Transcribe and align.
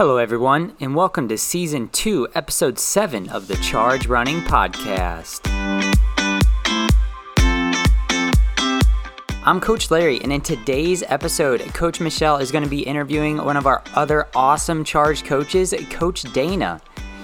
Hello, 0.00 0.16
everyone, 0.16 0.74
and 0.80 0.94
welcome 0.94 1.28
to 1.28 1.36
Season 1.36 1.86
2, 1.90 2.28
Episode 2.34 2.78
7 2.78 3.28
of 3.28 3.48
the 3.48 3.56
Charge 3.56 4.06
Running 4.06 4.40
Podcast. 4.40 5.40
I'm 9.44 9.60
Coach 9.60 9.90
Larry, 9.90 10.18
and 10.22 10.32
in 10.32 10.40
today's 10.40 11.02
episode, 11.02 11.60
Coach 11.74 12.00
Michelle 12.00 12.38
is 12.38 12.50
going 12.50 12.64
to 12.64 12.70
be 12.70 12.80
interviewing 12.80 13.44
one 13.44 13.58
of 13.58 13.66
our 13.66 13.84
other 13.94 14.26
awesome 14.34 14.84
Charge 14.84 15.22
coaches, 15.22 15.74
Coach 15.90 16.22
Dana. 16.32 16.80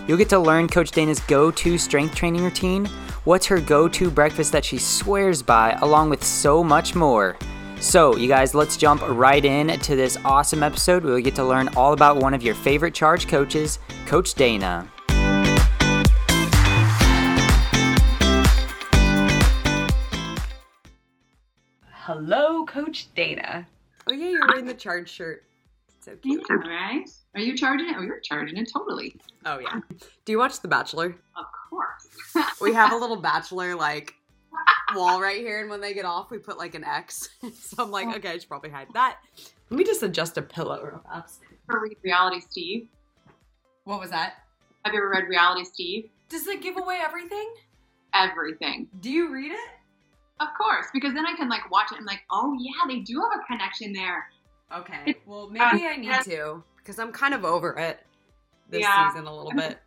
You'll 0.06 0.18
get 0.18 0.28
to 0.28 0.38
learn 0.38 0.68
Coach 0.68 0.90
Dana's 0.90 1.20
go 1.20 1.50
to 1.50 1.78
strength 1.78 2.14
training 2.14 2.44
routine, 2.44 2.84
what's 3.24 3.46
her 3.46 3.58
go 3.58 3.88
to 3.88 4.10
breakfast 4.10 4.52
that 4.52 4.66
she 4.66 4.76
swears 4.76 5.42
by, 5.42 5.72
along 5.80 6.10
with 6.10 6.22
so 6.22 6.62
much 6.62 6.94
more. 6.94 7.38
So, 7.80 8.16
you 8.16 8.26
guys, 8.26 8.54
let's 8.54 8.76
jump 8.76 9.02
right 9.06 9.44
in 9.44 9.68
to 9.80 9.96
this 9.96 10.16
awesome 10.24 10.62
episode. 10.62 11.04
We'll 11.04 11.20
get 11.20 11.34
to 11.36 11.44
learn 11.44 11.68
all 11.76 11.92
about 11.92 12.16
one 12.16 12.34
of 12.34 12.42
your 12.42 12.54
favorite 12.54 12.94
charge 12.94 13.28
coaches, 13.28 13.78
Coach 14.06 14.34
Dana. 14.34 14.90
Hello, 21.90 22.64
Coach 22.66 23.08
Dana. 23.14 23.66
Oh 24.08 24.12
yeah, 24.12 24.28
you're 24.28 24.46
wearing 24.48 24.64
the 24.66 24.74
charge 24.74 25.08
shirt. 25.10 25.44
So 26.00 26.14
cute. 26.16 26.44
All 26.48 26.56
right. 26.56 27.08
Are 27.34 27.40
you 27.40 27.56
charging 27.56 27.88
it? 27.88 27.96
Oh, 27.98 28.02
you're 28.02 28.20
charging 28.20 28.56
it 28.58 28.70
totally. 28.72 29.16
Oh 29.44 29.58
yeah. 29.58 29.80
Do 30.24 30.32
you 30.32 30.38
watch 30.38 30.60
The 30.60 30.68
Bachelor? 30.68 31.16
Of 31.36 31.46
course. 31.68 32.56
We 32.60 32.72
have 32.74 32.92
a 32.92 32.96
little 33.00 33.16
Bachelor 33.16 33.74
like 33.74 34.14
wall 34.94 35.20
right 35.20 35.38
here, 35.38 35.60
and 35.60 35.70
when 35.70 35.80
they 35.80 35.94
get 35.94 36.04
off, 36.04 36.30
we 36.30 36.38
put 36.38 36.58
like 36.58 36.74
an 36.74 36.84
X. 36.84 37.28
so 37.54 37.82
I'm 37.82 37.90
like, 37.90 38.08
okay, 38.16 38.30
I 38.30 38.38
should 38.38 38.48
probably 38.48 38.70
hide 38.70 38.88
that. 38.94 39.18
Let 39.70 39.78
me 39.78 39.84
just 39.84 40.02
adjust 40.02 40.36
a 40.38 40.42
pillow 40.42 40.82
real 40.82 41.02
fast. 41.06 41.40
Ever 41.70 41.80
read 41.80 41.96
Reality 42.02 42.40
Steve? 42.40 42.88
What 43.84 44.00
was 44.00 44.10
that? 44.10 44.34
Have 44.84 44.94
you 44.94 45.00
ever 45.00 45.10
read 45.10 45.28
Reality 45.28 45.64
Steve? 45.64 46.10
Does 46.28 46.46
it 46.46 46.62
give 46.62 46.76
away 46.76 47.00
everything? 47.04 47.52
Everything. 48.14 48.88
Do 49.00 49.10
you 49.10 49.32
read 49.32 49.52
it? 49.52 49.70
Of 50.40 50.48
course, 50.56 50.86
because 50.92 51.14
then 51.14 51.26
I 51.26 51.34
can 51.34 51.48
like 51.48 51.70
watch 51.70 51.92
it 51.92 51.98
and 51.98 52.06
like, 52.06 52.20
oh 52.30 52.56
yeah, 52.58 52.72
they 52.86 53.00
do 53.00 53.20
have 53.20 53.40
a 53.40 53.44
connection 53.46 53.92
there. 53.92 54.28
Okay. 54.74 55.16
Well, 55.26 55.48
maybe 55.48 55.86
I 55.86 55.96
need 55.96 56.20
to 56.24 56.62
because 56.76 56.98
I'm 56.98 57.10
kind 57.12 57.34
of 57.34 57.44
over 57.44 57.76
it 57.78 58.00
this 58.68 58.82
Yeah. 58.82 59.08
season 59.10 59.26
a 59.26 59.34
little 59.34 59.52
bit. 59.52 59.78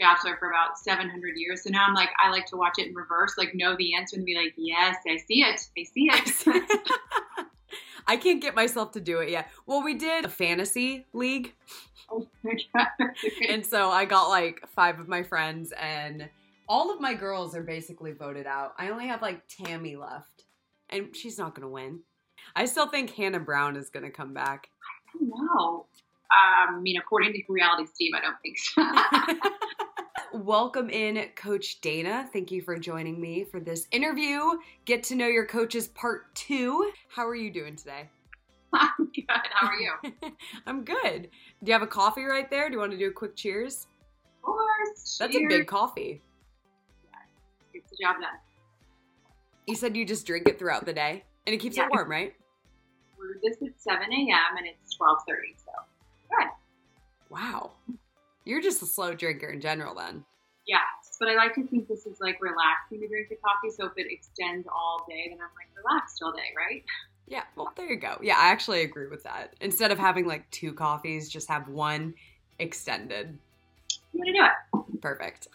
Bachelor 0.00 0.36
for 0.38 0.48
about 0.50 0.78
700 0.78 1.34
years. 1.36 1.62
So 1.62 1.70
now 1.70 1.86
I'm 1.86 1.94
like, 1.94 2.10
I 2.24 2.30
like 2.30 2.46
to 2.46 2.56
watch 2.56 2.78
it 2.78 2.88
in 2.88 2.94
reverse, 2.94 3.34
like 3.38 3.54
know 3.54 3.76
the 3.76 3.94
answer 3.94 4.16
and 4.16 4.24
be 4.24 4.34
like, 4.34 4.54
yes, 4.56 4.96
I 5.06 5.18
see 5.18 5.42
it. 5.42 5.60
I 5.76 5.84
see 5.84 6.10
it. 6.12 6.90
I 8.06 8.16
can't 8.16 8.42
get 8.42 8.56
myself 8.56 8.90
to 8.92 9.00
do 9.00 9.18
it 9.18 9.30
yet. 9.30 9.50
Well, 9.66 9.84
we 9.84 9.94
did 9.94 10.24
a 10.24 10.28
fantasy 10.28 11.06
league, 11.12 11.54
oh 12.10 12.26
my 12.42 12.54
God. 12.74 13.10
and 13.48 13.64
so 13.64 13.90
I 13.90 14.04
got 14.04 14.28
like 14.28 14.66
five 14.74 14.98
of 14.98 15.06
my 15.06 15.22
friends, 15.22 15.72
and 15.80 16.28
all 16.68 16.92
of 16.92 17.00
my 17.00 17.14
girls 17.14 17.54
are 17.54 17.62
basically 17.62 18.10
voted 18.10 18.46
out. 18.46 18.74
I 18.78 18.88
only 18.88 19.06
have 19.06 19.22
like 19.22 19.42
Tammy 19.48 19.94
left, 19.94 20.44
and 20.88 21.14
she's 21.14 21.38
not 21.38 21.54
gonna 21.54 21.68
win. 21.68 22.00
I 22.56 22.64
still 22.64 22.88
think 22.88 23.10
Hannah 23.10 23.38
Brown 23.38 23.76
is 23.76 23.90
gonna 23.90 24.10
come 24.10 24.34
back. 24.34 24.70
no. 25.20 25.86
Um, 26.32 26.76
I 26.76 26.80
mean, 26.80 26.96
according 26.96 27.32
to 27.32 27.42
Reality 27.48 27.86
Steve, 27.92 28.12
I 28.16 28.20
don't 28.20 28.36
think 28.42 28.58
so. 28.58 28.82
Welcome 30.32 30.90
in, 30.90 31.28
Coach 31.34 31.80
Dana. 31.80 32.28
Thank 32.32 32.52
you 32.52 32.62
for 32.62 32.78
joining 32.78 33.20
me 33.20 33.42
for 33.44 33.58
this 33.58 33.88
interview. 33.90 34.40
Get 34.84 35.02
to 35.04 35.16
know 35.16 35.26
your 35.26 35.44
coaches 35.44 35.88
part 35.88 36.32
two. 36.36 36.92
How 37.08 37.26
are 37.26 37.34
you 37.34 37.52
doing 37.52 37.74
today? 37.74 38.08
I'm 38.72 39.10
good. 39.12 39.24
How 39.28 39.66
are 39.66 39.74
you? 39.74 39.92
I'm 40.66 40.84
good. 40.84 41.28
Do 41.64 41.66
you 41.68 41.72
have 41.72 41.82
a 41.82 41.86
coffee 41.86 42.22
right 42.24 42.48
there? 42.48 42.68
Do 42.68 42.74
you 42.74 42.78
want 42.78 42.92
to 42.92 42.98
do 42.98 43.08
a 43.08 43.12
quick 43.12 43.34
cheers? 43.34 43.88
Of 44.38 44.42
course. 44.42 45.18
That's 45.18 45.34
a 45.34 45.46
big 45.48 45.66
coffee. 45.66 46.22
Gets 47.72 47.90
the 47.90 47.96
job 48.00 48.16
done. 48.20 48.30
You 49.66 49.74
said 49.74 49.96
you 49.96 50.04
just 50.04 50.26
drink 50.26 50.48
it 50.48 50.58
throughout 50.58 50.86
the 50.86 50.92
day 50.92 51.24
and 51.46 51.54
it 51.54 51.58
keeps 51.58 51.76
Yeah. 51.76 51.86
it 51.86 51.90
warm, 51.90 52.08
right? 52.08 52.34
Brewed 53.18 53.38
this 53.42 53.56
at 53.62 53.80
7 53.80 54.00
a.m. 54.12 54.56
and 54.58 54.66
it's 54.66 54.96
12:30. 54.96 55.56
So 55.56 55.72
good. 56.38 56.48
Wow. 57.30 57.72
You're 58.44 58.62
just 58.62 58.82
a 58.82 58.86
slow 58.86 59.14
drinker 59.14 59.48
in 59.48 59.60
general 59.60 59.94
then. 59.94 60.24
Yes, 60.66 61.16
but 61.18 61.28
I 61.28 61.34
like 61.34 61.54
to 61.54 61.66
think 61.66 61.88
this 61.88 62.06
is 62.06 62.20
like 62.20 62.38
relaxing 62.40 63.00
to 63.00 63.08
drink 63.08 63.28
the 63.28 63.36
coffee. 63.36 63.70
So 63.70 63.86
if 63.86 63.92
it 63.96 64.06
extends 64.10 64.66
all 64.68 65.04
day, 65.08 65.26
then 65.28 65.38
I'm 65.38 65.50
like 65.54 65.68
relaxed 65.76 66.22
all 66.22 66.32
day, 66.32 66.52
right? 66.56 66.84
Yeah, 67.26 67.44
well, 67.56 67.72
there 67.76 67.86
you 67.86 67.96
go. 67.96 68.18
Yeah, 68.20 68.36
I 68.38 68.48
actually 68.48 68.82
agree 68.82 69.06
with 69.06 69.22
that. 69.22 69.54
Instead 69.60 69.92
of 69.92 69.98
having 69.98 70.26
like 70.26 70.50
two 70.50 70.72
coffees, 70.72 71.28
just 71.28 71.48
have 71.48 71.68
one 71.68 72.14
extended. 72.58 73.38
I'm 74.12 74.20
gonna 74.20 74.32
do 74.32 74.44
it. 74.44 75.00
Perfect. 75.00 75.48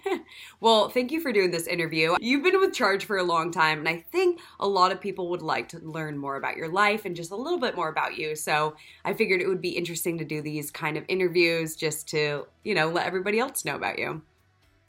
well, 0.60 0.88
thank 0.88 1.10
you 1.10 1.20
for 1.20 1.32
doing 1.32 1.50
this 1.50 1.66
interview. 1.66 2.14
You've 2.20 2.42
been 2.42 2.60
with 2.60 2.72
Charge 2.72 3.04
for 3.04 3.16
a 3.16 3.22
long 3.22 3.50
time, 3.50 3.80
and 3.80 3.88
I 3.88 4.04
think 4.12 4.40
a 4.60 4.68
lot 4.68 4.92
of 4.92 5.00
people 5.00 5.28
would 5.30 5.42
like 5.42 5.68
to 5.70 5.78
learn 5.78 6.16
more 6.16 6.36
about 6.36 6.56
your 6.56 6.68
life 6.68 7.04
and 7.04 7.16
just 7.16 7.30
a 7.30 7.36
little 7.36 7.58
bit 7.58 7.74
more 7.74 7.88
about 7.88 8.16
you. 8.16 8.36
So 8.36 8.76
I 9.04 9.12
figured 9.14 9.40
it 9.40 9.48
would 9.48 9.60
be 9.60 9.70
interesting 9.70 10.18
to 10.18 10.24
do 10.24 10.40
these 10.40 10.70
kind 10.70 10.96
of 10.96 11.04
interviews 11.08 11.74
just 11.74 12.08
to, 12.08 12.46
you 12.64 12.74
know, 12.74 12.88
let 12.88 13.06
everybody 13.06 13.38
else 13.38 13.64
know 13.64 13.74
about 13.74 13.98
you. 13.98 14.22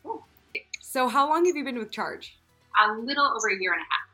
Cool. 0.03 0.23
So, 0.81 1.07
how 1.07 1.28
long 1.28 1.46
have 1.46 1.56
you 1.56 1.63
been 1.63 1.79
with 1.79 1.91
Charge? 1.91 2.38
A 2.79 2.94
little 2.94 3.25
over 3.25 3.50
a 3.50 3.59
year 3.59 3.73
and 3.73 3.81
a 3.81 3.85
half. 3.85 4.07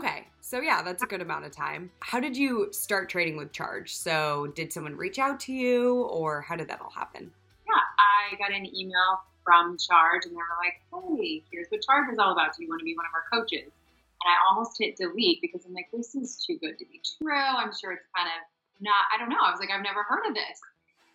Okay, 0.00 0.26
so 0.40 0.60
yeah, 0.60 0.82
that's 0.82 1.02
a 1.02 1.06
good 1.06 1.22
amount 1.22 1.44
of 1.44 1.52
time. 1.52 1.90
How 2.00 2.20
did 2.20 2.36
you 2.36 2.68
start 2.72 3.08
trading 3.08 3.36
with 3.36 3.52
Charge? 3.52 3.94
So, 3.94 4.52
did 4.54 4.72
someone 4.72 4.96
reach 4.96 5.18
out 5.18 5.40
to 5.40 5.52
you, 5.52 6.02
or 6.02 6.42
how 6.42 6.56
did 6.56 6.68
that 6.68 6.80
all 6.80 6.90
happen? 6.90 7.30
Yeah, 7.66 7.82
I 7.98 8.36
got 8.36 8.52
an 8.52 8.66
email 8.74 9.20
from 9.44 9.76
Charge, 9.78 10.24
and 10.24 10.32
they 10.32 10.40
were 10.40 10.58
like, 10.60 10.80
"Hey, 10.92 11.44
here's 11.50 11.68
what 11.68 11.82
Charge 11.82 12.12
is 12.12 12.18
all 12.18 12.32
about. 12.32 12.56
Do 12.56 12.62
you 12.62 12.68
want 12.68 12.80
to 12.80 12.84
be 12.84 12.96
one 12.96 13.06
of 13.06 13.12
our 13.14 13.24
coaches?" 13.32 13.70
And 13.70 14.28
I 14.28 14.36
almost 14.48 14.78
hit 14.78 14.96
delete 14.96 15.40
because 15.40 15.64
I'm 15.66 15.74
like, 15.74 15.90
"This 15.92 16.14
is 16.14 16.42
too 16.44 16.58
good 16.58 16.78
to 16.78 16.84
be 16.86 17.00
true." 17.18 17.32
I'm 17.32 17.72
sure 17.74 17.92
it's 17.92 18.08
kind 18.16 18.28
of 18.28 18.40
not. 18.80 19.04
I 19.14 19.18
don't 19.18 19.28
know. 19.28 19.42
I 19.42 19.50
was 19.50 19.60
like, 19.60 19.70
"I've 19.70 19.82
never 19.82 20.02
heard 20.02 20.26
of 20.26 20.34
this," 20.34 20.60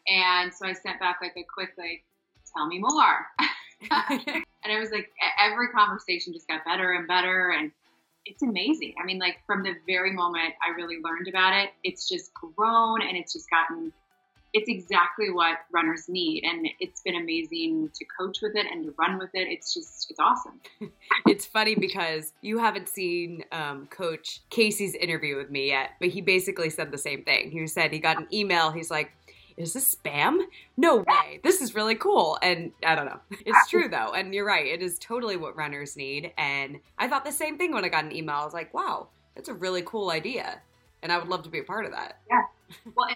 and 0.08 0.54
so 0.54 0.68
I 0.68 0.74
sent 0.74 1.00
back 1.00 1.20
like 1.22 1.34
a 1.38 1.44
quick 1.44 1.74
like, 1.78 2.04
"Tell 2.54 2.68
me 2.68 2.80
more." 2.80 3.28
And 4.62 4.74
it 4.74 4.80
was 4.80 4.92
like 4.92 5.09
every 5.42 5.70
conversation 5.70 6.34
just 6.34 6.48
got 6.48 6.66
better 6.66 6.92
and 6.92 7.08
better. 7.08 7.52
And 7.58 7.72
it's 8.26 8.44
amazing. 8.44 8.94
I 9.02 9.06
mean, 9.06 9.18
like 9.18 9.38
from 9.48 9.64
the 9.64 9.74
very 9.88 10.12
moment 10.12 10.54
I 10.62 10.76
really 10.76 10.98
learned 11.02 11.28
about 11.28 11.54
it, 11.54 11.70
it's 11.84 12.08
just 12.08 12.32
grown 12.34 13.02
and 13.02 13.16
it's 13.16 13.32
just 13.32 13.50
gotten, 13.50 13.94
it's 14.54 14.68
exactly 14.68 15.30
what 15.32 15.60
runners 15.72 16.10
need. 16.10 16.44
And 16.44 16.68
it's 16.80 17.02
been 17.02 17.16
amazing 17.16 17.92
to 17.94 18.06
coach 18.06 18.40
with 18.42 18.56
it 18.56 18.66
and 18.72 18.86
to 18.86 18.94
run 18.98 19.20
with 19.20 19.30
it. 19.34 19.48
It's 19.48 19.74
just, 19.74 20.10
it's 20.10 20.20
awesome. 20.20 20.60
it's 21.28 21.46
funny 21.46 21.76
because 21.76 22.34
you 22.42 22.58
haven't 22.58 22.88
seen 22.88 23.44
um, 23.52 23.88
Coach 23.88 24.42
Casey's 24.50 24.96
interview 24.96 25.36
with 25.36 25.50
me 25.50 25.68
yet, 25.68 25.92
but 26.00 26.09
he 26.09 26.22
basically 26.22 26.70
said 26.70 26.92
the 26.92 26.98
same 26.98 27.24
thing. 27.24 27.52
He 27.52 27.66
said 27.68 27.92
he 27.92 28.00
got 28.00 28.18
an 28.18 28.28
email. 28.34 28.72
He's 28.72 28.90
like, 28.90 29.12
"Is 29.58 29.74
this 29.74 29.96
spam? 29.96 30.40
No 30.78 30.98
way! 30.98 31.40
This 31.44 31.62
is 31.62 31.76
really 31.76 31.96
cool." 31.96 32.38
And 32.42 32.72
I 32.86 32.96
don't 32.96 33.06
know. 33.06 33.20
It's 33.46 33.70
true 33.70 33.88
though, 33.90 34.14
and 34.14 34.34
you're 34.34 34.46
right. 34.46 34.66
It 34.66 34.82
is 34.82 34.98
totally 35.00 35.38
what 35.38 35.56
runners 35.56 35.96
need. 35.96 36.32
And 36.38 36.80
I 36.98 37.08
thought 37.08 37.26
the 37.26 37.32
same 37.32 37.58
thing 37.58 37.74
when 37.74 37.86
I 37.86 37.90
got 37.90 38.06
an 38.06 38.16
email. 38.16 38.38
I 38.38 38.46
was 38.46 38.54
like, 38.54 38.74
"Wow, 38.74 39.09
that's 39.36 39.50
a 39.50 39.54
really 39.54 39.82
cool 39.84 40.12
idea," 40.12 40.62
and 41.04 41.12
I 41.12 41.18
would 41.18 41.28
love 41.28 41.44
to 41.44 41.50
be 41.50 41.59
a 41.59 41.64
part 41.64 41.86
of 41.86 41.92
that. 41.92 42.20
Yeah. 42.30 42.44
Well, 42.96 43.09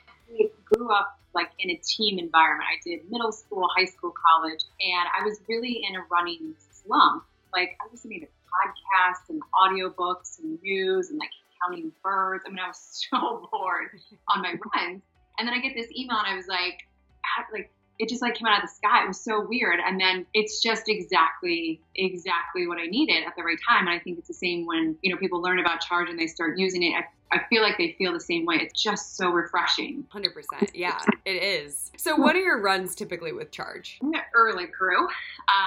grew 0.74 0.92
up 0.92 1.20
like 1.34 1.50
in 1.60 1.72
a 1.72 1.76
team 1.78 2.20
environment. 2.20 2.70
I 2.72 2.80
did 2.88 3.10
middle 3.12 3.32
school, 3.32 3.68
high 3.76 3.86
school, 3.86 4.14
college, 4.14 4.64
and 4.80 5.08
I 5.20 5.24
was 5.26 5.40
really 5.48 5.84
in 5.88 5.96
a 5.96 6.04
running 6.12 6.54
slump. 6.60 7.24
Like 7.54 7.78
I 7.82 7.86
was 7.86 7.94
listening 7.94 8.22
to 8.22 8.28
podcasts 8.28 9.30
and 9.30 9.42
audiobooks 9.54 10.40
and 10.40 10.62
news 10.62 11.10
and 11.10 11.20
like 11.20 11.30
counting 11.62 11.92
birds. 12.04 12.44
I 12.46 12.50
mean, 12.50 12.60
I 12.60 12.68
was 12.68 13.08
so 13.10 13.50
bored 13.52 13.90
on 14.30 14.42
my 14.42 14.52
runs. 14.52 15.02
And 15.40 15.48
then 15.48 15.54
I 15.56 15.60
get 15.60 15.74
this 15.76 15.90
email 15.98 16.18
and 16.18 16.28
I 16.28 16.36
was 16.36 16.48
like, 16.48 16.82
like 17.52 17.72
it 18.00 18.10
just 18.10 18.22
like 18.22 18.36
came 18.36 18.48
out 18.48 18.64
of 18.64 18.70
the 18.70 18.74
sky. 18.74 19.04
It 19.04 19.08
was 19.08 19.20
so 19.20 19.46
weird. 19.46 19.80
And 19.86 20.00
then 20.00 20.26
it's 20.34 20.62
just 20.62 20.84
exactly, 20.88 21.82
exactly 21.96 22.68
what 22.68 22.80
I 22.80 22.86
needed 22.86 23.24
at 23.26 23.36
the 23.36 23.44
right 23.44 23.58
time. 23.68 23.88
And 23.88 23.96
I 23.96 24.00
think 24.00 24.18
it's 24.18 24.28
the 24.28 24.34
same 24.34 24.66
when, 24.66 24.98
you 25.02 25.14
know, 25.14 25.20
people 25.20 25.42
learn 25.42 25.60
about 25.60 25.82
charge 25.82 26.10
and 26.10 26.18
they 26.18 26.28
start 26.28 26.58
using 26.58 26.84
it. 26.84 26.94
I, 26.96 27.36
I 27.36 27.42
feel 27.50 27.62
like 27.62 27.78
they 27.78 27.96
feel 27.98 28.14
the 28.14 28.20
same 28.20 28.46
way. 28.46 28.56
It's 28.62 28.82
just 28.82 29.16
so 29.16 29.30
refreshing. 29.30 30.06
Hundred 30.10 30.34
percent. 30.34 30.72
Yeah, 30.76 31.00
it 31.26 31.42
is. 31.42 31.92
So, 31.98 32.16
what 32.16 32.36
are 32.36 32.40
your 32.40 32.62
runs 32.62 32.94
typically 32.94 33.32
with 33.34 33.52
Charge? 33.52 33.98
I'm 34.04 34.12
the 34.12 34.20
early 34.36 34.68
crew. 34.68 35.00
Um, 35.00 35.10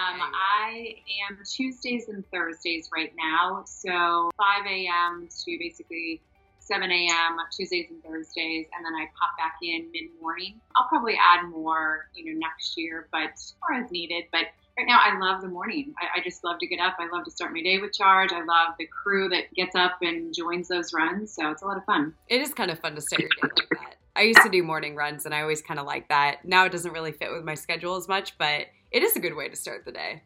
There 0.08 0.16
you 0.16 0.22
go. 0.22 0.38
I 0.38 0.94
am 1.28 1.38
Tuesdays 1.44 2.08
and 2.08 2.24
Thursdays 2.30 2.88
right 2.94 3.12
now. 3.16 3.64
So 3.66 4.30
5 4.36 4.66
a.m. 4.66 5.28
to 5.44 5.58
basically 5.58 6.20
7 6.66 6.90
a.m. 6.90 7.36
Tuesdays 7.52 7.86
and 7.90 8.02
Thursdays, 8.02 8.66
and 8.74 8.84
then 8.84 8.94
I 8.94 9.06
pop 9.18 9.36
back 9.38 9.56
in 9.62 9.90
mid 9.92 10.10
morning. 10.20 10.60
I'll 10.74 10.88
probably 10.88 11.14
add 11.14 11.48
more, 11.48 12.08
you 12.14 12.32
know, 12.32 12.38
next 12.38 12.76
year, 12.76 13.08
but 13.12 13.30
or 13.62 13.74
as 13.74 13.90
needed. 13.90 14.24
But 14.32 14.46
right 14.76 14.86
now, 14.86 14.98
I 15.00 15.18
love 15.18 15.42
the 15.42 15.48
morning. 15.48 15.94
I, 16.00 16.18
I 16.18 16.22
just 16.22 16.42
love 16.42 16.58
to 16.58 16.66
get 16.66 16.80
up. 16.80 16.96
I 16.98 17.08
love 17.14 17.24
to 17.24 17.30
start 17.30 17.52
my 17.52 17.62
day 17.62 17.78
with 17.78 17.92
charge. 17.92 18.32
I 18.32 18.44
love 18.44 18.74
the 18.78 18.86
crew 18.86 19.28
that 19.28 19.54
gets 19.54 19.76
up 19.76 19.98
and 20.02 20.34
joins 20.34 20.68
those 20.68 20.92
runs. 20.92 21.32
So 21.32 21.50
it's 21.50 21.62
a 21.62 21.66
lot 21.66 21.76
of 21.76 21.84
fun. 21.84 22.14
It 22.28 22.40
is 22.40 22.52
kind 22.52 22.70
of 22.70 22.78
fun 22.80 22.94
to 22.96 23.00
start 23.00 23.22
your 23.22 23.30
day 23.30 23.54
like 23.56 23.68
that. 23.70 23.96
I 24.16 24.22
used 24.22 24.42
to 24.42 24.48
do 24.48 24.62
morning 24.62 24.96
runs 24.96 25.26
and 25.26 25.34
I 25.34 25.42
always 25.42 25.60
kind 25.60 25.78
of 25.78 25.86
like 25.86 26.08
that. 26.08 26.44
Now 26.44 26.64
it 26.64 26.72
doesn't 26.72 26.92
really 26.92 27.12
fit 27.12 27.30
with 27.32 27.44
my 27.44 27.54
schedule 27.54 27.96
as 27.96 28.08
much, 28.08 28.36
but 28.38 28.66
it 28.90 29.02
is 29.02 29.14
a 29.14 29.20
good 29.20 29.36
way 29.36 29.48
to 29.48 29.56
start 29.56 29.84
the 29.84 29.92
day. 29.92 30.22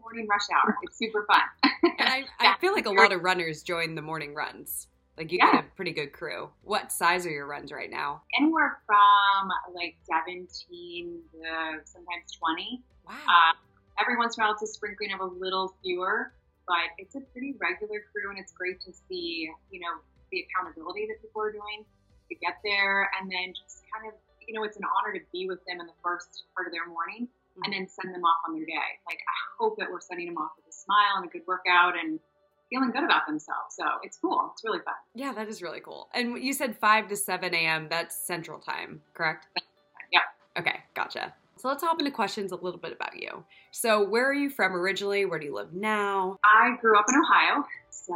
Morning 0.00 0.26
rush 0.28 0.42
hour. 0.52 0.76
It's 0.82 0.98
super 0.98 1.24
fun. 1.26 1.72
And 1.98 2.08
I, 2.08 2.24
I 2.40 2.56
feel 2.60 2.72
like 2.72 2.86
a 2.86 2.90
lot 2.90 3.12
of 3.12 3.22
runners 3.22 3.62
join 3.62 3.94
the 3.94 4.02
morning 4.02 4.34
runs. 4.34 4.88
Like 5.16 5.30
you 5.30 5.38
Yeah. 5.38 5.52
get 5.52 5.64
a 5.64 5.68
pretty 5.76 5.92
good 5.92 6.12
crew. 6.12 6.50
What 6.62 6.90
size 6.90 7.26
are 7.26 7.30
your 7.30 7.46
runs 7.46 7.70
right 7.70 7.90
now? 7.90 8.22
Anywhere 8.38 8.80
from 8.86 9.50
like 9.74 9.96
17 10.04 11.22
to 11.32 11.80
sometimes 11.84 12.32
20. 12.38 12.82
Wow. 13.06 13.14
Uh, 13.28 13.52
every 14.00 14.16
once 14.16 14.36
in 14.36 14.42
a 14.42 14.46
while, 14.46 14.54
it's 14.54 14.62
a 14.62 14.66
sprinkling 14.66 15.12
of 15.12 15.20
a 15.20 15.24
little 15.24 15.74
fewer, 15.82 16.32
but 16.66 16.88
it's 16.98 17.14
a 17.14 17.20
pretty 17.20 17.54
regular 17.60 18.00
crew, 18.12 18.30
and 18.30 18.38
it's 18.38 18.52
great 18.52 18.80
to 18.82 18.92
see, 18.92 19.50
you 19.70 19.80
know, 19.80 20.00
the 20.30 20.46
accountability 20.48 21.06
that 21.08 21.20
people 21.20 21.42
are 21.42 21.52
doing 21.52 21.84
to 22.30 22.34
get 22.36 22.56
there, 22.64 23.10
and 23.20 23.30
then 23.30 23.52
just 23.52 23.82
kind 23.92 24.06
of, 24.08 24.14
you 24.48 24.54
know, 24.54 24.64
it's 24.64 24.76
an 24.78 24.84
honor 24.96 25.12
to 25.18 25.20
be 25.32 25.46
with 25.46 25.62
them 25.66 25.80
in 25.80 25.86
the 25.86 25.98
first 26.02 26.44
part 26.54 26.66
of 26.66 26.72
their 26.72 26.86
morning, 26.86 27.28
and 27.64 27.72
then 27.74 27.86
send 27.86 28.14
them 28.14 28.24
off 28.24 28.38
on 28.48 28.54
their 28.54 28.64
day. 28.64 28.90
Like, 29.06 29.18
I 29.20 29.36
hope 29.58 29.76
that 29.76 29.90
we're 29.90 30.00
sending 30.00 30.26
them 30.32 30.38
off 30.38 30.52
with 30.56 30.64
a 30.66 30.72
smile 30.72 31.16
and 31.20 31.26
a 31.26 31.28
good 31.28 31.42
workout 31.46 31.98
and 31.98 32.18
feeling 32.72 32.90
good 32.90 33.04
about 33.04 33.26
themselves. 33.26 33.76
So 33.76 33.84
it's 34.02 34.16
cool. 34.16 34.50
It's 34.52 34.64
really 34.64 34.78
fun. 34.84 34.94
yeah, 35.14 35.32
that 35.32 35.48
is 35.48 35.60
really 35.62 35.80
cool. 35.80 36.08
And 36.14 36.42
you 36.42 36.52
said 36.52 36.76
5 36.78 37.08
to 37.08 37.16
7 37.16 37.54
a.m. 37.54 37.88
That's 37.90 38.16
central 38.16 38.58
time, 38.58 39.02
correct? 39.14 39.46
Yep. 40.12 40.22
Okay, 40.58 40.80
gotcha. 40.94 41.34
So 41.58 41.68
let's 41.68 41.82
hop 41.82 41.98
into 41.98 42.10
questions 42.10 42.50
a 42.50 42.56
little 42.56 42.80
bit 42.80 42.92
about 42.92 43.20
you. 43.20 43.44
So, 43.70 44.02
where 44.08 44.28
are 44.28 44.34
you 44.34 44.50
from 44.50 44.74
originally? 44.74 45.26
Where 45.26 45.38
do 45.38 45.46
you 45.46 45.54
live 45.54 45.72
now? 45.72 46.38
I 46.44 46.76
grew 46.80 46.98
up 46.98 47.04
in 47.08 47.14
Ohio, 47.14 47.64
so 47.90 48.14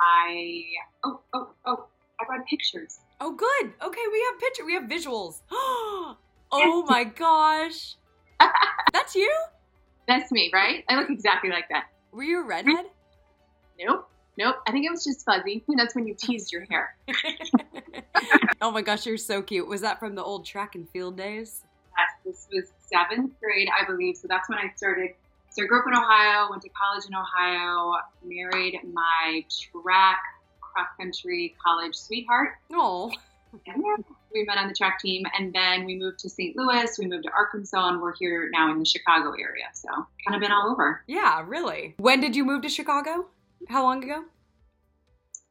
I 0.00 0.62
oh 1.04 1.20
oh 1.32 1.50
oh 1.66 1.86
I 2.20 2.24
brought 2.24 2.44
pictures. 2.46 2.98
Oh, 3.20 3.32
good. 3.32 3.72
Okay, 3.82 4.00
we 4.10 4.26
have 4.30 4.40
picture. 4.40 4.64
We 4.64 4.74
have 4.74 4.84
visuals. 4.84 5.42
oh 5.52 6.84
my 6.88 7.04
gosh, 7.04 7.96
that's 8.92 9.14
you. 9.14 9.32
That's 10.08 10.32
me, 10.32 10.50
right? 10.52 10.82
I 10.88 10.96
look 10.96 11.10
exactly 11.10 11.50
like 11.50 11.68
that. 11.68 11.84
Were 12.10 12.24
you 12.24 12.40
a 12.40 12.44
redhead? 12.44 12.86
Nope, 13.80 14.08
nope. 14.36 14.56
I 14.66 14.72
think 14.72 14.86
it 14.86 14.90
was 14.90 15.04
just 15.04 15.24
fuzzy. 15.24 15.64
That's 15.76 15.94
when 15.94 16.06
you 16.06 16.14
teased 16.14 16.52
your 16.52 16.64
hair. 16.66 16.96
oh 18.60 18.70
my 18.70 18.82
gosh, 18.82 19.06
you're 19.06 19.16
so 19.16 19.42
cute. 19.42 19.66
Was 19.68 19.80
that 19.82 19.98
from 19.98 20.14
the 20.14 20.22
old 20.22 20.44
track 20.44 20.74
and 20.74 20.88
field 20.90 21.16
days? 21.16 21.62
Yes, 21.96 22.08
this 22.24 22.48
was 22.52 22.72
seventh 22.88 23.32
grade, 23.40 23.68
I 23.80 23.84
believe. 23.86 24.16
So 24.16 24.28
that's 24.28 24.48
when 24.48 24.58
I 24.58 24.72
started. 24.76 25.10
So 25.50 25.62
I 25.62 25.66
grew 25.66 25.80
up 25.80 25.86
in 25.88 25.94
Ohio, 25.94 26.50
went 26.50 26.62
to 26.62 26.68
college 26.70 27.04
in 27.08 27.14
Ohio, 27.14 27.94
married 28.24 28.78
my 28.92 29.44
track 29.72 30.18
cross 30.60 30.88
country 30.96 31.54
college 31.64 31.94
sweetheart. 31.94 32.50
Oh, 32.72 33.10
we 34.34 34.44
met 34.44 34.58
on 34.58 34.68
the 34.68 34.74
track 34.74 35.00
team, 35.00 35.24
and 35.38 35.52
then 35.54 35.86
we 35.86 35.96
moved 35.96 36.18
to 36.20 36.28
St. 36.28 36.54
Louis. 36.54 36.98
We 36.98 37.06
moved 37.06 37.24
to 37.24 37.30
Arkansas, 37.30 37.88
and 37.88 38.00
we're 38.00 38.14
here 38.14 38.50
now 38.52 38.70
in 38.70 38.78
the 38.78 38.84
Chicago 38.84 39.30
area. 39.32 39.64
So 39.72 39.88
kind 39.88 40.34
of 40.34 40.40
been 40.40 40.52
all 40.52 40.70
over. 40.70 41.02
yeah, 41.06 41.42
really. 41.46 41.94
When 41.98 42.20
did 42.20 42.36
you 42.36 42.44
move 42.44 42.62
to 42.62 42.68
Chicago? 42.68 43.26
How 43.68 43.82
long 43.82 44.02
ago? 44.02 44.14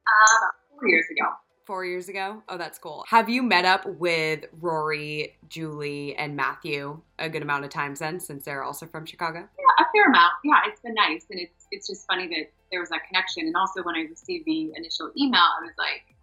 Uh, 0.07 0.37
about 0.37 0.53
four 0.71 0.87
years 0.87 1.05
ago. 1.11 1.29
Four 1.65 1.85
years 1.85 2.07
ago. 2.07 2.41
Oh, 2.47 2.57
that's 2.57 2.79
cool. 2.79 3.03
Have 3.09 3.27
you 3.27 3.43
met 3.43 3.65
up 3.65 3.85
with 3.85 4.45
Rory, 4.61 5.37
Julie, 5.49 6.15
and 6.15 6.35
Matthew 6.35 7.01
a 7.19 7.29
good 7.29 7.41
amount 7.41 7.65
of 7.65 7.69
times 7.71 7.99
then, 7.99 8.21
since 8.21 8.45
they're 8.45 8.63
also 8.63 8.85
from 8.85 9.05
Chicago? 9.05 9.39
Yeah, 9.39 9.85
a 9.85 9.85
fair 9.91 10.05
amount. 10.07 10.31
Yeah, 10.45 10.61
it's 10.65 10.79
been 10.79 10.93
nice, 10.93 11.25
and 11.29 11.39
it's 11.41 11.67
it's 11.71 11.87
just 11.87 12.07
funny 12.07 12.27
that 12.27 12.51
there 12.71 12.79
was 12.79 12.89
that 12.89 13.01
connection. 13.07 13.47
And 13.47 13.55
also, 13.57 13.83
when 13.83 13.95
I 13.95 14.01
received 14.09 14.45
the 14.45 14.71
initial 14.75 15.11
email, 15.19 15.41
I 15.41 15.63
was 15.63 15.73
like, 15.77 16.15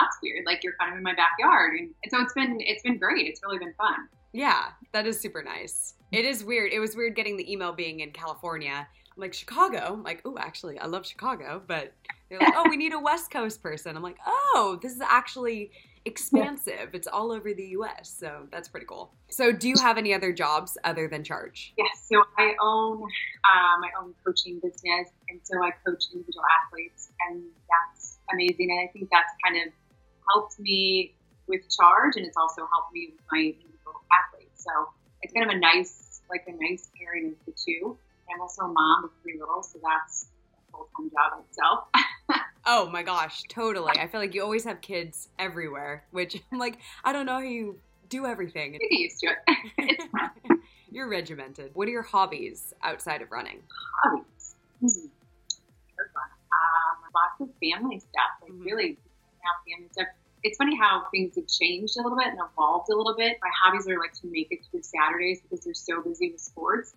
"That's 0.00 0.16
weird. 0.22 0.44
Like 0.46 0.62
you're 0.62 0.76
kind 0.78 0.92
of 0.92 0.98
in 0.98 1.02
my 1.02 1.14
backyard." 1.14 1.74
And, 1.80 1.90
and 2.04 2.12
so 2.12 2.20
it's 2.22 2.32
been 2.34 2.58
it's 2.60 2.82
been 2.82 2.98
great. 2.98 3.26
It's 3.26 3.40
really 3.42 3.58
been 3.58 3.74
fun. 3.76 4.08
Yeah, 4.32 4.68
that 4.92 5.06
is 5.06 5.18
super 5.18 5.42
nice. 5.42 5.94
It 6.12 6.24
is 6.24 6.44
weird. 6.44 6.72
It 6.72 6.78
was 6.78 6.94
weird 6.94 7.16
getting 7.16 7.36
the 7.36 7.50
email 7.52 7.72
being 7.72 8.00
in 8.00 8.12
California. 8.12 8.86
I'm 9.16 9.20
like, 9.20 9.34
Chicago? 9.34 9.92
I'm 9.92 10.02
like, 10.02 10.22
oh, 10.24 10.36
actually, 10.38 10.78
I 10.78 10.86
love 10.86 11.06
Chicago. 11.06 11.62
But 11.64 11.92
they're 12.28 12.40
like, 12.40 12.54
oh, 12.56 12.68
we 12.68 12.76
need 12.76 12.92
a 12.92 12.98
West 12.98 13.30
Coast 13.30 13.62
person. 13.62 13.96
I'm 13.96 14.02
like, 14.02 14.18
oh, 14.26 14.78
this 14.82 14.92
is 14.92 15.00
actually 15.00 15.70
expansive. 16.04 16.90
It's 16.92 17.06
all 17.06 17.30
over 17.30 17.54
the 17.54 17.66
US. 17.78 18.14
So 18.18 18.46
that's 18.50 18.68
pretty 18.68 18.86
cool. 18.86 19.12
So, 19.28 19.52
do 19.52 19.68
you 19.68 19.76
have 19.80 19.98
any 19.98 20.12
other 20.14 20.32
jobs 20.32 20.76
other 20.84 21.08
than 21.08 21.22
charge? 21.22 21.72
Yes. 21.78 22.06
So 22.10 22.22
I 22.38 22.54
own 22.62 23.02
uh, 23.02 23.78
my 23.80 23.90
own 24.00 24.14
coaching 24.24 24.60
business, 24.62 25.08
and 25.28 25.40
so 25.42 25.62
I 25.62 25.70
coach 25.86 26.04
individual 26.12 26.44
athletes, 26.64 27.10
and 27.28 27.42
that's 27.70 28.18
amazing. 28.32 28.70
And 28.70 28.80
I 28.80 28.90
think 28.92 29.08
that's 29.10 29.32
kind 29.44 29.56
of 29.66 29.72
helped 30.28 30.58
me 30.58 31.14
with 31.46 31.62
charge, 31.70 32.16
and 32.16 32.26
it's 32.26 32.36
also 32.36 32.66
helped 32.72 32.92
me 32.92 33.10
with 33.12 33.20
my 33.30 33.38
individual 33.38 34.02
athletes. 34.12 34.64
So 34.64 34.70
it's 35.22 35.32
kind 35.32 35.48
of 35.48 35.56
a 35.56 35.58
nice, 35.58 36.20
like 36.30 36.44
a 36.46 36.52
nice 36.52 36.90
pairing 36.98 37.28
of 37.32 37.34
the 37.46 37.52
two. 37.52 37.96
I'm 38.32 38.40
also 38.40 38.62
a 38.62 38.68
mom 38.68 39.04
of 39.04 39.10
three 39.22 39.38
little, 39.38 39.62
so 39.62 39.78
that's 39.82 40.26
a 40.68 40.72
full 40.72 40.88
time 40.96 41.10
job 41.10 41.38
in 41.38 41.44
itself. 41.48 41.84
Oh 42.66 42.88
my 42.88 43.02
gosh, 43.02 43.42
totally. 43.50 43.92
I 43.98 44.06
feel 44.06 44.20
like 44.22 44.34
you 44.34 44.42
always 44.42 44.64
have 44.64 44.80
kids 44.80 45.28
everywhere, 45.38 46.04
which 46.12 46.40
I'm 46.52 46.58
like, 46.58 46.78
I 47.04 47.12
don't 47.12 47.26
know 47.26 47.32
how 47.34 47.38
you 47.40 47.78
do 48.08 48.24
everything. 48.24 48.72
You 48.72 48.80
get 48.80 48.98
used 48.98 49.20
to 49.20 49.26
it. 49.26 49.36
it's 49.76 50.04
fun. 50.48 50.62
You're 50.90 51.06
regimented. 51.10 51.72
What 51.74 51.88
are 51.88 51.90
your 51.90 52.00
hobbies 52.02 52.72
outside 52.82 53.20
of 53.20 53.30
running? 53.30 53.60
hobbies. 54.02 54.54
Hmm. 54.80 54.86
Um, 55.98 57.10
lots 57.14 57.40
of 57.40 57.48
family 57.60 57.98
stuff. 58.00 58.32
Like 58.40 58.52
Mhm. 58.52 58.64
really, 58.64 58.98
now 59.42 59.50
family 59.76 59.88
stuff. 59.92 60.08
It's 60.42 60.56
funny 60.56 60.74
how 60.76 61.04
things 61.10 61.34
have 61.36 61.46
changed 61.46 61.98
a 61.98 62.02
little 62.02 62.16
bit 62.16 62.28
and 62.28 62.38
evolved 62.50 62.88
a 62.90 62.96
little 62.96 63.14
bit. 63.14 63.36
My 63.42 63.50
hobbies 63.62 63.86
are 63.88 63.98
like 63.98 64.14
to 64.22 64.26
make 64.26 64.48
it 64.50 64.60
through 64.70 64.82
Saturdays 64.82 65.42
because 65.42 65.64
they're 65.66 65.74
so 65.74 66.00
busy 66.02 66.32
with 66.32 66.40
sports. 66.40 66.94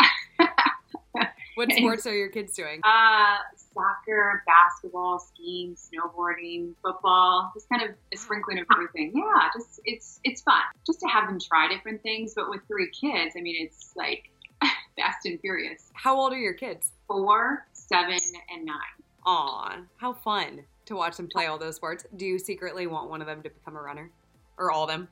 What 1.58 1.72
sports 1.72 2.06
are 2.06 2.16
your 2.16 2.30
kids 2.30 2.54
doing? 2.54 2.82
Uh, 2.84 3.38
soccer, 3.74 4.44
basketball, 4.46 5.18
skiing, 5.18 5.76
snowboarding, 5.76 6.76
football, 6.84 7.52
just 7.56 7.68
kind 7.68 7.82
of 7.82 7.96
a 8.14 8.18
sprinkling 8.18 8.60
of 8.60 8.68
everything. 8.72 9.12
Yeah, 9.16 9.50
just 9.52 9.80
it's 9.84 10.20
it's 10.24 10.44
fun 10.44 10.62
just 10.86 11.00
to 11.00 11.08
have 11.08 11.28
them 11.28 11.40
try 11.40 11.68
different 11.68 12.04
things. 12.04 12.36
But 12.36 12.52
with 12.52 12.62
three 12.68 12.92
kids, 12.92 13.34
I 13.36 13.42
mean, 13.42 13.56
it's 13.58 13.94
like 13.96 14.30
fast 14.96 15.26
and 15.26 15.40
furious. 15.42 15.90
How 15.94 16.16
old 16.16 16.32
are 16.32 16.40
your 16.40 16.54
kids? 16.54 16.92
Four, 17.08 17.66
seven, 17.74 18.20
and 18.54 18.64
nine. 18.64 18.78
Aw, 19.26 19.78
how 19.96 20.14
fun 20.14 20.64
to 20.86 20.96
watch 20.96 21.18
them 21.18 21.28
play 21.28 21.48
all 21.48 21.58
those 21.58 21.76
sports. 21.76 22.06
Do 22.16 22.28
you 22.28 22.38
secretly 22.38 22.86
want 22.86 23.10
one 23.10 23.20
of 23.20 23.26
them 23.26 23.42
to 23.42 23.50
become 23.50 23.76
a 23.76 23.82
runner? 23.82 24.12
Or 24.60 24.72
all 24.72 24.84
of 24.84 24.90
them? 24.90 25.08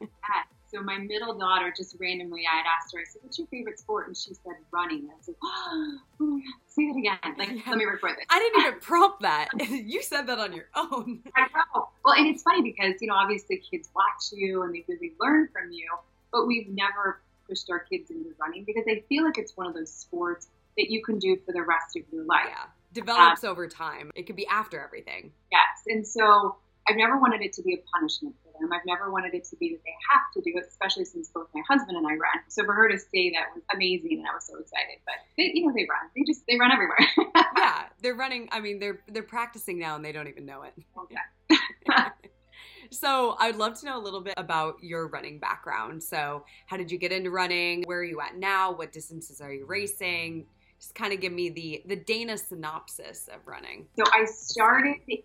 Yeah. 0.00 0.42
So 0.68 0.82
my 0.82 0.98
middle 0.98 1.34
daughter 1.34 1.72
just 1.76 1.96
randomly, 2.00 2.42
I 2.52 2.56
had 2.56 2.66
asked 2.66 2.92
her, 2.92 3.00
I 3.00 3.04
said, 3.04 3.22
"What's 3.22 3.38
your 3.38 3.46
favorite 3.48 3.78
sport?" 3.78 4.08
And 4.08 4.16
she 4.16 4.34
said, 4.34 4.54
"Running." 4.72 5.08
I 5.08 5.22
said, 5.22 5.36
"Oh 5.42 5.98
my 6.18 6.38
god, 6.38 6.60
say 6.66 6.86
that 6.86 6.96
again! 6.98 7.36
Like, 7.38 7.66
let 7.66 7.78
me 7.78 7.84
record 7.84 8.16
this." 8.16 8.26
I 8.28 8.38
didn't 8.38 8.66
even 8.66 8.80
prompt 8.80 9.22
that. 9.22 9.48
you 9.70 10.02
said 10.02 10.26
that 10.26 10.38
on 10.38 10.52
your 10.52 10.66
own. 10.74 11.22
I 11.36 11.42
know. 11.42 11.88
Well, 12.04 12.14
and 12.14 12.26
it's 12.26 12.42
funny 12.42 12.62
because 12.62 13.00
you 13.00 13.08
know, 13.08 13.14
obviously, 13.14 13.62
kids 13.70 13.88
watch 13.94 14.32
you 14.32 14.62
and 14.62 14.74
they 14.74 14.84
really 14.88 15.12
learn 15.20 15.48
from 15.52 15.70
you, 15.70 15.88
but 16.32 16.46
we've 16.46 16.68
never 16.68 17.20
pushed 17.48 17.70
our 17.70 17.80
kids 17.80 18.10
into 18.10 18.30
running 18.40 18.64
because 18.64 18.84
I 18.88 19.04
feel 19.08 19.24
like 19.24 19.38
it's 19.38 19.56
one 19.56 19.68
of 19.68 19.74
those 19.74 19.92
sports 19.92 20.48
that 20.76 20.90
you 20.90 21.02
can 21.02 21.18
do 21.18 21.36
for 21.46 21.52
the 21.52 21.62
rest 21.62 21.96
of 21.96 22.02
your 22.12 22.24
life. 22.24 22.46
Yeah. 22.48 22.64
Develops 22.92 23.44
um, 23.44 23.50
over 23.50 23.68
time. 23.68 24.10
It 24.14 24.26
could 24.26 24.36
be 24.36 24.46
after 24.46 24.80
everything. 24.80 25.32
Yes, 25.52 25.82
and 25.86 26.06
so 26.06 26.56
I've 26.88 26.96
never 26.96 27.18
wanted 27.18 27.42
it 27.42 27.52
to 27.54 27.62
be 27.62 27.74
a 27.74 27.82
punishment 27.94 28.34
them. 28.60 28.72
I've 28.72 28.86
never 28.86 29.10
wanted 29.10 29.34
it 29.34 29.44
to 29.44 29.56
be 29.56 29.70
that 29.70 29.82
they 29.84 29.94
have 30.10 30.22
to 30.34 30.40
do 30.40 30.56
it, 30.58 30.66
especially 30.68 31.04
since 31.04 31.28
both 31.28 31.48
my 31.54 31.62
husband 31.68 31.96
and 31.96 32.06
I 32.06 32.12
run. 32.12 32.38
So 32.48 32.64
for 32.64 32.74
her 32.74 32.88
to 32.88 32.98
say 32.98 33.30
that 33.30 33.54
was 33.54 33.62
amazing, 33.72 34.18
and 34.18 34.26
I 34.26 34.34
was 34.34 34.46
so 34.46 34.58
excited. 34.58 34.98
But 35.04 35.14
they, 35.36 35.52
you 35.54 35.66
know, 35.66 35.72
they 35.74 35.86
run. 35.88 36.10
They 36.14 36.22
just 36.26 36.42
they 36.48 36.58
run 36.58 36.72
everywhere. 36.72 36.98
Yeah, 37.56 37.86
they're 38.02 38.14
running. 38.14 38.48
I 38.52 38.60
mean, 38.60 38.78
they're 38.78 39.00
they're 39.08 39.22
practicing 39.22 39.78
now 39.78 39.96
and 39.96 40.04
they 40.04 40.12
don't 40.12 40.28
even 40.28 40.46
know 40.46 40.62
it. 40.62 40.74
Okay. 40.98 41.58
so 42.90 43.36
I'd 43.38 43.56
love 43.56 43.78
to 43.80 43.86
know 43.86 43.98
a 43.98 44.02
little 44.02 44.20
bit 44.20 44.34
about 44.36 44.76
your 44.82 45.08
running 45.08 45.38
background. 45.38 46.02
So 46.02 46.44
how 46.66 46.76
did 46.76 46.90
you 46.90 46.98
get 46.98 47.12
into 47.12 47.30
running? 47.30 47.82
Where 47.84 47.98
are 47.98 48.04
you 48.04 48.20
at 48.20 48.36
now? 48.36 48.72
What 48.72 48.92
distances 48.92 49.40
are 49.40 49.52
you 49.52 49.66
racing? 49.66 50.46
Just 50.78 50.94
kind 50.94 51.12
of 51.12 51.20
give 51.20 51.32
me 51.32 51.48
the 51.48 51.82
the 51.86 51.96
Dana 51.96 52.36
synopsis 52.36 53.28
of 53.28 53.46
running. 53.46 53.86
So 53.96 54.04
I 54.12 54.26
started 54.26 54.96
in 55.08 55.18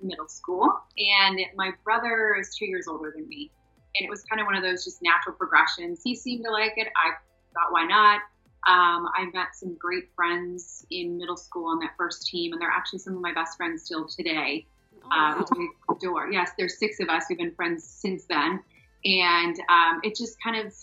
middle 0.00 0.28
school, 0.28 0.72
and 0.96 1.38
my 1.54 1.72
brother 1.84 2.36
is 2.40 2.54
two 2.56 2.66
years 2.66 2.86
older 2.88 3.12
than 3.14 3.28
me. 3.28 3.50
And 3.94 4.06
it 4.06 4.10
was 4.10 4.22
kind 4.24 4.40
of 4.40 4.46
one 4.46 4.56
of 4.56 4.62
those 4.62 4.84
just 4.84 5.02
natural 5.02 5.34
progressions. 5.34 6.00
He 6.02 6.14
seemed 6.14 6.44
to 6.44 6.50
like 6.50 6.74
it. 6.76 6.88
I 6.96 7.12
thought, 7.54 7.72
why 7.72 7.86
not? 7.86 8.20
Um, 8.66 9.08
I 9.14 9.26
met 9.32 9.54
some 9.54 9.74
great 9.78 10.10
friends 10.14 10.84
in 10.90 11.16
middle 11.16 11.36
school 11.36 11.66
on 11.66 11.78
that 11.80 11.92
first 11.96 12.26
team, 12.26 12.52
and 12.52 12.60
they're 12.60 12.70
actually 12.70 12.98
some 12.98 13.14
of 13.14 13.20
my 13.20 13.32
best 13.32 13.56
friends 13.56 13.84
still 13.84 14.06
today. 14.06 14.66
Oh, 15.04 15.06
uh, 15.06 15.34
wow. 15.34 15.38
which 15.38 15.48
I 15.52 15.94
adore. 15.94 16.32
Yes, 16.32 16.50
there's 16.58 16.78
six 16.78 17.00
of 17.00 17.08
us. 17.08 17.24
We've 17.28 17.38
been 17.38 17.54
friends 17.54 17.84
since 17.84 18.24
then, 18.24 18.60
and 19.04 19.56
um, 19.68 20.00
it 20.02 20.16
just 20.16 20.42
kind 20.42 20.56
of 20.66 20.74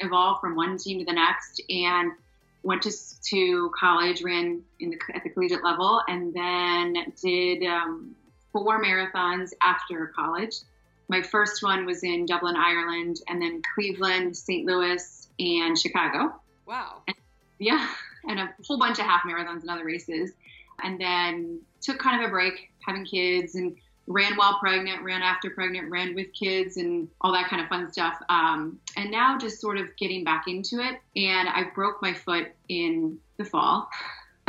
evolved 0.00 0.40
from 0.40 0.56
one 0.56 0.78
team 0.78 0.98
to 0.98 1.04
the 1.04 1.12
next. 1.12 1.62
And 1.68 2.12
went 2.68 2.82
to 2.82 2.92
to 3.30 3.72
college, 3.80 4.22
ran 4.22 4.62
in 4.78 4.90
the 4.90 4.98
at 5.14 5.24
the 5.24 5.30
collegiate 5.30 5.64
level, 5.64 6.02
and 6.06 6.34
then 6.34 7.12
did 7.20 7.64
um, 7.66 8.14
four 8.52 8.80
marathons 8.80 9.52
after 9.62 10.12
college. 10.14 10.54
my 11.08 11.22
first 11.22 11.62
one 11.62 11.86
was 11.86 12.04
in 12.04 12.26
Dublin, 12.26 12.56
Ireland, 12.56 13.22
and 13.26 13.40
then 13.40 13.62
Cleveland, 13.74 14.36
St. 14.36 14.66
Louis, 14.66 15.28
and 15.38 15.78
Chicago. 15.78 16.38
Wow. 16.66 17.02
Yeah, 17.58 17.88
and 18.28 18.38
a 18.38 18.54
whole 18.66 18.78
bunch 18.78 18.98
of 18.98 19.06
half 19.06 19.22
marathons 19.22 19.62
and 19.62 19.70
other 19.70 19.86
races. 19.86 20.32
And 20.84 21.00
then 21.00 21.60
took 21.80 21.98
kind 21.98 22.22
of 22.22 22.28
a 22.28 22.30
break, 22.30 22.70
having 22.86 23.06
kids, 23.06 23.54
and 23.54 23.76
ran 24.08 24.36
while 24.36 24.58
pregnant, 24.58 25.02
ran 25.02 25.22
after 25.22 25.50
pregnant, 25.50 25.90
ran 25.90 26.14
with 26.14 26.32
kids, 26.32 26.78
and 26.78 27.08
all 27.20 27.32
that 27.32 27.48
kind 27.48 27.62
of 27.62 27.68
fun 27.68 27.92
stuff. 27.92 28.20
Um, 28.28 28.80
and 28.96 29.10
now 29.10 29.38
just 29.38 29.60
sort 29.60 29.76
of 29.76 29.94
getting 29.96 30.24
back 30.24 30.44
into 30.48 30.80
it. 30.80 30.98
And 31.14 31.48
I 31.48 31.64
broke 31.74 32.00
my 32.02 32.14
foot 32.14 32.48
in 32.68 33.18
the 33.36 33.44
fall. 33.44 33.88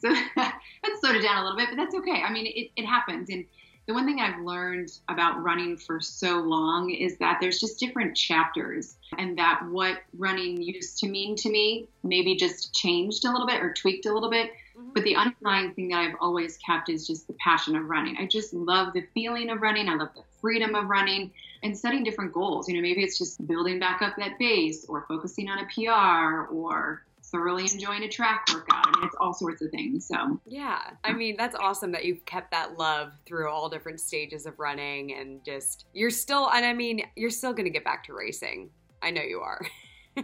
so 0.00 0.14
that 0.36 0.60
slowed 1.00 1.16
it 1.16 1.22
down 1.22 1.38
a 1.38 1.42
little 1.42 1.56
bit, 1.56 1.70
but 1.70 1.76
that's 1.76 1.94
okay. 1.94 2.22
I 2.22 2.30
mean, 2.30 2.46
it, 2.46 2.70
it 2.76 2.84
happens. 2.84 3.30
And 3.30 3.46
the 3.86 3.94
one 3.94 4.04
thing 4.04 4.20
I've 4.20 4.44
learned 4.44 4.90
about 5.08 5.42
running 5.42 5.78
for 5.78 5.98
so 5.98 6.40
long 6.40 6.90
is 6.90 7.16
that 7.18 7.38
there's 7.40 7.58
just 7.58 7.80
different 7.80 8.14
chapters, 8.14 8.96
and 9.16 9.38
that 9.38 9.62
what 9.70 10.02
running 10.18 10.60
used 10.60 10.98
to 10.98 11.08
mean 11.08 11.34
to 11.36 11.48
me 11.48 11.88
maybe 12.02 12.36
just 12.36 12.74
changed 12.74 13.24
a 13.24 13.32
little 13.32 13.46
bit 13.46 13.62
or 13.62 13.72
tweaked 13.72 14.04
a 14.04 14.12
little 14.12 14.28
bit. 14.28 14.50
Mm-hmm. 14.78 14.90
But 14.94 15.04
the 15.04 15.16
underlying 15.16 15.74
thing 15.74 15.88
that 15.88 15.98
I've 15.98 16.16
always 16.20 16.58
kept 16.58 16.88
is 16.88 17.06
just 17.06 17.26
the 17.26 17.34
passion 17.34 17.76
of 17.76 17.88
running. 17.88 18.16
I 18.18 18.26
just 18.26 18.54
love 18.54 18.92
the 18.92 19.04
feeling 19.14 19.50
of 19.50 19.60
running. 19.60 19.88
I 19.88 19.94
love 19.94 20.10
the 20.14 20.22
freedom 20.40 20.74
of 20.74 20.88
running 20.88 21.32
and 21.62 21.76
setting 21.76 22.04
different 22.04 22.32
goals. 22.32 22.68
You 22.68 22.76
know, 22.76 22.82
maybe 22.82 23.02
it's 23.02 23.18
just 23.18 23.44
building 23.46 23.78
back 23.78 24.02
up 24.02 24.14
that 24.18 24.38
base 24.38 24.86
or 24.88 25.04
focusing 25.08 25.48
on 25.48 25.58
a 25.58 25.66
PR 25.74 26.52
or 26.52 27.02
thoroughly 27.30 27.64
enjoying 27.70 28.02
a 28.04 28.08
track 28.08 28.46
workout. 28.52 28.86
I 28.86 28.98
mean, 28.98 29.06
it's 29.06 29.16
all 29.20 29.34
sorts 29.34 29.60
of 29.62 29.70
things. 29.70 30.06
So 30.06 30.40
yeah, 30.46 30.90
I 31.04 31.12
mean 31.12 31.36
that's 31.36 31.54
awesome 31.56 31.92
that 31.92 32.04
you've 32.04 32.24
kept 32.24 32.50
that 32.52 32.78
love 32.78 33.12
through 33.26 33.50
all 33.50 33.68
different 33.68 34.00
stages 34.00 34.46
of 34.46 34.58
running, 34.58 35.14
and 35.14 35.44
just 35.44 35.86
you're 35.92 36.10
still. 36.10 36.50
And 36.50 36.64
I 36.64 36.72
mean, 36.72 37.02
you're 37.16 37.30
still 37.30 37.52
going 37.52 37.66
to 37.66 37.70
get 37.70 37.84
back 37.84 38.04
to 38.04 38.14
racing. 38.14 38.70
I 39.02 39.10
know 39.10 39.22
you 39.22 39.40
are. 39.40 39.60
i 40.16 40.22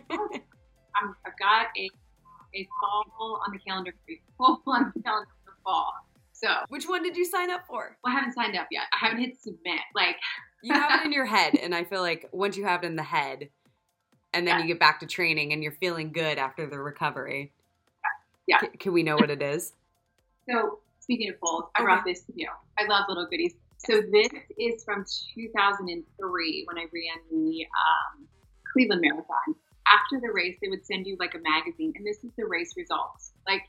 have 1.00 1.38
got 1.38 1.66
a 1.76 1.88
a 2.54 2.68
fall 2.80 3.40
on 3.46 3.52
the 3.52 3.58
calendar. 3.58 3.94
for 4.06 4.14
Fall 4.36 4.62
on 4.74 4.92
the 4.94 5.02
calendar 5.02 5.30
for 5.44 5.54
fall. 5.64 5.92
So 6.32 6.48
which 6.68 6.88
one 6.88 7.02
did 7.02 7.16
you 7.16 7.24
sign 7.24 7.50
up 7.50 7.66
for? 7.66 7.96
Well, 8.02 8.12
I 8.12 8.16
haven't 8.16 8.34
signed 8.34 8.56
up 8.56 8.66
yet. 8.70 8.84
I 8.92 9.06
haven't 9.06 9.20
hit 9.20 9.40
submit. 9.40 9.80
Like 9.94 10.16
you 10.62 10.74
have 10.74 11.00
it 11.00 11.06
in 11.06 11.12
your 11.12 11.26
head, 11.36 11.54
and 11.54 11.74
I 11.74 11.84
feel 11.84 12.00
like 12.00 12.28
once 12.32 12.56
you 12.56 12.64
have 12.64 12.82
it 12.82 12.86
in 12.86 12.96
the 12.96 13.02
head 13.02 13.48
and 14.34 14.46
then 14.46 14.58
yeah. 14.58 14.62
you 14.62 14.68
get 14.68 14.80
back 14.80 15.00
to 15.00 15.06
training 15.06 15.52
and 15.52 15.62
you're 15.62 15.76
feeling 15.80 16.12
good 16.12 16.38
after 16.38 16.66
the 16.66 16.78
recovery. 16.78 17.52
Yeah. 18.46 18.60
C- 18.60 18.68
can 18.78 18.92
we 18.92 19.02
know 19.02 19.14
what 19.16 19.30
it 19.30 19.40
is? 19.40 19.72
So, 20.46 20.80
speaking 21.00 21.30
of 21.30 21.40
polls, 21.40 21.64
I 21.74 21.78
okay. 21.78 21.84
brought 21.86 22.04
this 22.04 22.20
to 22.24 22.32
you. 22.36 22.50
I 22.78 22.84
love 22.84 23.06
little 23.08 23.26
goodies. 23.30 23.54
So, 23.78 24.02
this 24.12 24.28
is 24.58 24.84
from 24.84 25.06
2003 25.34 26.64
when 26.66 26.76
I 26.76 26.82
ran 26.82 27.16
the 27.30 27.64
um, 27.64 28.26
Cleveland 28.70 29.00
Marathon. 29.00 29.54
After 29.94 30.20
the 30.20 30.32
race, 30.32 30.56
they 30.60 30.68
would 30.68 30.84
send 30.84 31.06
you 31.06 31.16
like 31.20 31.34
a 31.34 31.38
magazine, 31.38 31.92
and 31.96 32.06
this 32.06 32.24
is 32.24 32.32
the 32.36 32.46
race 32.46 32.74
results. 32.76 33.32
Like, 33.46 33.62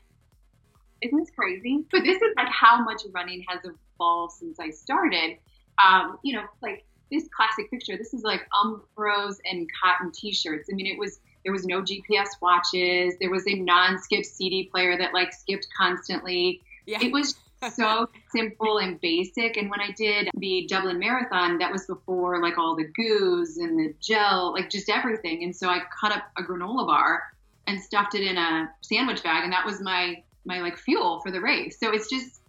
isn't 1.02 1.18
this 1.18 1.30
crazy? 1.30 1.84
But 1.90 2.02
this 2.04 2.16
is 2.16 2.34
like 2.36 2.48
how 2.48 2.82
much 2.82 3.02
running 3.12 3.44
has 3.48 3.60
evolved 3.64 4.32
since 4.32 4.58
I 4.58 4.70
started. 4.70 5.38
Um, 5.82 6.18
you 6.22 6.34
know, 6.34 6.44
like 6.62 6.84
this 7.10 7.28
classic 7.34 7.70
picture. 7.70 7.96
This 7.96 8.14
is 8.14 8.22
like 8.22 8.46
Umbros 8.64 9.36
and 9.44 9.68
cotton 9.82 10.10
T-shirts. 10.12 10.68
I 10.70 10.74
mean, 10.74 10.86
it 10.86 10.98
was 10.98 11.20
there 11.44 11.52
was 11.52 11.64
no 11.64 11.80
GPS 11.80 12.28
watches. 12.40 13.14
There 13.20 13.30
was 13.30 13.46
a 13.46 13.54
non-skip 13.54 14.24
CD 14.24 14.64
player 14.64 14.98
that 14.98 15.14
like 15.14 15.32
skipped 15.32 15.68
constantly. 15.76 16.60
Yeah. 16.86 16.98
It 17.00 17.12
was 17.12 17.36
so 17.74 18.08
simple 18.30 18.78
and 18.78 19.00
basic. 19.00 19.56
And 19.56 19.70
when 19.70 19.80
I 19.80 19.90
did 19.96 20.28
the 20.36 20.66
Dublin 20.68 20.98
Marathon, 20.98 21.58
that 21.58 21.72
was 21.72 21.86
before 21.86 22.40
like 22.42 22.58
all 22.58 22.76
the 22.76 22.84
goos 22.84 23.56
and 23.56 23.78
the 23.78 23.94
gel, 24.00 24.52
like 24.52 24.70
just 24.70 24.88
everything. 24.88 25.44
And 25.44 25.54
so 25.54 25.68
I 25.68 25.80
cut 26.00 26.12
up 26.12 26.24
a 26.36 26.42
granola 26.42 26.86
bar 26.86 27.22
and 27.66 27.80
stuffed 27.80 28.14
it 28.14 28.22
in 28.22 28.36
a 28.36 28.70
sandwich 28.82 29.22
bag, 29.22 29.44
and 29.44 29.52
that 29.52 29.66
was 29.66 29.80
my 29.80 30.22
my 30.44 30.60
like 30.60 30.78
fuel 30.78 31.20
for 31.20 31.30
the 31.30 31.40
race. 31.40 31.78
So 31.80 31.92
it's 31.92 32.08
just 32.08 32.40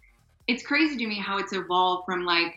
it's 0.47 0.63
crazy 0.63 0.97
to 0.97 1.07
me 1.07 1.19
how 1.19 1.37
it's 1.37 1.53
evolved 1.53 2.05
from 2.05 2.23
like 2.23 2.55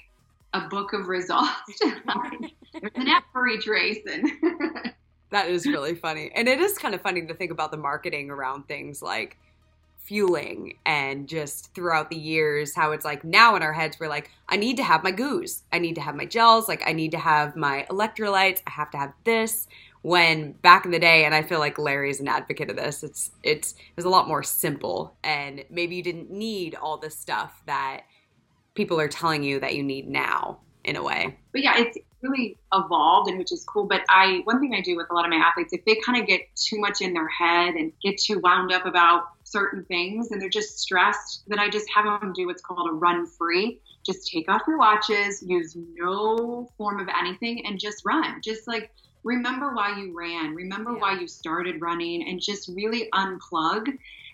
a 0.53 0.61
book 0.69 0.93
of 0.93 1.09
results. 1.09 1.51
There's 1.81 2.93
an 2.95 3.09
app 3.09 3.25
for 3.33 3.49
each 3.49 3.67
race. 3.67 3.99
And 4.11 4.31
that 5.31 5.49
is 5.49 5.67
really 5.67 5.95
funny. 5.95 6.31
And 6.35 6.49
it 6.49 6.61
is 6.61 6.79
kind 6.79 6.95
of 6.95 7.03
funny 7.03 7.27
to 7.27 7.35
think 7.35 7.51
about 7.51 7.71
the 7.71 7.77
marketing 7.77 8.31
around 8.31 8.69
things 8.69 9.03
like 9.03 9.37
fueling 10.05 10.77
and 10.85 11.29
just 11.29 11.73
throughout 11.75 12.11
the 12.11 12.17
years 12.17 12.75
how 12.75 12.93
it's 12.93 13.05
like 13.05 13.23
now 13.23 13.55
in 13.55 13.63
our 13.63 13.73
heads 13.73 13.99
we're 14.01 14.09
like 14.09 14.31
I 14.49 14.57
need 14.57 14.77
to 14.79 14.83
have 14.83 15.05
my 15.05 15.13
goos. 15.13 15.63
I 15.73 15.79
need 15.79 15.95
to 15.95 16.01
have 16.01 16.17
my 16.17 16.27
gels, 16.27 16.69
like 16.69 16.83
I 16.85 16.93
need 16.93 17.13
to 17.13 17.19
have 17.19 17.55
my 17.55 17.87
electrolytes, 17.91 18.63
I 18.67 18.71
have 18.71 18.91
to 18.91 18.99
have 18.99 19.13
this 19.25 19.69
when 20.03 20.53
back 20.53 20.85
in 20.85 20.91
the 20.91 20.99
day 20.99 21.25
and 21.25 21.35
I 21.35 21.43
feel 21.43 21.59
like 21.59 21.79
Larry 21.79 22.11
is 22.11 22.21
an 22.21 22.29
advocate 22.29 22.71
of 22.71 22.77
this. 22.77 23.03
It's 23.03 23.31
it's 23.43 23.73
it 23.73 23.97
was 23.97 24.05
a 24.05 24.09
lot 24.09 24.27
more 24.27 24.43
simple 24.43 25.15
and 25.23 25.65
maybe 25.71 25.97
you 25.97 26.03
didn't 26.03 26.31
need 26.31 26.75
all 26.75 26.97
this 26.97 27.17
stuff 27.17 27.63
that 27.67 28.03
people 28.75 28.99
are 28.99 29.09
telling 29.09 29.43
you 29.43 29.61
that 29.61 29.75
you 29.75 29.83
need 29.83 30.09
now 30.09 30.59
in 30.85 30.97
a 30.97 31.03
way. 31.03 31.37
But 31.53 31.63
yeah, 31.63 31.75
it's 31.77 31.99
really 32.23 32.57
evolved 32.73 33.29
and 33.29 33.39
which 33.39 33.53
is 33.53 33.65
cool. 33.65 33.85
But 33.85 34.03
I 34.09 34.41
one 34.45 34.61
thing 34.61 34.75
I 34.75 34.81
do 34.81 34.97
with 34.97 35.07
a 35.11 35.15
lot 35.15 35.25
of 35.25 35.31
my 35.31 35.37
athletes, 35.37 35.73
if 35.73 35.85
they 35.85 35.97
kind 36.05 36.21
of 36.21 36.27
get 36.27 36.43
too 36.55 36.79
much 36.79 37.01
in 37.01 37.13
their 37.13 37.29
head 37.29 37.75
and 37.75 37.93
get 38.03 38.19
too 38.19 38.41
wound 38.43 38.73
up 38.73 38.87
about 38.87 39.40
certain 39.51 39.85
things 39.85 40.31
and 40.31 40.41
they're 40.41 40.49
just 40.49 40.79
stressed, 40.79 41.45
then 41.49 41.59
I 41.59 41.69
just 41.69 41.89
have 41.95 42.05
them 42.05 42.33
do 42.33 42.47
what's 42.47 42.63
called 42.63 42.89
a 42.89 42.93
run 42.93 43.27
free. 43.27 43.81
Just 44.05 44.31
take 44.31 44.49
off 44.49 44.63
your 44.67 44.79
watches, 44.79 45.43
use 45.43 45.77
no 45.77 46.71
form 46.79 47.01
of 47.01 47.09
anything, 47.09 47.67
and 47.67 47.79
just 47.79 48.05
run. 48.05 48.41
Just 48.43 48.67
like 48.67 48.91
remember 49.23 49.75
why 49.75 49.99
you 49.99 50.17
ran, 50.17 50.55
remember 50.55 50.93
yeah. 50.93 50.99
why 50.99 51.21
you 51.21 51.29
started 51.29 51.81
running, 51.81 52.29
and 52.29 52.41
just 52.41 52.69
really 52.69 53.09
unplug 53.15 53.89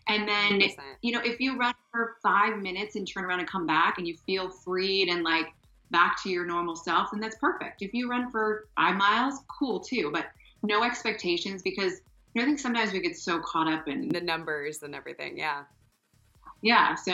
and 0.08 0.28
then, 0.28 0.60
100%. 0.60 0.76
you 1.02 1.12
know, 1.12 1.20
if 1.24 1.40
you 1.40 1.58
run 1.58 1.74
for 1.90 2.16
five 2.22 2.58
minutes 2.58 2.96
and 2.96 3.06
turn 3.06 3.24
around 3.24 3.40
and 3.40 3.48
come 3.48 3.66
back 3.66 3.98
and 3.98 4.06
you 4.06 4.16
feel 4.26 4.48
freed 4.48 5.08
and 5.08 5.24
like 5.24 5.52
back 5.90 6.22
to 6.22 6.30
your 6.30 6.46
normal 6.46 6.76
self, 6.76 7.10
then 7.10 7.20
that's 7.20 7.36
perfect. 7.36 7.82
If 7.82 7.92
you 7.92 8.08
run 8.08 8.30
for 8.30 8.68
five 8.76 8.96
miles, 8.96 9.40
cool 9.48 9.80
too, 9.80 10.10
but 10.12 10.26
no 10.62 10.84
expectations 10.84 11.62
because 11.62 12.00
I 12.38 12.44
think 12.44 12.58
sometimes 12.58 12.92
we 12.92 13.00
get 13.00 13.16
so 13.16 13.40
caught 13.40 13.68
up 13.72 13.88
in 13.88 14.08
the 14.08 14.20
numbers 14.20 14.82
and 14.82 14.94
everything. 14.94 15.38
Yeah. 15.38 15.64
Yeah. 16.62 16.94
So, 16.94 17.12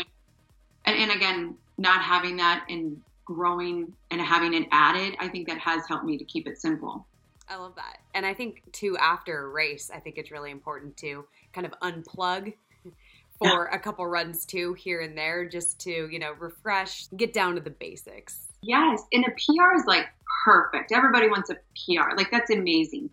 and, 0.85 0.97
and 0.97 1.11
again, 1.11 1.57
not 1.79 2.03
having 2.03 2.37
that 2.37 2.67
and 2.69 3.01
growing 3.25 3.93
and 4.11 4.21
having 4.21 4.55
it 4.55 4.67
added, 4.73 5.17
I 5.21 5.29
think 5.29 5.49
that 5.49 5.59
has 5.59 5.87
helped 5.89 6.05
me 6.05 6.19
to 6.19 6.25
keep 6.25 6.47
it 6.47 6.59
simple. 6.61 7.07
I 7.49 7.57
love 7.57 7.75
that. 7.77 7.99
And 8.15 8.25
I 8.25 8.35
think 8.35 8.63
too, 8.73 8.97
after 8.99 9.45
a 9.45 9.49
race, 9.49 9.91
I 9.95 9.99
think 10.01 10.17
it's 10.19 10.31
really 10.31 10.51
important 10.51 10.97
to 10.99 11.25
kind 11.53 11.67
of 11.67 11.73
unplug 11.81 12.55
for 13.43 13.67
a 13.67 13.79
couple 13.79 14.07
runs 14.07 14.45
too 14.45 14.75
here 14.75 15.01
and 15.01 15.17
there 15.17 15.49
just 15.49 15.79
to 15.81 16.09
you 16.11 16.19
know 16.19 16.33
refresh 16.39 17.09
get 17.17 17.33
down 17.33 17.55
to 17.55 17.61
the 17.61 17.71
basics 17.71 18.49
yes 18.63 19.03
and 19.13 19.25
a 19.25 19.31
pr 19.31 19.77
is 19.77 19.85
like 19.87 20.07
perfect 20.45 20.93
everybody 20.93 21.29
wants 21.29 21.51
a 21.51 21.55
pr 21.55 22.17
like 22.17 22.31
that's 22.31 22.51
amazing 22.51 23.11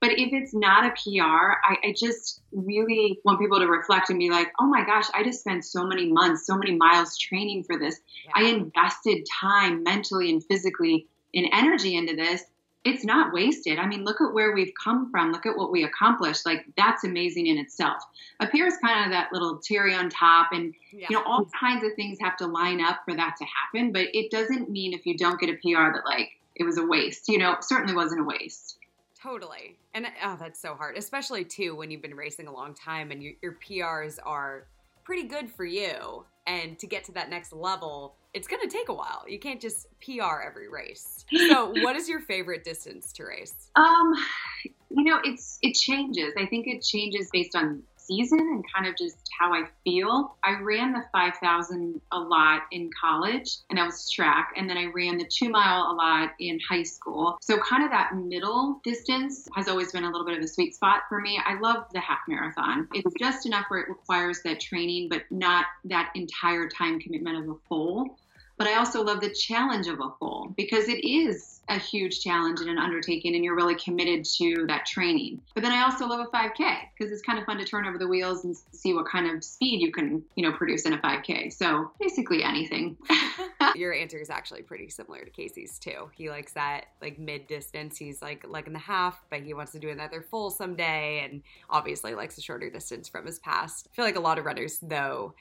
but 0.00 0.12
if 0.12 0.32
it's 0.32 0.54
not 0.54 0.84
a 0.84 0.90
pr 0.90 1.20
I, 1.22 1.76
I 1.84 1.94
just 1.96 2.40
really 2.52 3.18
want 3.24 3.40
people 3.40 3.58
to 3.58 3.66
reflect 3.66 4.10
and 4.10 4.18
be 4.18 4.30
like 4.30 4.52
oh 4.58 4.66
my 4.66 4.84
gosh 4.84 5.06
i 5.14 5.22
just 5.22 5.40
spent 5.40 5.64
so 5.64 5.86
many 5.86 6.10
months 6.10 6.46
so 6.46 6.56
many 6.56 6.74
miles 6.76 7.16
training 7.18 7.64
for 7.64 7.78
this 7.78 8.00
yeah. 8.24 8.32
i 8.36 8.48
invested 8.48 9.26
time 9.40 9.82
mentally 9.82 10.30
and 10.30 10.44
physically 10.44 11.06
and 11.34 11.46
energy 11.52 11.96
into 11.96 12.16
this 12.16 12.44
it's 12.84 13.04
not 13.04 13.32
wasted. 13.32 13.78
I 13.78 13.86
mean, 13.86 14.04
look 14.04 14.20
at 14.20 14.32
where 14.32 14.52
we've 14.52 14.72
come 14.82 15.10
from. 15.10 15.32
Look 15.32 15.44
at 15.44 15.56
what 15.56 15.70
we 15.70 15.84
accomplished. 15.84 16.46
Like 16.46 16.64
that's 16.76 17.04
amazing 17.04 17.46
in 17.46 17.58
itself. 17.58 18.02
A 18.40 18.46
PR 18.46 18.66
is 18.66 18.76
kind 18.78 19.04
of 19.04 19.10
that 19.10 19.32
little 19.32 19.58
cherry 19.58 19.94
on 19.94 20.08
top, 20.08 20.48
and 20.52 20.74
yeah. 20.90 21.06
you 21.10 21.16
know 21.16 21.22
all 21.24 21.46
kinds 21.58 21.84
of 21.84 21.90
things 21.94 22.18
have 22.20 22.36
to 22.38 22.46
line 22.46 22.80
up 22.80 23.00
for 23.04 23.14
that 23.14 23.36
to 23.38 23.44
happen. 23.44 23.92
But 23.92 24.06
it 24.14 24.30
doesn't 24.30 24.70
mean 24.70 24.94
if 24.94 25.04
you 25.04 25.16
don't 25.16 25.38
get 25.38 25.50
a 25.50 25.54
PR 25.54 25.92
that 25.92 26.02
like 26.06 26.30
it 26.54 26.64
was 26.64 26.78
a 26.78 26.86
waste. 26.86 27.28
You 27.28 27.38
know, 27.38 27.56
certainly 27.60 27.94
wasn't 27.94 28.22
a 28.22 28.24
waste. 28.24 28.78
Totally, 29.22 29.78
and 29.94 30.06
oh, 30.24 30.36
that's 30.40 30.60
so 30.60 30.74
hard, 30.74 30.96
especially 30.96 31.44
too 31.44 31.74
when 31.74 31.90
you've 31.90 32.02
been 32.02 32.14
racing 32.14 32.46
a 32.46 32.52
long 32.52 32.74
time 32.74 33.10
and 33.10 33.22
your, 33.22 33.32
your 33.42 33.58
PRs 33.66 34.18
are 34.24 34.66
pretty 35.04 35.28
good 35.28 35.50
for 35.50 35.64
you, 35.64 36.24
and 36.46 36.78
to 36.78 36.86
get 36.86 37.04
to 37.04 37.12
that 37.12 37.28
next 37.28 37.52
level 37.52 38.16
it's 38.32 38.46
going 38.46 38.62
to 38.62 38.68
take 38.68 38.88
a 38.88 38.94
while. 38.94 39.24
You 39.28 39.38
can't 39.38 39.60
just 39.60 39.86
PR 40.00 40.40
every 40.46 40.68
race. 40.68 41.24
So, 41.48 41.72
what 41.82 41.96
is 41.96 42.08
your 42.08 42.20
favorite 42.20 42.64
distance 42.64 43.12
to 43.14 43.24
race? 43.24 43.70
Um, 43.76 44.14
you 44.90 45.04
know, 45.04 45.20
it's 45.24 45.58
it 45.62 45.74
changes. 45.74 46.32
I 46.38 46.46
think 46.46 46.66
it 46.66 46.82
changes 46.82 47.28
based 47.32 47.56
on 47.56 47.82
season 48.10 48.40
and 48.40 48.64
kind 48.74 48.86
of 48.86 48.96
just 48.96 49.16
how 49.38 49.52
I 49.54 49.62
feel. 49.84 50.36
I 50.42 50.60
ran 50.60 50.92
the 50.92 51.04
5,000 51.12 52.00
a 52.12 52.18
lot 52.18 52.62
in 52.72 52.90
college, 53.00 53.58
and 53.70 53.78
I 53.78 53.84
was 53.84 54.10
track. 54.10 54.52
And 54.56 54.68
then 54.68 54.76
I 54.76 54.86
ran 54.86 55.16
the 55.16 55.24
two 55.24 55.48
mile 55.48 55.92
a 55.92 55.94
lot 55.94 56.30
in 56.40 56.58
high 56.68 56.82
school. 56.82 57.38
So, 57.40 57.58
kind 57.58 57.84
of 57.84 57.90
that 57.90 58.14
middle 58.14 58.80
distance 58.82 59.48
has 59.54 59.68
always 59.68 59.92
been 59.92 60.04
a 60.04 60.10
little 60.10 60.26
bit 60.26 60.36
of 60.36 60.42
a 60.42 60.48
sweet 60.48 60.74
spot 60.74 61.02
for 61.08 61.20
me. 61.20 61.40
I 61.44 61.58
love 61.60 61.84
the 61.92 62.00
half 62.00 62.20
marathon. 62.28 62.88
It's 62.92 63.14
just 63.18 63.46
enough 63.46 63.66
where 63.68 63.80
it 63.80 63.88
requires 63.88 64.42
that 64.42 64.60
training, 64.60 65.08
but 65.08 65.22
not 65.30 65.66
that 65.84 66.10
entire 66.14 66.68
time 66.68 67.00
commitment 67.00 67.38
of 67.38 67.48
a 67.48 67.58
full 67.68 68.18
but 68.60 68.68
I 68.68 68.74
also 68.74 69.02
love 69.02 69.22
the 69.22 69.30
challenge 69.30 69.88
of 69.88 70.00
a 70.00 70.10
full 70.18 70.52
because 70.54 70.86
it 70.86 71.02
is 71.02 71.62
a 71.70 71.78
huge 71.78 72.20
challenge 72.20 72.60
and 72.60 72.68
an 72.68 72.76
undertaking 72.76 73.34
and 73.34 73.42
you're 73.42 73.56
really 73.56 73.74
committed 73.74 74.22
to 74.36 74.66
that 74.66 74.84
training. 74.84 75.40
But 75.54 75.62
then 75.62 75.72
I 75.72 75.84
also 75.84 76.06
love 76.06 76.20
a 76.20 76.36
5K 76.36 76.74
because 76.94 77.10
it's 77.10 77.22
kind 77.22 77.38
of 77.38 77.46
fun 77.46 77.56
to 77.56 77.64
turn 77.64 77.86
over 77.86 77.96
the 77.96 78.06
wheels 78.06 78.44
and 78.44 78.54
see 78.72 78.92
what 78.92 79.06
kind 79.06 79.30
of 79.30 79.42
speed 79.42 79.80
you 79.80 79.90
can, 79.90 80.22
you 80.34 80.42
know, 80.42 80.52
produce 80.52 80.84
in 80.84 80.92
a 80.92 80.98
5K. 80.98 81.50
So 81.54 81.90
basically 81.98 82.42
anything. 82.42 82.98
Your 83.76 83.94
answer 83.94 84.18
is 84.18 84.28
actually 84.28 84.60
pretty 84.60 84.90
similar 84.90 85.24
to 85.24 85.30
Casey's 85.30 85.78
too. 85.78 86.10
He 86.12 86.28
likes 86.28 86.52
that 86.52 86.86
like 87.00 87.18
mid 87.18 87.46
distance. 87.46 87.96
He's 87.96 88.20
like 88.20 88.44
like 88.46 88.66
and 88.66 88.76
a 88.76 88.80
half, 88.80 89.24
but 89.30 89.40
he 89.40 89.54
wants 89.54 89.72
to 89.72 89.78
do 89.78 89.88
another 89.88 90.20
full 90.20 90.50
someday 90.50 91.24
and 91.24 91.42
obviously 91.70 92.14
likes 92.14 92.36
a 92.36 92.42
shorter 92.42 92.68
distance 92.68 93.08
from 93.08 93.24
his 93.24 93.38
past. 93.38 93.88
I 93.90 93.96
feel 93.96 94.04
like 94.04 94.16
a 94.16 94.20
lot 94.20 94.38
of 94.38 94.44
runners 94.44 94.78
though 94.82 95.32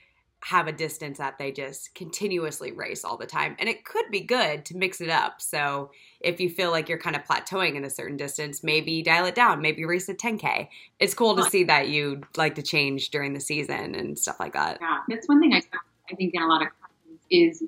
have 0.41 0.67
a 0.67 0.71
distance 0.71 1.17
that 1.17 1.37
they 1.37 1.51
just 1.51 1.93
continuously 1.95 2.71
race 2.71 3.03
all 3.03 3.17
the 3.17 3.25
time. 3.25 3.55
And 3.59 3.67
it 3.67 3.83
could 3.83 4.05
be 4.09 4.21
good 4.21 4.65
to 4.65 4.77
mix 4.77 5.01
it 5.01 5.09
up. 5.09 5.41
So 5.41 5.91
if 6.21 6.39
you 6.39 6.49
feel 6.49 6.71
like 6.71 6.87
you're 6.87 6.99
kind 6.99 7.15
of 7.15 7.23
plateauing 7.23 7.75
in 7.75 7.83
a 7.83 7.89
certain 7.89 8.15
distance, 8.15 8.63
maybe 8.63 9.01
dial 9.01 9.25
it 9.25 9.35
down, 9.35 9.61
maybe 9.61 9.83
race 9.83 10.07
a 10.07 10.13
10K. 10.13 10.69
It's 10.99 11.13
cool 11.13 11.35
to 11.35 11.43
see 11.43 11.65
that 11.65 11.89
you 11.89 12.21
like 12.37 12.55
to 12.55 12.61
change 12.61 13.09
during 13.09 13.33
the 13.33 13.39
season 13.39 13.95
and 13.95 14.17
stuff 14.17 14.39
like 14.39 14.53
that. 14.53 14.77
Yeah, 14.79 14.99
that's 15.09 15.27
one 15.27 15.41
thing 15.41 15.53
I, 15.53 15.61
I 16.09 16.15
think 16.15 16.33
in 16.33 16.41
a 16.41 16.47
lot 16.47 16.61
of 16.61 16.69
companies 16.81 17.59
is 17.61 17.63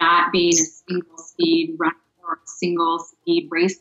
not 0.00 0.30
being 0.30 0.52
a 0.52 0.64
single 0.88 1.18
speed 1.18 1.74
runner 1.78 1.96
or 2.22 2.34
a 2.34 2.46
single 2.46 3.00
speed 3.00 3.48
racer. 3.50 3.80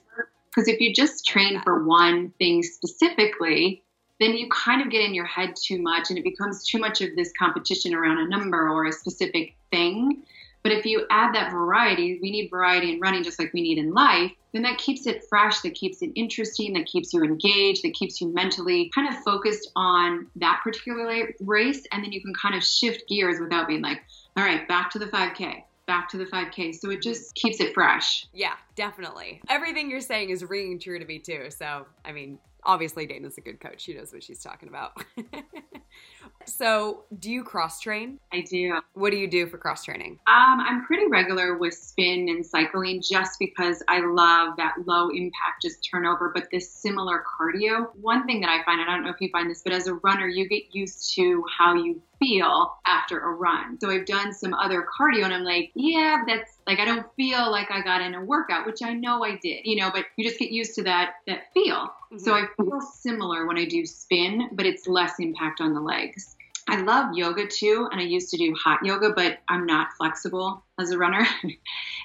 Because 0.50 0.68
if 0.68 0.80
you 0.80 0.94
just 0.94 1.25
train 1.25 1.62
for 1.63 1.84
one 1.84 2.32
thing 2.40 2.63
specifically, 2.63 3.83
then 4.24 4.38
you 4.38 4.48
kind 4.50 4.82
of 4.82 4.89
get 4.89 5.01
in 5.01 5.13
your 5.13 5.25
head 5.25 5.56
too 5.56 5.82
much 5.82 6.10
and 6.10 6.18
it 6.18 6.24
becomes 6.24 6.65
too 6.65 6.80
much 6.80 7.01
of 7.01 7.15
this 7.15 7.32
competition 7.38 7.94
around 7.94 8.20
a 8.20 8.27
number 8.30 8.70
or 8.70 8.86
a 8.86 8.92
specific 8.92 9.56
thing. 9.70 10.24
But 10.63 10.72
if 10.72 10.86
you 10.86 11.06
add 11.10 11.36
that 11.36 11.51
variety, 11.51 12.20
we 12.22 12.32
need 12.32 12.50
variety 12.50 12.94
in 12.94 13.01
running 13.01 13.24
just 13.24 13.38
like 13.38 13.51
we 13.53 13.62
need 13.62 13.77
in 13.77 13.94
life, 13.94 14.32
then 14.53 14.62
that 14.62 14.77
keeps 14.77 15.06
it 15.08 15.25
fresh, 15.27 15.60
that 15.62 15.75
keeps 15.75 16.01
it 16.01 16.12
interesting, 16.15 16.72
that 16.74 16.86
keeps 16.86 17.13
you 17.13 17.22
engaged, 17.22 17.84
that 17.84 17.94
keeps 17.94 18.22
you 18.22 18.34
mentally 18.34 18.89
kind 18.96 19.13
of 19.13 19.22
focused 19.24 19.70
on 19.75 20.27
that 20.38 20.62
particular 20.63 21.34
race. 21.42 21.86
And 21.92 22.01
then 22.01 22.13
you 22.13 22.22
can 22.22 22.34
kind 22.34 22.56
of 22.56 22.63
shift 22.63 23.10
gears 23.10 23.42
without 23.42 23.68
being 23.68 23.82
like, 23.82 24.01
all 24.38 24.44
right, 24.44 24.65
back 24.70 24.89
to 24.92 25.00
the 25.00 25.08
5K, 25.08 25.63
back 25.86 26.08
to 26.10 26.18
the 26.18 26.25
5K. 26.25 26.75
So 26.75 26.89
it 26.92 27.01
just 27.01 27.36
keeps 27.36 27.60
it 27.60 27.74
fresh. 27.74 28.27
Yeah, 28.34 28.53
definitely. 28.75 29.42
Everything 29.50 29.92
you're 29.92 30.00
saying 30.00 30.30
is 30.30 30.46
ringing 30.46 30.80
true 30.80 30.98
to 30.98 31.03
me 31.03 31.20
too. 31.20 31.48
So, 31.50 31.88
I 32.06 32.13
mean, 32.13 32.39
obviously 32.65 33.05
Dana's 33.05 33.38
a 33.38 33.41
good 33.41 33.60
coach. 33.60 33.82
She 33.82 33.93
knows 33.93 34.13
what 34.13 34.24
she's 34.24 34.41
talking 34.41 34.70
about. 34.70 35.03
so, 36.46 37.03
do 37.20 37.32
you 37.32 37.43
cross 37.43 37.79
train? 37.79 38.20
I 38.32 38.41
do. 38.41 38.79
What 38.93 39.12
do 39.12 39.17
you 39.17 39.27
do 39.27 39.48
for 39.48 39.58
cross 39.58 39.84
training? 39.84 40.20
Um, 40.27 40.60
I'm 40.60 40.86
pretty 40.86 41.08
regular 41.08 41.58
with 41.58 41.74
spin 41.74 42.27
and 42.29 42.46
cycling 42.46 43.01
just 43.01 43.39
because 43.39 43.84
I 43.88 44.00
love 44.00 44.58
that 44.58 44.75
low 44.86 45.10
impact, 45.10 45.62
just 45.62 45.88
turnover, 45.89 46.32
but 46.34 46.48
this 46.51 46.72
similar 46.72 47.24
cardio. 47.39 47.88
One 48.01 48.25
thing 48.25 48.41
that 48.41 48.50
I 48.50 48.63
find, 48.63 48.82
I 48.82 48.86
don't 48.86 49.03
know 49.03 49.12
if 49.12 49.22
you 49.22 49.29
find 49.32 49.50
this, 49.50 49.62
but 49.63 49.74
as 49.74 49.88
a 49.88 49.96
runner, 49.96 50.27
you 50.27 50.48
get 50.48 50.74
used 50.74 51.13
to 51.15 51.43
how 51.58 51.74
you 51.75 52.01
feel 52.20 52.77
after 52.86 53.20
a 53.20 53.34
run. 53.34 53.79
So 53.79 53.89
I've 53.89 54.05
done 54.05 54.34
some 54.34 54.53
other 54.53 54.86
cardio 55.00 55.25
and 55.25 55.34
I'm 55.34 55.43
like, 55.43 55.72
yeah, 55.75 56.24
that's 56.25 56.52
like 56.67 56.79
I 56.79 56.86
don't 56.86 57.05
feel 57.15 57.51
like 57.51 57.72
I 57.72 57.82
got 57.82 58.01
in 58.01 58.15
a 58.15 58.24
workout, 58.24 58.65
which 58.65 58.82
I 58.84 58.93
know 58.93 59.24
I 59.24 59.38
did, 59.38 59.65
you 59.65 59.75
know, 59.75 59.91
but 59.91 60.05
you 60.15 60.24
just 60.24 60.39
get 60.39 60.51
used 60.51 60.75
to 60.75 60.84
that 60.84 61.15
that 61.27 61.53
feel. 61.53 61.75
Mm-hmm. 61.75 62.20
So 62.20 62.34
I 62.34 62.46
feel 62.58 62.82
similar 62.82 63.46
when 63.46 63.58
I 63.58 63.65
do 63.65 63.86
spin, 63.86 64.50
but 64.53 64.65
it's 64.65 64.88
less 64.88 65.13
impact 65.20 65.62
on 65.62 65.74
the 65.74 65.82
legs. 65.82 66.36
I 66.70 66.79
love 66.82 67.13
yoga 67.13 67.46
too, 67.46 67.89
and 67.91 68.00
I 68.00 68.05
used 68.05 68.29
to 68.32 68.38
do 68.38 68.55
hot 68.55 68.79
yoga, 68.86 69.10
but 69.13 69.39
I'm 69.50 69.65
not 69.65 69.89
flexible 69.98 70.63
as 70.79 70.91
a 70.91 70.98
runner. 70.98 71.27
and 71.43 71.58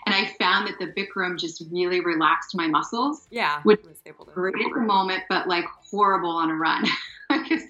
I 0.06 0.34
found 0.40 0.66
that 0.66 0.78
the 0.80 0.86
Bikram 0.86 1.38
just 1.38 1.62
really 1.70 2.00
relaxed 2.00 2.56
my 2.56 2.66
muscles. 2.66 3.28
Yeah, 3.30 3.62
which 3.62 3.80
was 3.84 4.00
great 4.34 4.56
at 4.56 4.74
the 4.74 4.80
moment, 4.80 5.22
but 5.28 5.46
like 5.46 5.64
horrible 5.90 6.30
on 6.30 6.50
a 6.50 6.54
run. 6.54 6.84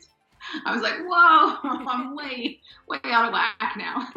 I 0.64 0.75
was 0.75 0.83
like, 0.83 0.99
whoa, 1.00 1.59
I'm 1.88 2.17
way, 2.17 2.60
way 2.89 2.99
out 3.04 3.26
of 3.26 3.32
whack 3.32 3.75
now. 3.76 4.08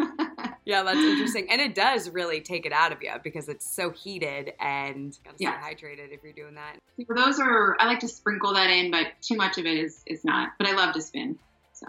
Yeah, 0.65 0.83
that's 0.83 0.97
interesting. 0.97 1.47
And 1.49 1.59
it 1.59 1.73
does 1.73 2.09
really 2.09 2.41
take 2.41 2.65
it 2.65 2.71
out 2.71 2.91
of 2.91 3.01
you 3.01 3.11
because 3.23 3.49
it's 3.49 3.69
so 3.69 3.89
heated 3.89 4.53
and 4.59 5.17
gotta 5.23 5.37
stay 5.37 5.45
yeah. 5.45 5.61
hydrated 5.61 6.11
if 6.11 6.23
you're 6.23 6.33
doing 6.33 6.55
that. 6.55 6.77
Those 7.15 7.39
are, 7.39 7.75
I 7.79 7.87
like 7.87 7.99
to 7.99 8.07
sprinkle 8.07 8.53
that 8.53 8.69
in, 8.69 8.91
but 8.91 9.07
too 9.21 9.35
much 9.35 9.57
of 9.57 9.65
it 9.65 9.77
is, 9.77 10.03
is 10.05 10.23
not. 10.23 10.49
But 10.57 10.67
I 10.67 10.73
love 10.73 10.93
to 10.93 11.01
spin. 11.01 11.39
So 11.73 11.87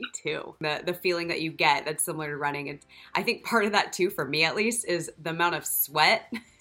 me 0.00 0.06
too. 0.12 0.54
The 0.60 0.82
the 0.84 0.94
feeling 0.94 1.28
that 1.28 1.40
you 1.40 1.50
get 1.50 1.84
that's 1.84 2.02
similar 2.02 2.28
to 2.28 2.36
running. 2.36 2.68
And 2.68 2.78
I 3.14 3.22
think 3.22 3.44
part 3.44 3.64
of 3.64 3.72
that 3.72 3.92
too, 3.92 4.10
for 4.10 4.24
me 4.24 4.44
at 4.44 4.56
least, 4.56 4.86
is 4.86 5.10
the 5.20 5.30
amount 5.30 5.54
of 5.54 5.66
sweat 5.66 6.32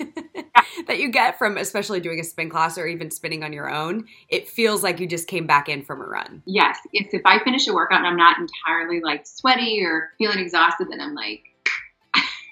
that 0.87 0.99
you 0.99 1.09
get 1.09 1.37
from 1.37 1.57
especially 1.57 1.99
doing 1.99 2.19
a 2.19 2.23
spin 2.23 2.49
class 2.49 2.77
or 2.77 2.87
even 2.87 3.11
spinning 3.11 3.43
on 3.43 3.53
your 3.53 3.69
own. 3.69 4.05
It 4.27 4.47
feels 4.47 4.83
like 4.83 4.99
you 4.99 5.07
just 5.07 5.27
came 5.27 5.47
back 5.47 5.69
in 5.69 5.83
from 5.83 6.01
a 6.01 6.05
run. 6.05 6.43
Yes. 6.45 6.77
If 6.93 7.13
if 7.13 7.21
I 7.25 7.43
finish 7.43 7.67
a 7.67 7.73
workout 7.73 7.99
and 7.99 8.07
I'm 8.07 8.17
not 8.17 8.37
entirely 8.37 9.01
like 9.01 9.25
sweaty 9.25 9.83
or 9.83 10.11
feeling 10.17 10.39
exhausted, 10.39 10.87
then 10.89 11.01
I'm 11.01 11.15
like 11.15 11.43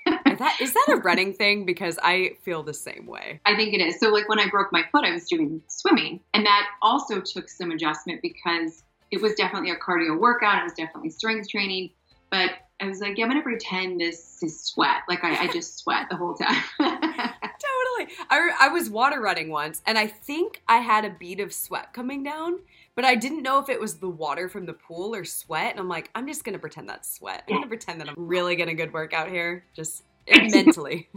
is 0.08 0.38
that 0.40 0.58
is 0.62 0.74
that 0.74 0.86
a 0.90 0.96
running 0.98 1.34
thing? 1.34 1.66
Because 1.66 1.98
I 2.02 2.32
feel 2.44 2.64
the 2.64 2.74
same 2.74 3.06
way. 3.08 3.40
I 3.46 3.56
think 3.56 3.74
it 3.74 3.82
is. 3.82 4.00
So 4.00 4.10
like 4.10 4.30
when 4.30 4.40
I 4.40 4.50
broke 4.50 4.72
my 4.72 4.84
foot, 4.92 5.04
I 5.04 5.12
was 5.12 5.26
doing 5.26 5.62
swimming, 5.68 6.20
and 6.34 6.46
that 6.46 6.68
also 6.82 7.22
took 7.22 7.50
some 7.50 7.72
adjustment 7.72 8.22
because 8.22 8.84
it 9.12 9.22
was 9.22 9.34
definitely 9.36 9.72
a 9.72 9.78
cardio 9.78 10.20
workout. 10.20 10.60
It 10.60 10.64
was 10.64 10.74
definitely 10.74 11.10
strength 11.10 11.50
training. 11.50 11.92
But 12.30 12.52
I 12.80 12.88
was 12.88 13.00
like, 13.00 13.18
yeah, 13.18 13.26
I'm 13.26 13.32
gonna 13.32 13.42
pretend 13.42 14.00
this 14.00 14.42
is 14.44 14.62
sweat. 14.62 15.02
Like 15.08 15.24
I, 15.24 15.46
I 15.46 15.48
just 15.48 15.80
sweat 15.84 16.08
the 16.10 16.16
whole 16.16 16.36
time. 16.36 16.62
totally. 16.80 18.14
I, 18.30 18.52
I 18.62 18.68
was 18.68 18.90
water 18.90 19.20
running 19.20 19.50
once, 19.50 19.82
and 19.86 19.98
I 19.98 20.08
think 20.08 20.62
I 20.68 20.78
had 20.78 21.06
a 21.06 21.10
bead 21.10 21.40
of 21.40 21.54
sweat 21.54 21.94
coming 21.94 22.24
down, 22.24 22.60
but 22.96 23.06
I 23.06 23.16
didn't 23.16 23.42
know 23.42 23.60
if 23.60 23.70
it 23.70 23.80
was 23.80 23.96
the 23.96 24.10
water 24.10 24.50
from 24.50 24.66
the 24.66 24.74
pool 24.74 25.16
or 25.16 25.26
sweat. 25.26 25.72
And 25.72 25.80
I'm 25.80 25.90
like, 25.90 26.10
I'm 26.14 26.28
just 26.28 26.44
gonna 26.44 26.60
pretend 26.60 26.90
that's 26.90 27.12
sweat. 27.16 27.44
I'm 27.48 27.56
gonna 27.56 27.68
pretend 27.68 28.02
that 28.02 28.10
I'm 28.10 28.16
really 28.18 28.56
getting 28.56 28.74
a 28.74 28.78
good 28.78 28.94
workout 28.94 29.30
here, 29.30 29.64
just 29.74 30.04
mentally. 30.32 31.10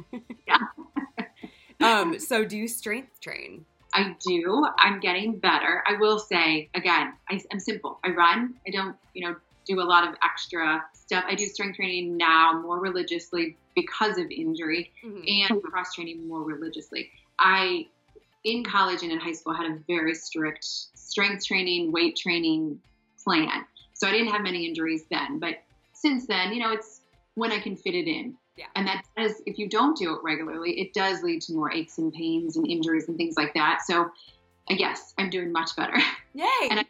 yeah. 0.46 0.58
um. 1.80 2.18
So, 2.18 2.44
do 2.44 2.56
you 2.56 2.68
strength 2.68 3.20
train? 3.20 3.66
I 3.92 4.16
do. 4.26 4.66
I'm 4.78 5.00
getting 5.00 5.38
better. 5.38 5.82
I 5.86 5.94
will 5.98 6.18
say 6.18 6.68
again, 6.74 7.12
I, 7.28 7.40
am 7.50 7.60
simple. 7.60 7.98
I 8.04 8.10
run. 8.10 8.54
I 8.66 8.70
don't, 8.70 8.96
you 9.14 9.26
know, 9.26 9.36
do 9.66 9.80
a 9.80 9.82
lot 9.82 10.06
of 10.08 10.14
extra 10.22 10.84
stuff. 10.92 11.24
I 11.26 11.34
do 11.34 11.46
strength 11.46 11.76
training 11.76 12.16
now 12.16 12.60
more 12.60 12.78
religiously 12.78 13.56
because 13.74 14.18
of 14.18 14.30
injury, 14.30 14.90
mm-hmm. 15.04 15.52
and 15.52 15.62
cross 15.62 15.94
training 15.94 16.26
more 16.26 16.42
religiously. 16.42 17.10
I, 17.38 17.86
in 18.44 18.64
college 18.64 19.02
and 19.02 19.12
in 19.12 19.18
high 19.18 19.32
school, 19.32 19.54
had 19.54 19.70
a 19.70 19.78
very 19.86 20.14
strict 20.14 20.64
strength 20.64 21.46
training, 21.46 21.92
weight 21.92 22.16
training 22.16 22.80
plan. 23.22 23.64
So 23.94 24.08
I 24.08 24.12
didn't 24.12 24.28
have 24.28 24.42
many 24.42 24.66
injuries 24.66 25.04
then. 25.10 25.38
But 25.38 25.62
since 25.92 26.26
then, 26.26 26.52
you 26.52 26.60
know, 26.60 26.72
it's 26.72 27.00
when 27.34 27.52
I 27.52 27.60
can 27.60 27.76
fit 27.76 27.94
it 27.94 28.08
in. 28.08 28.36
Yeah. 28.56 28.66
And 28.74 28.86
that 28.86 29.04
does, 29.16 29.42
if 29.46 29.58
you 29.58 29.68
don't 29.68 29.96
do 29.96 30.14
it 30.14 30.20
regularly, 30.22 30.78
it 30.80 30.92
does 30.92 31.22
lead 31.22 31.42
to 31.42 31.54
more 31.54 31.72
aches 31.72 31.98
and 31.98 32.12
pains 32.12 32.56
and 32.56 32.66
injuries 32.66 33.08
and 33.08 33.16
things 33.16 33.36
like 33.36 33.54
that. 33.54 33.80
So, 33.86 34.04
uh, 34.70 34.74
yes, 34.76 35.14
I'm 35.18 35.30
doing 35.30 35.52
much 35.52 35.74
better. 35.76 35.96
Yay! 36.34 36.46
and 36.70 36.80
I, 36.80 36.84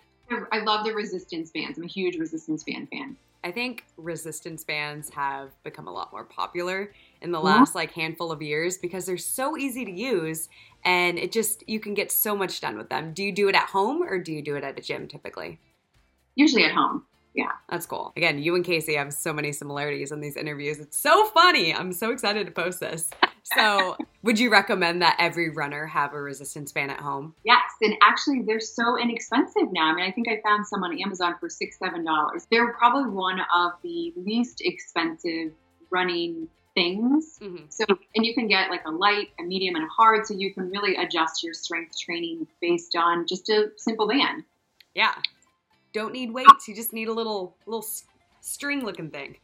I 0.53 0.59
love 0.61 0.85
the 0.85 0.92
resistance 0.92 1.51
bands. 1.51 1.79
I'm 1.79 1.85
a 1.85 1.88
huge 1.88 2.16
resistance 2.16 2.64
band 2.64 2.88
fan. 2.90 3.16
I 3.42 3.51
think 3.53 3.87
resistance 3.96 4.64
bands 4.64 5.11
have 5.14 5.51
become 5.62 5.88
a 5.88 5.92
lot 5.92 6.12
more 6.12 6.25
popular 6.25 6.92
in 7.23 7.33
the 7.33 7.40
last 7.40 7.75
like 7.75 7.92
handful 7.92 8.33
of 8.33 8.42
years 8.42 8.77
because 8.77 9.07
they're 9.07 9.16
so 9.16 9.57
easy 9.57 9.85
to 9.87 9.90
use 9.90 10.51
and 10.85 11.18
it 11.18 11.33
just 11.33 11.66
you 11.66 11.81
can 11.81 11.94
get 11.94 12.12
so 12.12 12.37
much 12.37 12.61
done 12.61 12.77
with 12.77 12.90
them. 12.90 13.14
Do 13.14 13.25
you 13.25 13.33
do 13.33 13.49
it 13.49 13.55
at 13.55 13.70
home 13.70 14.03
or 14.03 14.18
do 14.18 14.33
you 14.33 14.42
do 14.42 14.57
it 14.57 14.64
at 14.64 14.79
a 14.79 14.83
gym 14.83 15.09
typically? 15.09 15.59
Usually 16.35 16.64
at 16.64 16.73
home 16.73 17.07
yeah. 17.35 17.53
That's 17.69 17.87
cool. 17.87 18.12
Again, 18.16 18.38
you 18.38 18.55
and 18.57 18.64
Casey 18.64 18.95
have 18.95 19.12
so 19.12 19.33
many 19.33 19.53
similarities 19.53 20.11
in 20.11 20.21
these 20.21 20.37
interviews. 20.37 20.81
It's 20.81 20.97
so 20.97 21.27
funny. 21.27 21.75
I'm 21.75 21.93
so 21.93 22.11
excited 22.11 22.47
to 22.47 22.53
post 22.53 22.81
this. 22.81 23.09
So, 23.55 23.97
would 24.23 24.38
you 24.38 24.51
recommend 24.51 25.03
that 25.03 25.16
every 25.19 25.51
runner 25.51 25.87
have 25.87 26.12
a 26.12 26.21
resistance 26.21 26.73
band 26.73 26.90
at 26.90 27.01
home? 27.01 27.35
Yes, 27.45 27.62
and 27.83 27.95
actually, 28.03 28.43
they're 28.43 28.61
so 28.61 28.99
inexpensive 28.99 29.73
now. 29.73 29.93
I 29.93 29.95
mean, 29.95 30.05
I 30.05 30.11
think 30.11 30.29
I 30.29 30.40
found 30.43 30.66
some 30.66 30.83
on 30.83 31.01
Amazon 31.01 31.35
for 31.38 31.49
six, 31.49 31.79
seven 31.79 32.05
dollars. 32.05 32.47
They're 32.51 32.73
probably 32.73 33.11
one 33.11 33.40
of 33.40 33.73
the 33.83 34.12
least 34.16 34.61
expensive 34.64 35.53
running 35.90 36.49
things. 36.75 37.38
Mm-hmm. 37.40 37.64
So, 37.69 37.85
and 38.14 38.27
you 38.27 38.35
can 38.35 38.49
get 38.49 38.71
like 38.71 38.85
a 38.87 38.90
light, 38.90 39.29
a 39.38 39.43
medium, 39.43 39.77
and 39.77 39.85
a 39.85 39.88
hard, 39.88 40.27
so 40.27 40.35
you 40.35 40.53
can 40.53 40.71
really 40.71 40.97
adjust 40.97 41.43
your 41.43 41.55
strength 41.55 41.99
training 41.99 42.47
based 42.61 42.97
on 42.97 43.27
just 43.27 43.49
a 43.49 43.71
simple 43.77 44.09
band. 44.09 44.45
Yeah, 44.95 45.14
don't 45.92 46.12
need 46.12 46.33
weights. 46.33 46.68
You 46.68 46.74
just 46.74 46.92
need 46.92 47.09
a 47.09 47.12
little 47.12 47.57
little 47.66 47.87
string 48.40 48.85
looking 48.85 49.11
thing. 49.11 49.37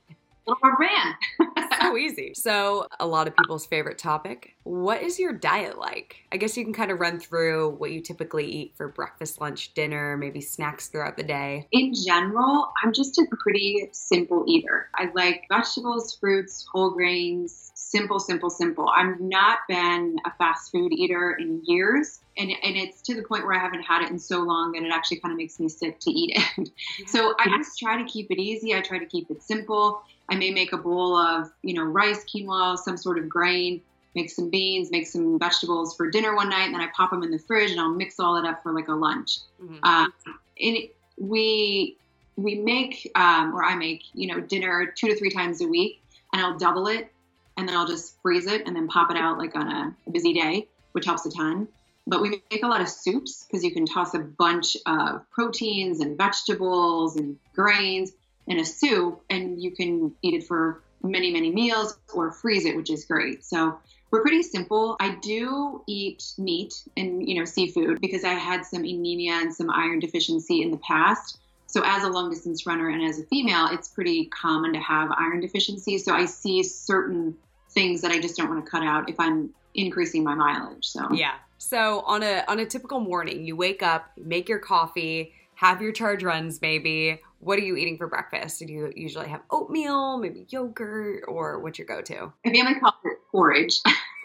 Little 0.46 0.60
rubber 0.62 0.86
band. 0.86 1.50
so 1.86 1.92
oh, 1.94 1.96
easy. 1.96 2.32
So, 2.34 2.86
a 3.00 3.06
lot 3.06 3.28
of 3.28 3.36
people's 3.36 3.66
favorite 3.66 3.98
topic 3.98 4.56
What 4.64 5.02
is 5.02 5.18
your 5.18 5.32
diet 5.32 5.78
like? 5.78 6.16
I 6.32 6.36
guess 6.36 6.56
you 6.56 6.64
can 6.64 6.72
kind 6.72 6.90
of 6.90 7.00
run 7.00 7.18
through 7.20 7.70
what 7.70 7.92
you 7.92 8.00
typically 8.00 8.46
eat 8.46 8.74
for 8.76 8.88
breakfast, 8.88 9.40
lunch, 9.40 9.74
dinner, 9.74 10.16
maybe 10.16 10.40
snacks 10.40 10.88
throughout 10.88 11.16
the 11.16 11.22
day. 11.22 11.66
In 11.72 11.92
general, 11.94 12.72
I'm 12.82 12.92
just 12.92 13.18
a 13.18 13.26
pretty 13.38 13.88
simple 13.92 14.44
eater. 14.46 14.88
I 14.94 15.10
like 15.14 15.44
vegetables, 15.48 16.16
fruits, 16.20 16.66
whole 16.72 16.90
grains, 16.90 17.72
simple, 17.74 18.18
simple, 18.18 18.50
simple. 18.50 18.88
I've 18.88 19.20
not 19.20 19.60
been 19.68 20.16
a 20.24 20.30
fast 20.38 20.72
food 20.72 20.92
eater 20.92 21.32
in 21.38 21.62
years. 21.64 22.20
And, 22.36 22.50
and 22.50 22.76
it's 22.76 23.00
to 23.02 23.14
the 23.14 23.22
point 23.22 23.46
where 23.46 23.54
I 23.54 23.58
haven't 23.58 23.82
had 23.82 24.02
it 24.02 24.10
in 24.10 24.18
so 24.18 24.40
long 24.40 24.72
that 24.72 24.82
it 24.82 24.92
actually 24.92 25.20
kind 25.20 25.32
of 25.32 25.38
makes 25.38 25.58
me 25.58 25.68
sick 25.68 25.98
to 26.00 26.10
eat 26.10 26.36
it. 26.36 26.70
so 27.06 27.34
I 27.38 27.48
just 27.56 27.78
try 27.78 27.96
to 28.02 28.08
keep 28.08 28.30
it 28.30 28.38
easy. 28.38 28.74
I 28.74 28.80
try 28.80 28.98
to 28.98 29.06
keep 29.06 29.30
it 29.30 29.42
simple. 29.42 30.02
I 30.28 30.36
may 30.36 30.50
make 30.50 30.72
a 30.72 30.76
bowl 30.76 31.16
of, 31.16 31.50
you 31.62 31.74
know, 31.74 31.82
rice, 31.82 32.24
quinoa, 32.24 32.78
some 32.78 32.96
sort 32.96 33.18
of 33.18 33.28
grain, 33.28 33.80
make 34.14 34.30
some 34.30 34.50
beans, 34.50 34.90
make 34.90 35.06
some 35.06 35.38
vegetables 35.38 35.94
for 35.94 36.10
dinner 36.10 36.34
one 36.34 36.48
night, 36.48 36.64
and 36.64 36.74
then 36.74 36.80
I 36.80 36.88
pop 36.96 37.10
them 37.10 37.22
in 37.22 37.30
the 37.30 37.38
fridge 37.38 37.70
and 37.70 37.80
I'll 37.80 37.94
mix 37.94 38.18
all 38.18 38.34
that 38.40 38.48
up 38.48 38.62
for 38.62 38.72
like 38.72 38.88
a 38.88 38.94
lunch. 38.94 39.38
Mhm. 39.62 39.78
Um, 39.84 40.12
and 40.60 40.76
we 41.18 41.96
we 42.36 42.56
make 42.56 43.10
um, 43.14 43.54
or 43.54 43.62
I 43.62 43.76
make 43.76 44.02
you 44.14 44.26
know 44.26 44.40
dinner 44.40 44.92
two 44.96 45.08
to 45.08 45.16
three 45.16 45.30
times 45.30 45.60
a 45.60 45.68
week, 45.68 46.02
and 46.32 46.42
I'll 46.42 46.58
double 46.58 46.88
it, 46.88 47.12
and 47.56 47.68
then 47.68 47.76
I'll 47.76 47.86
just 47.86 48.20
freeze 48.22 48.46
it 48.46 48.66
and 48.66 48.74
then 48.74 48.88
pop 48.88 49.10
it 49.10 49.16
out 49.16 49.38
like 49.38 49.54
on 49.54 49.68
a, 49.68 49.96
a 50.06 50.10
busy 50.10 50.32
day, 50.32 50.66
which 50.92 51.04
helps 51.04 51.24
a 51.26 51.30
ton. 51.30 51.68
But 52.08 52.22
we 52.22 52.40
make 52.50 52.62
a 52.62 52.68
lot 52.68 52.80
of 52.80 52.88
soups 52.88 53.44
because 53.44 53.64
you 53.64 53.72
can 53.72 53.84
toss 53.84 54.14
a 54.14 54.20
bunch 54.20 54.76
of 54.86 55.28
proteins 55.30 56.00
and 56.00 56.16
vegetables 56.16 57.16
and 57.16 57.36
grains 57.54 58.12
in 58.46 58.58
a 58.58 58.64
soup, 58.64 59.22
and 59.30 59.60
you 59.62 59.70
can 59.70 60.14
eat 60.22 60.34
it 60.34 60.46
for 60.46 60.82
many 61.02 61.32
many 61.32 61.50
meals 61.50 61.98
or 62.12 62.30
freeze 62.30 62.64
it, 62.64 62.76
which 62.76 62.90
is 62.90 63.04
great. 63.04 63.44
So 63.44 63.78
we're 64.10 64.22
pretty 64.22 64.42
simple. 64.42 64.96
I 65.00 65.16
do 65.16 65.82
eat 65.86 66.24
meat 66.38 66.74
and 66.96 67.26
you 67.28 67.38
know 67.38 67.44
seafood 67.44 68.00
because 68.00 68.24
I 68.24 68.34
had 68.34 68.64
some 68.64 68.80
anemia 68.80 69.34
and 69.34 69.54
some 69.54 69.70
iron 69.70 69.98
deficiency 69.98 70.62
in 70.62 70.70
the 70.70 70.78
past. 70.78 71.38
So 71.66 71.82
as 71.84 72.04
a 72.04 72.08
long 72.08 72.30
distance 72.30 72.66
runner 72.66 72.88
and 72.88 73.02
as 73.02 73.18
a 73.18 73.24
female, 73.24 73.68
it's 73.72 73.88
pretty 73.88 74.26
common 74.26 74.72
to 74.72 74.78
have 74.78 75.10
iron 75.10 75.40
deficiency. 75.40 75.98
So 75.98 76.14
I 76.14 76.24
see 76.24 76.62
certain 76.62 77.36
things 77.70 78.00
that 78.02 78.12
I 78.12 78.20
just 78.20 78.36
don't 78.36 78.48
want 78.48 78.64
to 78.64 78.70
cut 78.70 78.82
out 78.82 79.10
if 79.10 79.18
I'm 79.18 79.50
increasing 79.74 80.24
my 80.24 80.34
mileage. 80.34 80.86
So 80.86 81.12
Yeah. 81.12 81.34
So 81.58 82.00
on 82.06 82.22
a 82.22 82.44
on 82.48 82.58
a 82.60 82.66
typical 82.66 83.00
morning, 83.00 83.44
you 83.44 83.56
wake 83.56 83.82
up, 83.82 84.10
make 84.16 84.48
your 84.48 84.58
coffee, 84.58 85.32
have 85.56 85.82
your 85.82 85.92
charge 85.92 86.22
runs 86.22 86.62
maybe. 86.62 87.20
What 87.40 87.58
are 87.58 87.62
you 87.62 87.76
eating 87.76 87.96
for 87.96 88.06
breakfast? 88.06 88.58
Do 88.58 88.72
you 88.72 88.92
usually 88.96 89.28
have 89.28 89.42
oatmeal, 89.50 90.18
maybe 90.18 90.46
yogurt, 90.48 91.24
or 91.28 91.60
what's 91.60 91.78
your 91.78 91.86
go-to? 91.86 92.32
my 92.44 92.52
family 92.52 92.80
calls 92.80 92.94
it 93.04 93.18
porridge. 93.30 93.80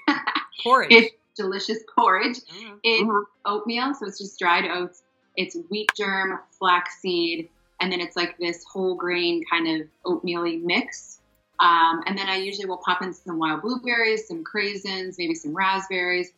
Porridge. 0.64 0.92
it's 0.92 1.16
delicious 1.36 1.80
porridge. 1.98 2.38
Oh. 2.54 2.78
It's 2.84 3.30
oatmeal, 3.46 3.94
so 3.96 4.06
it's 4.06 4.20
just 4.20 4.38
dried 4.38 4.66
oats. 4.66 5.02
It's 5.36 5.58
wheat 5.70 5.90
germ, 5.98 6.40
flaxseed, 6.52 7.50
and 7.80 7.92
then 7.92 8.00
it's 8.00 8.16
like 8.16 8.38
this 8.38 8.64
whole 8.64 8.96
grain 8.96 9.44
kind 9.50 9.82
of 9.82 9.88
oatmeal 10.06 10.44
mix. 10.60 11.20
Um, 11.60 12.02
and 12.06 12.18
then 12.18 12.28
I 12.28 12.38
usually 12.38 12.66
will 12.66 12.78
pop 12.78 13.02
in 13.02 13.14
some 13.14 13.38
wild 13.38 13.62
blueberries, 13.62 14.28
some 14.28 14.44
craisins, 14.44 15.16
maybe 15.18 15.36
some 15.36 15.56
raspberries. 15.56 16.32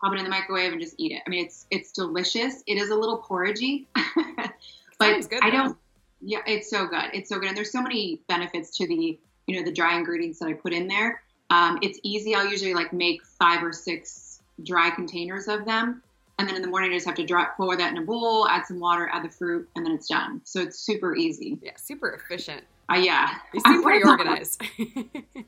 Pop 0.00 0.12
it 0.12 0.18
in 0.18 0.24
the 0.24 0.30
microwave 0.30 0.72
and 0.72 0.80
just 0.80 0.94
eat 0.98 1.12
it. 1.12 1.22
I 1.26 1.30
mean, 1.30 1.44
it's 1.44 1.66
it's 1.70 1.92
delicious. 1.92 2.62
It 2.66 2.76
is 2.76 2.90
a 2.90 2.94
little 2.94 3.22
porridgey, 3.22 3.86
but 4.98 5.28
good, 5.30 5.42
I 5.42 5.50
don't. 5.50 5.76
Yeah, 6.24 6.40
it's 6.46 6.70
so 6.70 6.86
good. 6.86 7.10
It's 7.12 7.28
so 7.28 7.38
good, 7.38 7.48
and 7.48 7.56
there's 7.56 7.72
so 7.72 7.82
many 7.82 8.20
benefits 8.28 8.76
to 8.78 8.86
the 8.86 9.18
you 9.46 9.56
know 9.56 9.64
the 9.64 9.72
dry 9.72 9.96
ingredients 9.96 10.38
that 10.38 10.46
I 10.46 10.54
put 10.54 10.72
in 10.72 10.88
there. 10.88 11.22
Um, 11.50 11.78
it's 11.82 11.98
easy. 12.02 12.34
I'll 12.34 12.46
usually 12.46 12.74
like 12.74 12.92
make 12.92 13.24
five 13.24 13.62
or 13.62 13.72
six 13.72 14.40
dry 14.62 14.90
containers 14.90 15.48
of 15.48 15.64
them, 15.66 16.02
and 16.38 16.48
then 16.48 16.56
in 16.56 16.62
the 16.62 16.68
morning 16.68 16.90
I 16.90 16.94
just 16.94 17.06
have 17.06 17.16
to 17.16 17.26
dry, 17.26 17.46
pour 17.56 17.76
that 17.76 17.92
in 17.92 17.98
a 17.98 18.02
bowl, 18.02 18.48
add 18.48 18.66
some 18.66 18.80
water, 18.80 19.10
add 19.12 19.24
the 19.24 19.28
fruit, 19.28 19.68
and 19.76 19.84
then 19.84 19.92
it's 19.92 20.08
done. 20.08 20.40
So 20.44 20.60
it's 20.60 20.78
super 20.78 21.14
easy. 21.14 21.58
Yeah, 21.62 21.72
super 21.76 22.10
efficient. 22.10 22.62
Uh, 22.90 22.96
yeah, 22.96 23.34
You 23.52 23.60
seem 23.60 23.76
I'm 23.76 23.82
pretty 23.84 24.04
organized. 24.04 24.62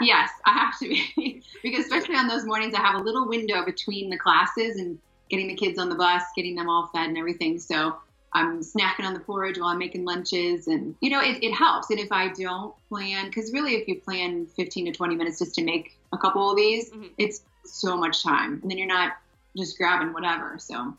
Yes, 0.00 0.30
I 0.44 0.52
have 0.52 0.78
to 0.80 0.88
be 0.88 1.42
because 1.62 1.84
especially 1.84 2.16
on 2.16 2.26
those 2.26 2.44
mornings 2.44 2.74
I 2.74 2.80
have 2.80 3.00
a 3.00 3.02
little 3.02 3.28
window 3.28 3.64
between 3.64 4.10
the 4.10 4.18
classes 4.18 4.76
and 4.76 4.98
getting 5.30 5.48
the 5.48 5.54
kids 5.54 5.78
on 5.78 5.88
the 5.88 5.94
bus, 5.94 6.22
getting 6.36 6.54
them 6.54 6.68
all 6.68 6.88
fed 6.88 7.08
and 7.08 7.18
everything. 7.18 7.58
So 7.58 7.96
I'm 8.34 8.60
snacking 8.60 9.04
on 9.04 9.14
the 9.14 9.20
porridge 9.20 9.58
while 9.58 9.68
I'm 9.68 9.78
making 9.78 10.04
lunches, 10.04 10.66
and 10.66 10.94
you 11.00 11.10
know 11.10 11.20
it, 11.20 11.42
it 11.42 11.52
helps. 11.52 11.90
And 11.90 12.00
if 12.00 12.10
I 12.10 12.28
don't 12.28 12.74
plan, 12.88 13.26
because 13.26 13.52
really 13.52 13.74
if 13.76 13.86
you 13.86 14.00
plan 14.00 14.46
15 14.56 14.86
to 14.86 14.92
20 14.92 15.14
minutes 15.14 15.38
just 15.38 15.54
to 15.56 15.64
make 15.64 15.96
a 16.12 16.18
couple 16.18 16.50
of 16.50 16.56
these, 16.56 16.90
Mhm. 16.90 17.10
it's 17.18 17.42
so 17.64 17.96
much 17.96 18.22
time, 18.22 18.58
and 18.62 18.70
then 18.70 18.76
you're 18.78 18.86
not 18.88 19.12
just 19.56 19.78
grabbing 19.78 20.12
whatever. 20.12 20.56
So 20.58 20.94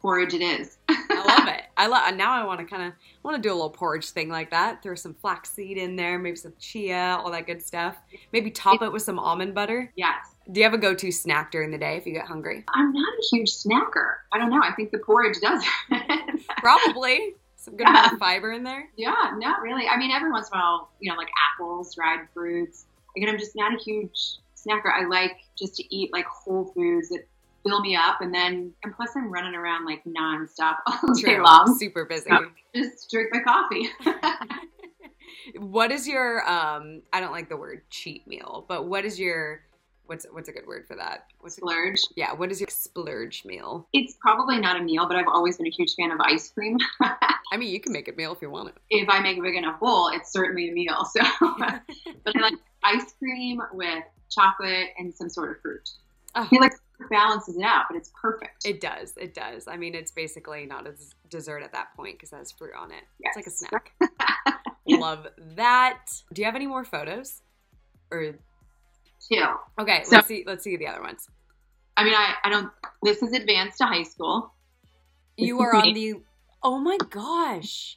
porridge 0.00 0.34
it 0.34 0.42
is. 0.42 0.78
I 0.88 1.24
love 1.38 1.48
it. 1.48 1.62
I 1.76 1.86
love. 1.86 2.14
Now 2.14 2.32
I 2.32 2.44
want 2.44 2.60
to 2.60 2.66
kind 2.66 2.82
of 2.82 2.92
want 3.22 3.36
to 3.36 3.42
do 3.42 3.50
a 3.52 3.54
little 3.54 3.70
porridge 3.70 4.10
thing 4.10 4.28
like 4.28 4.50
that. 4.50 4.82
Throw 4.82 4.94
some 4.94 5.14
flaxseed 5.14 5.76
in 5.78 5.96
there, 5.96 6.18
maybe 6.18 6.36
some 6.36 6.52
chia, 6.58 7.18
all 7.22 7.30
that 7.30 7.46
good 7.46 7.62
stuff. 7.62 7.96
Maybe 8.32 8.50
top 8.50 8.82
it 8.82 8.92
with 8.92 9.02
some 9.02 9.18
almond 9.18 9.54
butter. 9.54 9.92
yes. 9.96 10.34
Do 10.50 10.58
you 10.60 10.64
have 10.64 10.74
a 10.74 10.78
go-to 10.78 11.12
snack 11.12 11.50
during 11.52 11.70
the 11.70 11.78
day 11.78 11.96
if 11.96 12.06
you 12.06 12.12
get 12.12 12.26
hungry? 12.26 12.64
I'm 12.74 12.92
not 12.92 13.08
a 13.12 13.22
huge 13.30 13.50
snacker. 13.52 14.14
I 14.32 14.38
don't 14.38 14.50
know. 14.50 14.60
I 14.62 14.72
think 14.72 14.90
the 14.90 14.98
porridge 14.98 15.36
does 15.40 15.64
it. 15.90 16.40
Probably 16.58 17.34
some 17.56 17.76
good 17.76 17.84
Yeah. 17.86 17.90
amount 17.90 18.12
of 18.14 18.18
fiber 18.18 18.52
in 18.52 18.64
there. 18.64 18.88
Yeah, 18.96 19.32
not 19.36 19.60
really. 19.62 19.86
I 19.86 19.96
mean, 19.96 20.10
every 20.10 20.30
once 20.32 20.48
in 20.52 20.58
a 20.58 20.60
while, 20.60 20.90
you 20.98 21.10
know, 21.10 21.16
like 21.16 21.28
apples, 21.54 21.94
dried 21.94 22.20
fruits. 22.34 22.86
Again, 23.16 23.28
I'm 23.28 23.38
just 23.38 23.54
not 23.54 23.74
a 23.74 23.76
huge 23.78 24.38
snacker. 24.56 24.90
I 24.92 25.04
like 25.06 25.36
just 25.58 25.76
to 25.76 25.94
eat 25.94 26.12
like 26.12 26.24
whole 26.26 26.64
foods 26.74 27.10
that 27.10 27.26
fill 27.62 27.80
me 27.82 27.94
up, 27.94 28.20
and 28.22 28.32
then 28.34 28.72
and 28.82 28.94
plus 28.96 29.10
I'm 29.14 29.30
running 29.30 29.54
around 29.54 29.84
like 29.84 30.02
nonstop 30.04 30.76
all 30.86 31.14
day 31.14 31.34
True. 31.34 31.44
long. 31.44 31.76
Super 31.78 32.04
busy. 32.06 32.30
Yeah. 32.30 32.40
Just 32.74 33.10
drink 33.10 33.28
my 33.32 33.40
coffee. 33.40 33.90
what 35.58 35.90
is 35.92 36.08
your 36.08 36.48
um? 36.48 37.02
I 37.12 37.20
don't 37.20 37.32
like 37.32 37.48
the 37.48 37.56
word 37.56 37.82
cheat 37.90 38.26
meal, 38.26 38.64
but 38.68 38.86
what 38.86 39.04
is 39.04 39.18
your 39.20 39.60
what's 40.10 40.26
what's 40.32 40.48
a 40.48 40.52
good 40.52 40.66
word 40.66 40.86
for 40.88 40.96
that? 40.96 41.26
What's 41.38 41.56
a, 41.56 41.60
Splurge. 41.60 42.00
yeah? 42.16 42.34
What 42.34 42.50
is 42.50 42.60
your 42.60 42.68
splurge 42.68 43.44
meal? 43.44 43.86
It's 43.92 44.16
probably 44.20 44.58
not 44.58 44.78
a 44.78 44.82
meal, 44.82 45.06
but 45.06 45.16
I've 45.16 45.28
always 45.28 45.56
been 45.56 45.68
a 45.68 45.70
huge 45.70 45.94
fan 45.94 46.10
of 46.10 46.18
ice 46.20 46.50
cream. 46.50 46.78
I 47.00 47.56
mean, 47.56 47.72
you 47.72 47.80
can 47.80 47.92
make 47.92 48.08
a 48.08 48.12
meal 48.12 48.32
if 48.32 48.42
you 48.42 48.50
want 48.50 48.70
it. 48.70 48.74
if 48.90 49.08
I 49.08 49.20
make 49.20 49.38
a 49.38 49.40
big 49.40 49.54
enough 49.54 49.78
bowl, 49.78 50.10
it's 50.12 50.32
certainly 50.32 50.68
a 50.68 50.72
meal. 50.72 51.04
So, 51.04 51.20
but 51.48 52.36
I 52.36 52.40
like 52.40 52.54
ice 52.82 53.14
cream 53.20 53.62
with 53.72 54.02
chocolate 54.28 54.88
and 54.98 55.14
some 55.14 55.30
sort 55.30 55.52
of 55.52 55.62
fruit. 55.62 55.88
Oh. 56.34 56.42
I 56.42 56.48
feel 56.48 56.60
like 56.60 56.72
it 56.72 57.08
balances 57.08 57.56
it 57.56 57.62
out, 57.62 57.84
but 57.88 57.96
it's 57.96 58.10
perfect. 58.20 58.66
It 58.66 58.80
does. 58.80 59.14
It 59.16 59.32
does. 59.32 59.68
I 59.68 59.76
mean, 59.76 59.94
it's 59.94 60.10
basically 60.10 60.66
not 60.66 60.88
a 60.88 60.94
dessert 61.28 61.62
at 61.62 61.72
that 61.72 61.94
point 61.94 62.18
because 62.18 62.32
it 62.32 62.36
has 62.36 62.50
fruit 62.50 62.72
on 62.76 62.90
it. 62.90 63.04
It's 63.20 63.36
like 63.36 63.46
a 63.46 63.50
snack. 63.50 63.92
Love 64.88 65.28
that. 65.54 66.06
Do 66.32 66.42
you 66.42 66.46
have 66.46 66.56
any 66.56 66.66
more 66.66 66.84
photos? 66.84 67.42
Or 68.12 68.34
Chill. 69.32 69.48
okay, 69.78 70.02
So- 70.04 70.16
let's 70.16 70.28
see. 70.28 70.44
Let's 70.46 70.64
see 70.64 70.76
the 70.76 70.86
other 70.86 71.02
ones. 71.02 71.28
I 71.96 72.04
mean, 72.04 72.14
I, 72.14 72.34
I 72.44 72.48
don't. 72.50 72.70
This 73.02 73.22
is 73.22 73.32
advanced 73.32 73.78
to 73.78 73.84
high 73.86 74.02
school. 74.04 74.52
You 75.36 75.60
are 75.60 75.74
on 75.74 75.92
the. 75.94 76.14
Oh 76.62 76.78
my 76.78 76.98
gosh! 77.10 77.96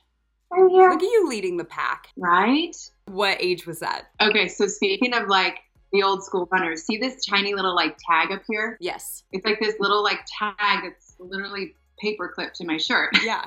Here. 0.56 0.90
Look 0.90 1.02
at 1.02 1.02
you 1.02 1.28
leading 1.28 1.58
the 1.58 1.66
pack. 1.66 2.08
Right. 2.18 2.76
What 3.06 3.38
age 3.42 3.66
was 3.66 3.80
that? 3.80 4.06
Okay. 4.22 4.48
So 4.48 4.68
speaking 4.68 5.14
of 5.14 5.28
like 5.28 5.60
the 5.92 6.04
old 6.04 6.24
school 6.24 6.48
runners, 6.52 6.84
see 6.84 6.98
this 6.98 7.26
tiny 7.26 7.54
little 7.54 7.76
like 7.76 7.98
tag 8.10 8.32
up 8.32 8.42
here? 8.48 8.78
Yes. 8.80 9.24
It's 9.32 9.46
like 9.46 9.60
this 9.60 9.76
little 9.80 10.04
like 10.04 10.20
tag 10.40 10.56
that's 10.84 11.16
literally 11.20 11.76
paper 12.00 12.32
clipped 12.34 12.56
to 12.58 12.66
my 12.66 12.78
shirt. 12.78 13.10
Yeah. 13.24 13.46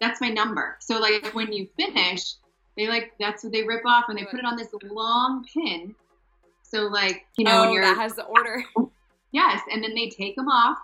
that's 0.00 0.20
my 0.20 0.28
number. 0.28 0.76
So 0.80 0.98
like 0.98 1.26
when 1.34 1.52
you 1.52 1.68
finish, 1.76 2.34
they 2.76 2.88
like 2.88 3.12
that's 3.18 3.42
what 3.44 3.52
they 3.52 3.62
rip 3.64 3.84
off 3.86 4.04
and 4.08 4.18
they 4.18 4.24
put 4.24 4.38
it 4.38 4.44
on 4.44 4.56
this 4.56 4.68
long 4.84 5.44
pin. 5.52 5.94
So 6.74 6.86
like 6.86 7.24
you 7.38 7.44
know 7.44 7.70
when 7.70 7.78
oh, 7.78 7.82
that 7.82 7.96
has 7.96 8.14
the 8.14 8.24
order. 8.24 8.64
Yes, 9.30 9.62
and 9.72 9.82
then 9.82 9.96
they 9.96 10.08
take 10.10 10.36
them 10.36 10.46
off, 10.46 10.78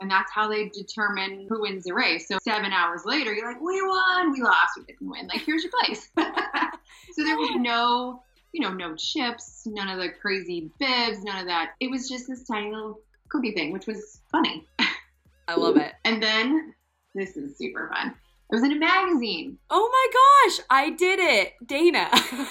and 0.00 0.10
that's 0.10 0.32
how 0.32 0.48
they 0.48 0.68
determine 0.68 1.46
who 1.48 1.60
wins 1.60 1.84
the 1.84 1.94
race. 1.94 2.26
So 2.26 2.38
seven 2.42 2.72
hours 2.72 3.02
later, 3.04 3.32
you're 3.32 3.46
like, 3.46 3.62
we 3.62 3.80
won, 3.82 4.32
we 4.32 4.42
lost, 4.42 4.72
we 4.76 4.82
didn't 4.82 5.08
win. 5.08 5.28
Like, 5.28 5.42
here's 5.42 5.62
your 5.62 5.70
place. 5.80 6.08
so 6.16 7.22
there 7.24 7.36
was 7.36 7.52
no, 7.60 8.20
you 8.50 8.60
know, 8.60 8.72
no 8.72 8.96
chips, 8.96 9.62
none 9.66 9.88
of 9.88 10.00
the 10.00 10.08
crazy 10.08 10.72
bibs, 10.80 11.22
none 11.22 11.38
of 11.38 11.46
that. 11.46 11.74
It 11.78 11.88
was 11.88 12.08
just 12.08 12.26
this 12.26 12.42
tiny 12.42 12.74
little 12.74 12.98
cookie 13.28 13.52
thing, 13.52 13.72
which 13.72 13.86
was 13.86 14.22
funny. 14.32 14.66
I 15.46 15.54
love 15.54 15.76
it. 15.76 15.92
And 16.04 16.20
then 16.20 16.74
this 17.14 17.36
is 17.36 17.56
super 17.56 17.88
fun. 17.94 18.08
It 18.08 18.56
was 18.56 18.64
in 18.64 18.72
a 18.72 18.76
magazine. 18.76 19.56
Oh 19.70 19.88
my 19.88 20.48
gosh, 20.48 20.66
I 20.68 20.90
did 20.90 21.20
it, 21.20 21.52
Dana. 21.64 22.10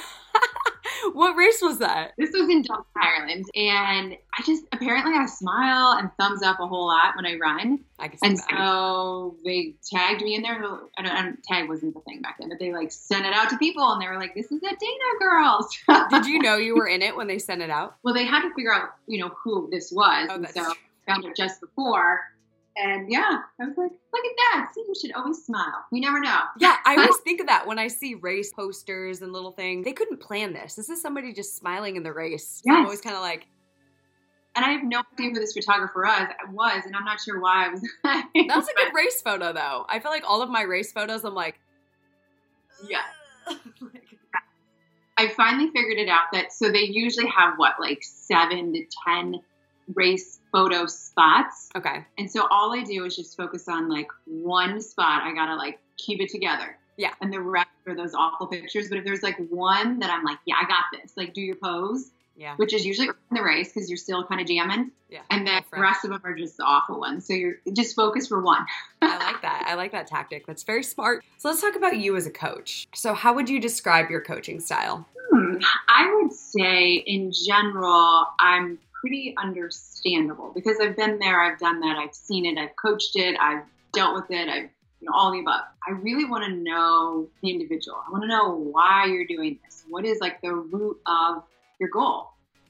what 1.12 1.36
race 1.36 1.62
was 1.62 1.80
that? 1.80 2.14
This 2.18 2.32
was 2.32 2.50
in 2.50 2.62
Dublin, 2.62 2.86
Ireland, 2.96 3.46
and 3.56 4.16
I 4.38 4.44
just 4.46 4.64
apparently 4.72 5.14
I 5.16 5.26
smile 5.26 5.98
and 6.00 6.10
thumbs 6.20 6.42
up 6.42 6.60
a 6.60 6.68
whole 6.68 6.88
lot 6.88 7.16
when 7.16 7.26
I 7.26 7.38
run, 7.38 7.80
I 8.00 8.08
can 8.08 8.18
see 8.20 8.28
and 8.28 8.38
that. 8.38 8.48
so 8.58 9.36
they 9.44 9.76
tagged 9.92 10.22
me 10.24 10.36
in 10.36 10.42
there. 10.42 10.56
I 10.56 10.62
don't, 11.02 11.12
I 11.16 11.22
don't 11.24 11.44
tag 11.44 11.68
wasn't 11.70 11.94
the 11.94 12.00
thing 12.02 12.22
back 12.22 12.38
then, 12.40 12.50
but 12.50 12.60
they 12.60 12.72
like 12.72 12.92
sent 12.92 13.26
it 13.26 13.34
out 13.34 13.50
to 13.50 13.58
people, 13.58 13.92
and 13.92 14.02
they 14.02 14.08
were 14.08 14.18
like, 14.18 14.34
"This 14.36 14.52
is 14.52 14.62
a 14.64 14.76
Dana 14.76 15.20
girls." 15.20 15.78
Did 16.10 16.26
you 16.26 16.40
know 16.40 16.58
you 16.58 16.76
were 16.76 16.88
in 16.88 17.02
it 17.02 17.16
when 17.16 17.28
they 17.28 17.40
sent 17.40 17.62
it 17.62 17.70
out? 17.70 17.96
well, 18.04 18.14
they 18.14 18.26
had 18.26 18.42
to 18.42 18.54
figure 18.56 18.74
out, 18.74 18.90
you 19.08 19.20
know, 19.20 19.32
who 19.44 19.70
this 19.72 19.92
was, 19.92 20.28
Oh, 20.32 20.36
and 20.36 20.48
so 20.50 20.64
true. 20.64 20.74
found 21.08 21.26
it 21.26 21.36
just 21.36 21.60
before. 21.62 22.22
And 22.76 23.12
yeah, 23.12 23.42
I 23.62 23.66
was 23.66 23.78
like, 23.78 23.92
"Look 23.92 24.26
at 24.26 24.32
that! 24.38 24.72
See, 24.74 24.84
you 24.88 24.94
should 25.00 25.14
always 25.14 25.44
smile. 25.44 25.86
You 25.92 26.02
never 26.02 26.20
know." 26.20 26.40
Yeah, 26.58 26.78
I 26.86 26.96
always 26.98 27.18
think 27.18 27.40
of 27.40 27.48
that 27.48 27.68
when 27.68 27.78
I 27.78 27.88
see 27.88 28.16
race 28.16 28.52
posters 28.52 29.22
and 29.22 29.32
little 29.32 29.52
things. 29.52 29.86
They 29.86 29.94
couldn't 29.94 30.20
plan 30.22 30.54
this. 30.54 30.74
This 30.76 30.90
is 30.90 31.02
somebody 31.02 31.34
just 31.34 31.56
smiling 31.56 31.96
in 31.98 32.04
the 32.04 32.12
race. 32.14 32.64
I'm 32.68 32.84
always 32.86 33.02
kind 33.02 33.16
of 33.16 33.22
like, 33.22 33.46
And 34.56 34.66
I 34.66 34.70
have 34.72 34.84
no 34.84 35.04
idea 35.14 35.30
who 35.32 35.40
this 35.40 35.54
photographer 35.54 36.02
was, 36.02 36.30
was 36.52 36.86
and 36.86 36.96
I'm 36.96 37.06
not 37.06 37.20
sure 37.22 37.40
why 37.40 37.66
I 37.68 37.70
was. 37.70 37.82
that 38.04 38.56
was 38.56 38.68
a 38.68 38.74
good 38.74 38.94
race 38.96 39.22
photo, 39.22 39.54
though. 39.54 39.86
I 39.88 40.00
feel 40.00 40.12
like 40.12 40.24
all 40.28 40.42
of 40.42 40.50
my 40.50 40.64
race 40.64 40.92
photos, 40.92 41.24
I'm 41.24 41.36
like, 41.36 41.60
Yeah. 42.90 43.02
Like, 43.48 44.04
I 45.18 45.28
finally 45.30 45.70
figured 45.72 46.00
it 46.00 46.10
out 46.10 46.26
that 46.34 46.52
so 46.52 46.72
they 46.72 46.86
usually 46.86 47.28
have 47.28 47.54
what 47.58 47.74
like 47.80 48.00
seven 48.02 48.74
to 48.74 48.84
ten 49.08 49.36
race 49.94 50.40
photo 50.52 50.86
spots, 50.86 51.70
okay. 51.76 52.06
and 52.18 52.30
so 52.30 52.48
all 52.52 52.74
I 52.74 52.84
do 52.84 53.06
is 53.06 53.16
just 53.16 53.36
focus 53.38 53.68
on 53.68 53.90
like 53.90 54.08
one 54.26 54.82
spot. 54.82 55.24
I 55.24 55.34
gotta 55.34 55.56
like 55.56 55.80
keep 55.98 56.20
it 56.22 56.30
together. 56.30 56.78
Yeah. 56.98 57.12
And 57.22 57.34
the 57.34 57.40
rest 57.42 57.70
are 57.88 57.96
those 57.96 58.14
awful 58.14 58.46
pictures. 58.48 58.88
But 58.90 59.00
if 59.00 59.04
there's 59.06 59.24
like 59.24 59.38
one 59.50 60.00
that 60.00 60.12
I'm 60.12 60.24
like, 60.24 60.38
yeah, 60.46 60.56
I 60.62 60.66
got 60.68 60.84
this. 60.94 61.14
Like, 61.18 61.34
do 61.34 61.42
your 61.42 61.56
pose, 61.56 62.12
Yeah. 62.36 62.56
which 62.58 62.72
is 62.72 62.86
usually 62.86 63.08
in 63.08 63.14
the 63.36 63.42
race 63.42 63.74
because 63.74 63.90
you're 63.90 63.98
still 63.98 64.24
kind 64.24 64.40
of 64.40 64.46
jamming, 64.48 64.92
Yeah. 65.10 65.22
and 65.32 65.46
then 65.48 65.64
the 65.74 65.80
rest 65.80 66.06
of 66.06 66.12
them 66.12 66.22
are 66.24 66.36
just 66.36 66.58
the 66.58 66.64
awful 66.64 67.00
ones. 67.00 67.26
So 67.26 67.34
you're 67.34 67.56
just 67.74 67.96
focus 67.96 68.28
for 68.28 68.42
one. 68.42 68.64
I 69.02 69.18
like 69.18 69.42
that. 69.42 69.66
I 69.68 69.74
like 69.74 69.92
that 69.92 70.06
tactic. 70.06 70.46
That's 70.46 70.62
very 70.62 70.84
smart. 70.84 71.24
So 71.38 71.50
let's 71.50 71.62
talk 71.62 71.76
about 71.76 71.98
you 71.98 72.16
as 72.16 72.28
a 72.28 72.32
coach. 72.32 72.88
So, 72.94 73.16
how 73.16 73.34
would 73.34 73.50
you 73.50 73.60
describe 73.60 74.12
your 74.12 74.22
coaching 74.22 74.60
style? 74.60 75.08
Hmm, 75.32 75.56
I 75.90 76.14
would 76.22 76.32
say, 76.32 76.94
in 77.08 77.32
general, 77.32 78.28
I'm 78.40 78.78
pretty 79.04 79.36
understandable 79.38 80.54
because 80.56 80.78
I've 80.82 80.96
been 80.96 81.20
there, 81.20 81.42
I've 81.42 81.60
done 81.60 81.82
that, 81.82 81.98
I've 81.98 82.16
seen 82.16 82.46
it, 82.46 82.58
I've 82.58 82.74
coached 82.78 83.18
it, 83.18 83.36
I've 83.38 83.64
dealt 83.92 84.16
with 84.16 84.32
it, 84.32 84.48
I've 84.48 84.70
you 85.02 85.10
know 85.10 85.12
all 85.14 85.34
the 85.34 85.42
above. 85.42 85.64
I 85.86 85.92
really 85.92 86.24
want 86.24 86.46
to 86.46 86.52
know 86.52 87.28
the 87.42 87.52
individual. 87.52 87.98
I 88.08 88.12
want 88.12 88.24
to 88.24 88.30
know 88.30 88.56
why 88.56 89.08
you're 89.08 89.26
doing 89.26 89.60
this. 89.66 89.84
What 89.90 90.06
is 90.06 90.22
like 90.22 90.40
the 90.40 90.54
root 90.54 91.02
of 91.06 91.44
your 91.82 91.90
goal? 91.90 92.30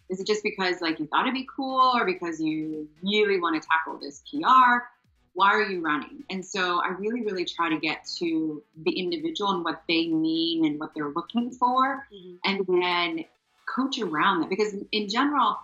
Is 0.09 0.19
it 0.19 0.25
just 0.25 0.41
because 0.41 0.81
like 0.81 0.99
you 0.99 1.05
thought 1.05 1.27
it'd 1.27 1.35
be 1.35 1.47
cool, 1.55 1.91
or 1.93 2.03
because 2.03 2.41
you 2.41 2.89
really 3.03 3.39
want 3.39 3.61
to 3.61 3.67
tackle 3.67 3.99
this 3.99 4.23
PR? 4.31 4.87
Why 5.35 5.51
are 5.51 5.61
you 5.61 5.81
running? 5.81 6.23
And 6.31 6.43
so 6.43 6.81
I 6.81 6.89
really, 6.97 7.21
really 7.21 7.45
try 7.45 7.69
to 7.69 7.79
get 7.79 8.07
to 8.17 8.63
the 8.83 8.91
individual 8.91 9.51
and 9.51 9.63
what 9.63 9.83
they 9.87 10.07
mean 10.07 10.65
and 10.65 10.79
what 10.79 10.95
they're 10.95 11.09
looking 11.09 11.51
for 11.51 12.07
mm-hmm. 12.11 12.35
and 12.43 12.65
then 12.67 13.25
coach 13.75 13.99
around 13.99 14.41
that 14.41 14.49
because 14.49 14.75
in 14.91 15.09
general 15.09 15.57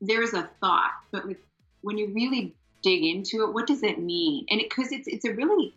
there's 0.00 0.34
a 0.34 0.48
thought 0.60 0.92
but 1.12 1.26
like 1.26 1.40
when 1.82 1.98
you 1.98 2.12
really 2.14 2.54
dig 2.82 3.04
into 3.04 3.42
it 3.44 3.52
what 3.52 3.66
does 3.66 3.82
it 3.82 3.98
mean 3.98 4.44
and 4.50 4.60
because 4.60 4.92
it's 4.92 5.08
it's 5.08 5.24
a 5.24 5.32
really 5.32 5.74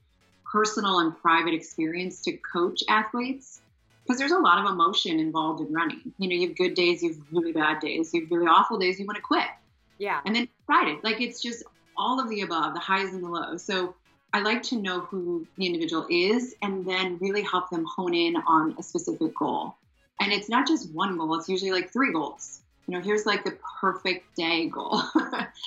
personal 0.51 0.99
and 0.99 1.17
private 1.21 1.53
experience 1.53 2.21
to 2.21 2.31
coach 2.53 2.83
athletes 2.89 3.61
because 4.03 4.17
there's 4.19 4.31
a 4.31 4.37
lot 4.39 4.57
of 4.63 4.71
emotion 4.71 5.19
involved 5.19 5.61
in 5.61 5.71
running 5.73 6.13
you 6.17 6.27
know 6.27 6.35
you 6.35 6.47
have 6.47 6.57
good 6.57 6.73
days 6.73 7.01
you 7.03 7.13
have 7.13 7.21
really 7.31 7.51
bad 7.51 7.79
days 7.79 8.13
you 8.13 8.21
have 8.21 8.31
really 8.31 8.47
awful 8.47 8.77
days 8.77 8.99
you 8.99 9.05
want 9.05 9.15
to 9.15 9.21
quit 9.21 9.47
Yeah. 9.99 10.21
and 10.25 10.35
then 10.35 10.47
excited. 10.69 11.03
Like 11.03 11.19
it's 11.21 11.41
just 11.41 11.63
all 11.97 12.19
of 12.19 12.29
the 12.29 12.41
above, 12.41 12.73
the 12.73 12.79
highs 12.79 13.13
and 13.13 13.23
the 13.23 13.27
lows. 13.27 13.63
So 13.63 13.95
I 14.33 14.39
like 14.41 14.63
to 14.63 14.77
know 14.77 15.01
who 15.01 15.45
the 15.57 15.65
individual 15.65 16.05
is 16.09 16.55
and 16.61 16.85
then 16.85 17.17
really 17.19 17.41
help 17.41 17.69
them 17.69 17.85
hone 17.95 18.13
in 18.13 18.35
on 18.47 18.75
a 18.79 18.83
specific 18.83 19.35
goal. 19.35 19.75
And 20.21 20.31
it's 20.31 20.49
not 20.49 20.67
just 20.67 20.93
one 20.93 21.17
goal, 21.17 21.35
it's 21.35 21.49
usually 21.49 21.71
like 21.71 21.91
three 21.91 22.13
goals. 22.13 22.61
You 22.87 22.97
know, 22.97 23.01
here's 23.01 23.25
like 23.25 23.43
the 23.43 23.57
perfect 23.81 24.35
day 24.35 24.67
goal. 24.67 25.01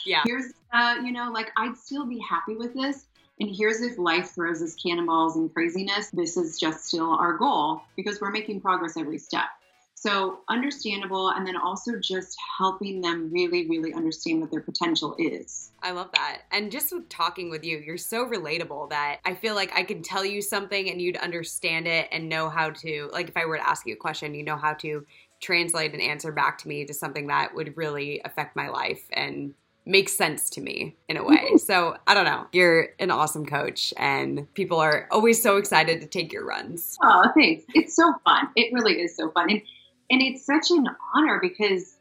Yeah. 0.07 0.23
Here's, 0.25 0.53
uh, 0.73 0.97
you 1.05 1.13
know, 1.13 1.31
like 1.31 1.53
I'd 1.57 1.77
still 1.77 2.07
be 2.07 2.19
happy 2.19 2.57
with 2.57 2.75
this. 2.75 3.07
And 3.41 3.55
here's 3.55 3.81
if 3.81 3.99
life 3.99 4.31
throws 4.31 4.63
us 4.63 4.75
cannonballs 4.75 5.37
and 5.37 5.53
craziness, 5.53 6.11
this 6.11 6.37
is 6.37 6.59
just 6.59 6.87
still 6.87 7.11
our 7.11 7.37
goal 7.37 7.83
because 7.97 8.21
we're 8.21 8.31
making 8.31 8.61
progress 8.61 8.97
every 8.97 9.19
step. 9.19 9.47
So 9.95 10.41
understandable, 10.49 11.29
and 11.29 11.47
then 11.47 11.57
also 11.57 11.93
just 12.01 12.37
helping 12.59 13.01
them 13.01 13.31
really, 13.33 13.69
really 13.69 13.95
understand 13.95 14.41
what 14.41 14.51
their 14.51 14.61
potential 14.61 15.15
is. 15.17 15.71
I 15.81 15.93
love 15.93 16.11
that. 16.15 16.43
And 16.51 16.73
just 16.73 16.93
with 16.93 17.09
talking 17.09 17.51
with 17.51 17.65
you, 17.65 17.79
you're 17.79 17.97
so 17.97 18.27
relatable 18.27 18.91
that 18.91 19.21
I 19.25 19.35
feel 19.35 19.55
like 19.55 19.71
I 19.73 19.85
could 19.85 20.03
tell 20.03 20.25
you 20.25 20.43
something 20.43 20.91
and 20.91 21.01
you'd 21.01 21.17
understand 21.19 21.87
it 21.87 22.09
and 22.11 22.29
know 22.29 22.49
how 22.49 22.71
to, 22.71 23.11
like, 23.13 23.29
if 23.29 23.37
I 23.37 23.45
were 23.45 23.59
to 23.59 23.69
ask 23.69 23.87
you 23.87 23.93
a 23.93 23.97
question, 23.97 24.35
you 24.35 24.43
know 24.43 24.57
how 24.57 24.75
to 24.75 25.07
translate 25.47 25.93
an 25.93 26.01
answer 26.01 26.33
back 26.33 26.57
to 26.59 26.69
me 26.69 26.87
to 26.87 26.95
something 26.95 27.27
that 27.27 27.55
would 27.55 27.77
really 27.77 28.23
affect 28.25 28.57
my 28.57 28.69
life 28.69 29.03
and 29.13 29.53
make 29.85 30.09
sense 30.09 30.49
to 30.49 30.61
me 30.61 30.97
in 31.09 31.17
a 31.17 31.25
way. 31.25 31.57
So 31.59 31.97
I 32.07 32.15
don't 32.15 32.25
know. 32.25 32.47
You're 32.53 32.91
an 33.01 33.11
awesome 33.11 33.45
coach, 33.45 33.93
and 33.97 34.47
people 34.55 34.79
are 34.79 35.09
always 35.11 35.43
so 35.43 35.57
excited 35.57 36.01
to 36.01 36.07
take 36.07 36.33
your 36.33 36.47
runs. 36.47 36.97
Oh, 37.03 37.25
thanks. 37.35 37.65
It's 37.75 37.95
so 37.97 38.15
fun. 38.25 38.49
It 38.57 38.73
really 38.73 39.03
is 39.03 39.15
so 39.17 39.31
fun. 39.33 39.51
And 39.51 39.63
and 40.11 40.23
it's 40.23 40.45
such 40.47 40.71
an 40.71 40.87
honor 41.15 41.39
because 41.43 41.97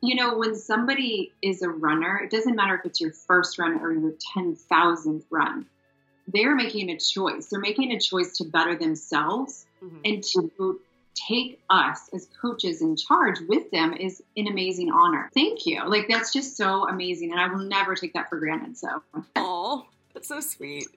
you 0.00 0.14
know, 0.14 0.38
when 0.38 0.54
somebody 0.54 1.32
is 1.42 1.60
a 1.60 1.68
runner, 1.68 2.20
it 2.22 2.30
doesn't 2.30 2.54
matter 2.54 2.76
if 2.76 2.84
it's 2.84 3.00
your 3.00 3.12
first 3.12 3.58
run 3.58 3.80
or 3.80 3.92
your 3.92 4.12
10,000th 4.36 5.24
run. 5.28 5.66
They're 6.28 6.54
making 6.54 6.88
a 6.90 6.96
choice. 6.96 7.48
They're 7.48 7.58
making 7.58 7.90
a 7.90 7.98
choice 7.98 8.36
to 8.36 8.44
better 8.44 8.76
themselves 8.76 9.66
Mhm. 9.82 10.00
and 10.04 10.22
to 10.22 10.80
take 11.28 11.60
us 11.70 12.08
as 12.12 12.28
coaches 12.40 12.82
in 12.82 12.96
charge 12.96 13.38
with 13.48 13.70
them 13.70 13.92
is 13.92 14.22
an 14.36 14.46
amazing 14.46 14.90
honor. 14.90 15.30
Thank 15.34 15.66
you. 15.66 15.88
Like 15.88 16.06
that's 16.08 16.32
just 16.32 16.56
so 16.56 16.88
amazing 16.88 17.32
and 17.32 17.40
I 17.40 17.48
will 17.48 17.64
never 17.64 17.94
take 17.94 18.14
that 18.14 18.28
for 18.28 18.38
granted. 18.38 18.76
So, 18.76 19.02
Oh, 19.36 19.86
that's 20.14 20.28
so 20.28 20.40
sweet. 20.40 20.88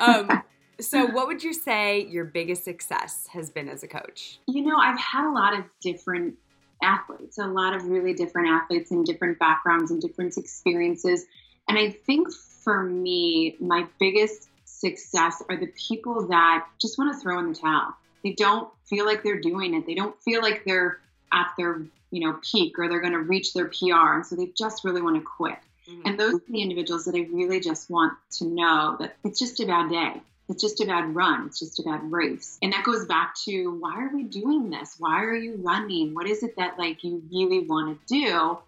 Um, 0.00 0.42
so, 0.80 1.06
what 1.06 1.26
would 1.26 1.42
you 1.42 1.52
say 1.52 2.06
your 2.06 2.24
biggest 2.24 2.64
success 2.64 3.26
has 3.32 3.50
been 3.50 3.68
as 3.68 3.82
a 3.82 3.88
coach? 3.88 4.38
You 4.46 4.62
know, 4.62 4.76
I've 4.76 4.98
had 4.98 5.28
a 5.28 5.32
lot 5.32 5.58
of 5.58 5.64
different 5.80 6.34
athletes, 6.82 7.38
a 7.38 7.46
lot 7.46 7.74
of 7.74 7.84
really 7.84 8.14
different 8.14 8.48
athletes 8.48 8.90
and 8.90 9.04
different 9.04 9.38
backgrounds 9.38 9.90
and 9.90 10.00
different 10.00 10.36
experiences. 10.36 11.24
And 11.68 11.78
I 11.78 11.90
think 11.90 12.32
for 12.32 12.82
me, 12.84 13.56
my 13.60 13.86
biggest 13.98 14.48
success 14.64 15.42
are 15.48 15.56
the 15.56 15.66
people 15.88 16.28
that 16.28 16.66
just 16.80 16.98
want 16.98 17.12
to 17.12 17.20
throw 17.20 17.38
in 17.40 17.52
the 17.52 17.58
towel. 17.58 17.94
They 18.22 18.32
don't 18.32 18.68
feel 18.84 19.06
like 19.06 19.22
they're 19.22 19.40
doing 19.40 19.74
it. 19.74 19.86
They 19.86 19.94
don't 19.94 20.20
feel 20.22 20.42
like 20.42 20.64
they're 20.64 20.98
at 21.32 21.48
their, 21.56 21.82
you 22.10 22.26
know, 22.26 22.38
peak 22.42 22.78
or 22.78 22.88
they're 22.88 23.00
going 23.00 23.12
to 23.12 23.20
reach 23.20 23.52
their 23.52 23.66
PR. 23.66 24.14
And 24.14 24.26
so 24.26 24.36
they 24.36 24.46
just 24.56 24.84
really 24.84 25.02
want 25.02 25.16
to 25.16 25.22
quit. 25.22 25.58
Mhm. 25.88 26.02
And 26.04 26.20
those 26.20 26.34
are 26.34 26.42
the 26.48 26.62
individuals 26.62 27.04
that 27.06 27.14
I 27.14 27.28
really 27.32 27.60
just 27.60 27.90
want 27.90 28.14
to 28.32 28.44
know 28.46 28.96
that 28.98 29.16
it's 29.24 29.38
just 29.38 29.60
a 29.60 29.66
bad 29.66 29.90
day. 29.90 30.20
It's 30.48 30.62
just 30.62 30.80
a 30.80 30.86
bad 30.86 31.14
run. 31.14 31.46
It's 31.46 31.58
just 31.58 31.78
a 31.78 31.82
bad 31.82 32.10
race. 32.10 32.58
And 32.62 32.72
that 32.72 32.84
goes 32.84 33.04
back 33.04 33.34
to 33.44 33.70
why 33.78 34.02
are 34.02 34.14
we 34.14 34.22
doing 34.22 34.70
this? 34.70 34.96
Why 34.98 35.22
are 35.22 35.34
you 35.34 35.56
running? 35.56 36.14
What 36.14 36.26
is 36.26 36.42
it 36.42 36.56
that 36.56 36.78
like 36.78 37.04
you 37.04 37.22
really 37.30 37.60
want 37.60 37.98
to 38.06 38.06
do? 38.06 38.58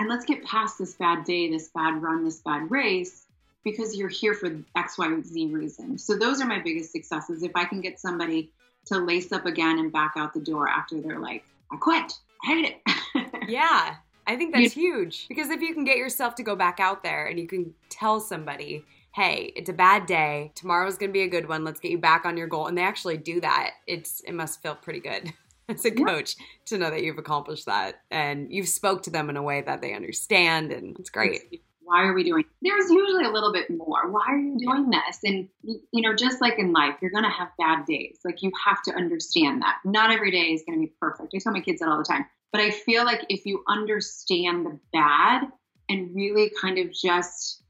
And 0.00 0.08
let's 0.08 0.24
get 0.24 0.44
past 0.44 0.78
this 0.78 0.94
bad 0.94 1.24
day, 1.24 1.50
this 1.50 1.68
bad 1.68 2.02
run, 2.02 2.24
this 2.24 2.40
bad 2.40 2.70
race, 2.70 3.26
because 3.64 3.96
you're 3.96 4.08
here 4.08 4.34
for 4.34 4.58
X, 4.74 4.98
Y, 4.98 5.20
Z 5.22 5.46
reason. 5.46 5.98
So 5.98 6.16
those 6.16 6.40
are 6.40 6.46
my 6.46 6.58
biggest 6.58 6.90
successes. 6.92 7.42
If 7.42 7.52
I 7.54 7.64
can 7.64 7.80
get 7.80 8.00
somebody 8.00 8.50
to 8.86 8.98
lace 8.98 9.32
up 9.32 9.46
again 9.46 9.78
and 9.78 9.92
back 9.92 10.12
out 10.16 10.34
the 10.34 10.40
door 10.40 10.68
after 10.68 11.00
they're 11.00 11.18
like, 11.20 11.44
I 11.72 11.76
quit. 11.76 12.12
I 12.44 12.46
hate 12.46 12.64
it. 12.66 12.80
Yeah, 13.48 13.96
I 14.26 14.36
think 14.36 14.54
that's 14.54 14.72
huge 14.72 15.28
because 15.28 15.50
if 15.50 15.60
you 15.60 15.74
can 15.74 15.84
get 15.84 15.98
yourself 15.98 16.34
to 16.36 16.42
go 16.42 16.56
back 16.56 16.80
out 16.80 17.02
there 17.02 17.26
and 17.26 17.38
you 17.38 17.46
can 17.46 17.74
tell 17.90 18.20
somebody, 18.20 18.82
hey, 19.14 19.52
it's 19.54 19.68
a 19.68 19.72
bad 19.74 20.06
day, 20.06 20.50
tomorrow's 20.54 20.96
going 20.96 21.10
to 21.10 21.12
be 21.12 21.22
a 21.22 21.28
good 21.28 21.46
one, 21.46 21.62
let's 21.62 21.78
get 21.78 21.90
you 21.90 21.98
back 21.98 22.24
on 22.24 22.36
your 22.38 22.46
goal, 22.46 22.66
and 22.66 22.76
they 22.78 22.82
actually 22.82 23.18
do 23.18 23.40
that, 23.42 23.72
it's 23.86 24.20
it 24.20 24.32
must 24.32 24.62
feel 24.62 24.74
pretty 24.74 25.00
good 25.00 25.30
as 25.68 25.84
a 25.84 25.90
Yeah. 25.90 26.06
coach 26.06 26.36
to 26.66 26.78
know 26.78 26.88
that 26.90 27.02
you've 27.02 27.18
accomplished 27.18 27.66
that 27.66 28.00
and 28.10 28.50
you've 28.50 28.68
spoke 28.68 29.02
to 29.02 29.10
them 29.10 29.28
in 29.28 29.36
a 29.36 29.42
way 29.42 29.60
that 29.60 29.82
they 29.82 29.92
understand, 29.92 30.72
and 30.72 30.98
it's 30.98 31.10
great. 31.10 31.62
Why 31.84 32.04
are 32.04 32.14
we 32.14 32.24
doing? 32.24 32.44
There's 32.62 32.90
usually 32.90 33.24
a 33.24 33.30
little 33.30 33.52
bit 33.52 33.70
more. 33.70 34.10
Why 34.10 34.24
are 34.28 34.38
you 34.38 34.58
doing 34.58 34.90
this? 34.90 35.20
And 35.24 35.48
you 35.62 36.02
know, 36.02 36.14
just 36.14 36.40
like 36.40 36.58
in 36.58 36.72
life, 36.72 36.96
you're 37.00 37.10
gonna 37.10 37.30
have 37.30 37.48
bad 37.58 37.84
days. 37.86 38.18
Like 38.24 38.42
you 38.42 38.50
have 38.64 38.82
to 38.84 38.94
understand 38.94 39.62
that. 39.62 39.76
Not 39.84 40.10
every 40.10 40.30
day 40.30 40.52
is 40.52 40.62
gonna 40.66 40.80
be 40.80 40.92
perfect. 41.00 41.34
I 41.34 41.38
tell 41.38 41.52
my 41.52 41.60
kids 41.60 41.80
that 41.80 41.88
all 41.88 41.98
the 41.98 42.04
time. 42.04 42.26
But 42.52 42.60
I 42.60 42.70
feel 42.70 43.04
like 43.04 43.24
if 43.28 43.46
you 43.46 43.64
understand 43.68 44.64
the 44.64 44.78
bad 44.92 45.48
and 45.88 46.14
really 46.14 46.50
kind 46.60 46.78
of 46.78 46.92
just 46.92 47.62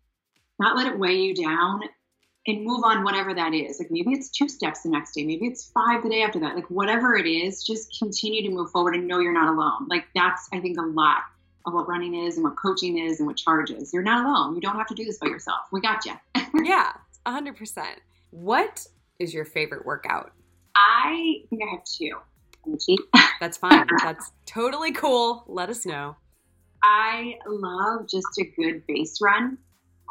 not 0.59 0.77
let 0.77 0.87
it 0.87 0.99
weigh 0.99 1.17
you 1.17 1.35
down, 1.35 1.81
and 2.47 2.65
move 2.65 2.85
on 2.85 3.05
whatever 3.05 3.35
that 3.35 3.55
is. 3.55 3.79
Like 3.79 3.91
maybe 3.91 4.13
it's 4.13 4.31
two 4.31 4.49
steps 4.49 4.83
the 4.83 4.91
next 4.91 5.13
day, 5.13 5.25
maybe 5.25 5.47
it's 5.47 5.71
five 5.71 6.03
the 6.03 6.11
day 6.11 6.23
after 6.23 6.41
that. 6.41 6.55
Like 6.55 6.71
whatever 6.71 7.17
it 7.17 7.27
is, 7.27 7.65
just 7.65 7.97
continue 7.99 8.43
to 8.43 8.55
move 8.55 8.71
forward 8.71 8.95
and 8.95 9.07
know 9.07 9.19
you're 9.19 9.33
not 9.33 9.49
alone. 9.49 9.89
Like 9.89 10.07
that's 10.15 10.49
I 10.53 10.61
think 10.61 10.79
a 10.79 10.83
lot 10.83 11.23
of 11.67 11.73
what 11.73 11.89
running 11.89 12.15
is 12.15 12.37
and 12.37 12.45
what 12.45 12.57
coaching 12.57 12.99
is 12.99 13.21
and 13.21 13.27
what 13.27 13.37
charge 13.37 13.71
is. 13.71 13.93
You're 13.93 14.03
not 14.03 14.25
alone. 14.25 14.55
You 14.55 14.61
don't 14.61 14.77
have 14.77 14.87
to 14.89 14.95
do 14.95 15.05
this 15.05 15.19
by 15.19 15.29
yourself. 15.29 15.61
We 15.73 15.81
got 15.81 16.05
you. 16.05 16.13
yeah, 16.65 16.93
100%. 17.27 17.85
What 18.31 18.87
is 19.19 19.33
your 19.33 19.45
favorite 19.45 19.87
workout? 19.87 20.33
I 20.77 21.43
think 21.49 21.63
I 21.63 21.71
have 21.71 21.85
two. 21.85 22.17
That's 23.41 23.57
fine. 23.57 23.87
That's 24.03 24.33
totally 24.47 24.93
cool. 24.93 25.45
Let 25.47 25.69
us 25.69 25.85
know. 25.85 26.17
I 26.83 27.39
love 27.47 28.09
just 28.09 28.27
a 28.39 28.45
good 28.45 28.87
base 28.87 29.21
run. 29.21 29.59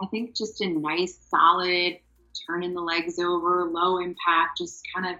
I 0.02 0.08
think 0.08 0.36
just 0.36 0.62
a 0.62 0.68
nice, 0.68 1.18
solid, 1.30 2.00
turning 2.48 2.74
the 2.74 2.82
legs 2.82 3.20
over, 3.20 3.66
low 3.66 4.00
impact, 4.00 4.58
just 4.58 4.82
kind 4.94 5.14
of 5.14 5.20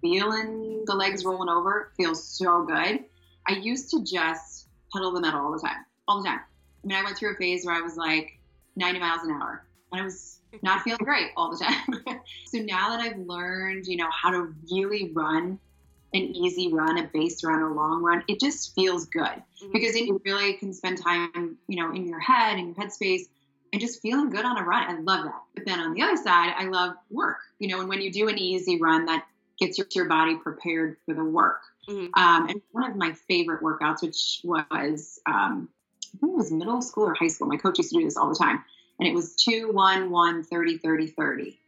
feeling 0.00 0.84
the 0.86 0.94
legs 0.94 1.24
rolling 1.24 1.48
over 1.48 1.92
feels 1.96 2.24
so 2.24 2.64
good. 2.64 3.04
I 3.46 3.52
used 3.60 3.90
to 3.90 4.04
just 4.04 4.51
pedal 4.92 5.12
the 5.12 5.20
metal 5.20 5.40
all 5.40 5.52
the 5.52 5.60
time, 5.60 5.84
all 6.08 6.22
the 6.22 6.28
time. 6.28 6.40
I 6.84 6.86
mean, 6.86 6.96
I 6.96 7.04
went 7.04 7.16
through 7.16 7.34
a 7.34 7.36
phase 7.36 7.64
where 7.64 7.74
I 7.74 7.80
was 7.80 7.96
like 7.96 8.38
90 8.76 9.00
miles 9.00 9.22
an 9.22 9.30
hour, 9.30 9.64
and 9.92 10.00
I 10.00 10.04
was 10.04 10.38
not 10.62 10.82
feeling 10.82 11.04
great 11.04 11.30
all 11.36 11.50
the 11.50 11.64
time. 11.64 12.20
so 12.46 12.58
now 12.58 12.90
that 12.90 13.00
I've 13.00 13.18
learned, 13.18 13.86
you 13.86 13.96
know, 13.96 14.08
how 14.10 14.30
to 14.30 14.54
really 14.70 15.12
run 15.12 15.58
an 16.14 16.36
easy 16.36 16.72
run, 16.72 16.98
a 16.98 17.04
base 17.04 17.42
run, 17.42 17.62
a 17.62 17.72
long 17.72 18.02
run, 18.02 18.22
it 18.28 18.38
just 18.38 18.74
feels 18.74 19.06
good 19.06 19.22
mm-hmm. 19.22 19.72
because 19.72 19.94
then 19.94 20.06
you 20.06 20.20
really 20.24 20.54
can 20.54 20.74
spend 20.74 21.02
time, 21.02 21.56
you 21.68 21.82
know, 21.82 21.92
in 21.94 22.06
your 22.06 22.20
head, 22.20 22.58
in 22.58 22.66
your 22.66 22.74
headspace, 22.74 23.22
and 23.72 23.80
just 23.80 24.02
feeling 24.02 24.28
good 24.28 24.44
on 24.44 24.58
a 24.58 24.62
run. 24.62 24.90
I 24.90 25.00
love 25.00 25.24
that. 25.24 25.40
But 25.54 25.64
then 25.64 25.80
on 25.80 25.94
the 25.94 26.02
other 26.02 26.16
side, 26.16 26.52
I 26.56 26.66
love 26.66 26.94
work, 27.10 27.38
you 27.58 27.68
know, 27.68 27.80
and 27.80 27.88
when 27.88 28.02
you 28.02 28.12
do 28.12 28.28
an 28.28 28.38
easy 28.38 28.78
run, 28.78 29.06
that 29.06 29.24
gets 29.58 29.78
your, 29.78 29.86
your 29.94 30.04
body 30.06 30.36
prepared 30.36 30.96
for 31.06 31.14
the 31.14 31.24
work. 31.24 31.62
Mm-hmm. 31.88 32.20
Um, 32.20 32.48
and 32.48 32.62
one 32.70 32.90
of 32.90 32.96
my 32.96 33.12
favorite 33.12 33.62
workouts, 33.62 34.02
which 34.02 34.40
was, 34.44 35.20
um, 35.26 35.68
I 36.14 36.18
think 36.18 36.32
it 36.32 36.36
was 36.36 36.52
middle 36.52 36.82
school 36.82 37.04
or 37.04 37.14
high 37.14 37.28
school. 37.28 37.48
My 37.48 37.56
coach 37.56 37.78
used 37.78 37.90
to 37.90 37.98
do 37.98 38.04
this 38.04 38.16
all 38.16 38.28
the 38.28 38.36
time. 38.36 38.64
And 38.98 39.08
it 39.08 39.14
was 39.14 39.34
2, 39.36 39.72
1, 39.72 40.10
1, 40.10 40.44
30, 40.44 40.78
30, 40.78 41.06
30. 41.08 41.58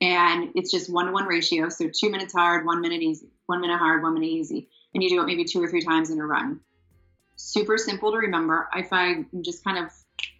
And 0.00 0.50
it's 0.54 0.70
just 0.70 0.92
one 0.92 1.06
to 1.06 1.12
one 1.12 1.24
ratio. 1.24 1.68
So 1.68 1.88
two 1.88 2.10
minutes 2.10 2.34
hard, 2.34 2.66
one 2.66 2.80
minute 2.80 3.00
easy, 3.00 3.28
one 3.46 3.60
minute 3.60 3.78
hard, 3.78 4.02
one 4.02 4.14
minute 4.14 4.26
easy. 4.26 4.68
And 4.92 5.02
you 5.02 5.08
do 5.08 5.20
it 5.22 5.26
maybe 5.26 5.44
two 5.44 5.62
or 5.62 5.68
three 5.68 5.80
times 5.80 6.10
in 6.10 6.20
a 6.20 6.26
run. 6.26 6.60
Super 7.36 7.78
simple 7.78 8.12
to 8.12 8.18
remember. 8.18 8.68
If 8.76 8.92
I'm 8.92 9.28
just 9.40 9.64
kind 9.64 9.78
of 9.78 9.90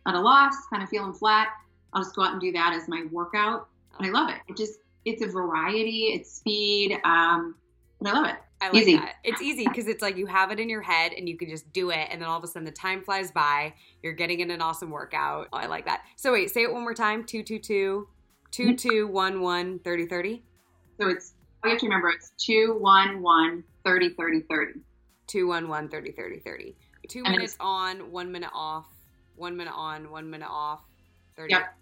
at 0.06 0.14
a 0.14 0.20
loss, 0.20 0.54
kind 0.70 0.82
of 0.82 0.88
feeling 0.88 1.12
flat, 1.12 1.48
I'll 1.92 2.02
just 2.02 2.14
go 2.14 2.22
out 2.22 2.32
and 2.32 2.40
do 2.40 2.52
that 2.52 2.74
as 2.74 2.88
my 2.88 3.06
workout. 3.10 3.68
And 3.98 4.06
I 4.06 4.10
love 4.10 4.28
it. 4.28 4.36
It 4.48 4.56
just, 4.56 4.80
it's 5.04 5.22
a 5.22 5.26
variety, 5.26 6.12
it's 6.14 6.32
speed, 6.32 6.98
um, 7.04 7.54
and 8.00 8.08
I 8.08 8.12
love 8.12 8.26
it. 8.26 8.36
I 8.64 8.68
like 8.68 8.82
easy. 8.82 8.96
that. 8.96 9.16
It's 9.24 9.42
easy 9.42 9.66
because 9.66 9.86
it's 9.88 10.02
like 10.02 10.16
you 10.16 10.26
have 10.26 10.50
it 10.50 10.58
in 10.58 10.68
your 10.68 10.82
head 10.82 11.12
and 11.12 11.28
you 11.28 11.36
can 11.36 11.48
just 11.48 11.72
do 11.72 11.90
it, 11.90 12.08
and 12.10 12.20
then 12.20 12.28
all 12.28 12.38
of 12.38 12.44
a 12.44 12.46
sudden 12.46 12.64
the 12.64 12.72
time 12.72 13.02
flies 13.02 13.30
by. 13.30 13.74
You're 14.02 14.12
getting 14.12 14.40
in 14.40 14.50
an 14.50 14.62
awesome 14.62 14.90
workout. 14.90 15.48
Oh, 15.52 15.56
I 15.56 15.66
like 15.66 15.86
that. 15.86 16.02
So 16.16 16.32
wait, 16.32 16.50
say 16.50 16.62
it 16.62 16.72
one 16.72 16.82
more 16.82 16.94
time. 16.94 17.24
Two 17.24 17.42
two 17.42 17.58
two, 17.58 18.08
two 18.50 18.74
two 18.76 19.06
one 19.06 19.40
one 19.40 19.78
thirty 19.80 20.06
thirty. 20.06 20.42
So 21.00 21.08
it's 21.08 21.34
you 21.64 21.70
have 21.70 21.78
to 21.80 21.86
remember 21.86 22.10
it's 22.10 22.32
two 22.38 22.76
one 22.80 23.22
one 23.22 23.64
thirty 23.84 24.10
thirty 24.10 24.40
thirty. 24.40 24.80
Two 25.26 25.46
one 25.48 25.68
one 25.68 25.88
thirty 25.88 26.12
thirty 26.12 26.38
thirty. 26.40 26.76
Two 27.08 27.22
and 27.24 27.32
minutes 27.32 27.56
on, 27.60 28.10
one 28.10 28.32
minute 28.32 28.50
off. 28.54 28.86
One 29.36 29.56
minute 29.56 29.74
on, 29.74 30.10
one 30.10 30.30
minute 30.30 30.48
off. 30.48 30.80
Thirty. 31.36 31.52
Yep 31.52 31.74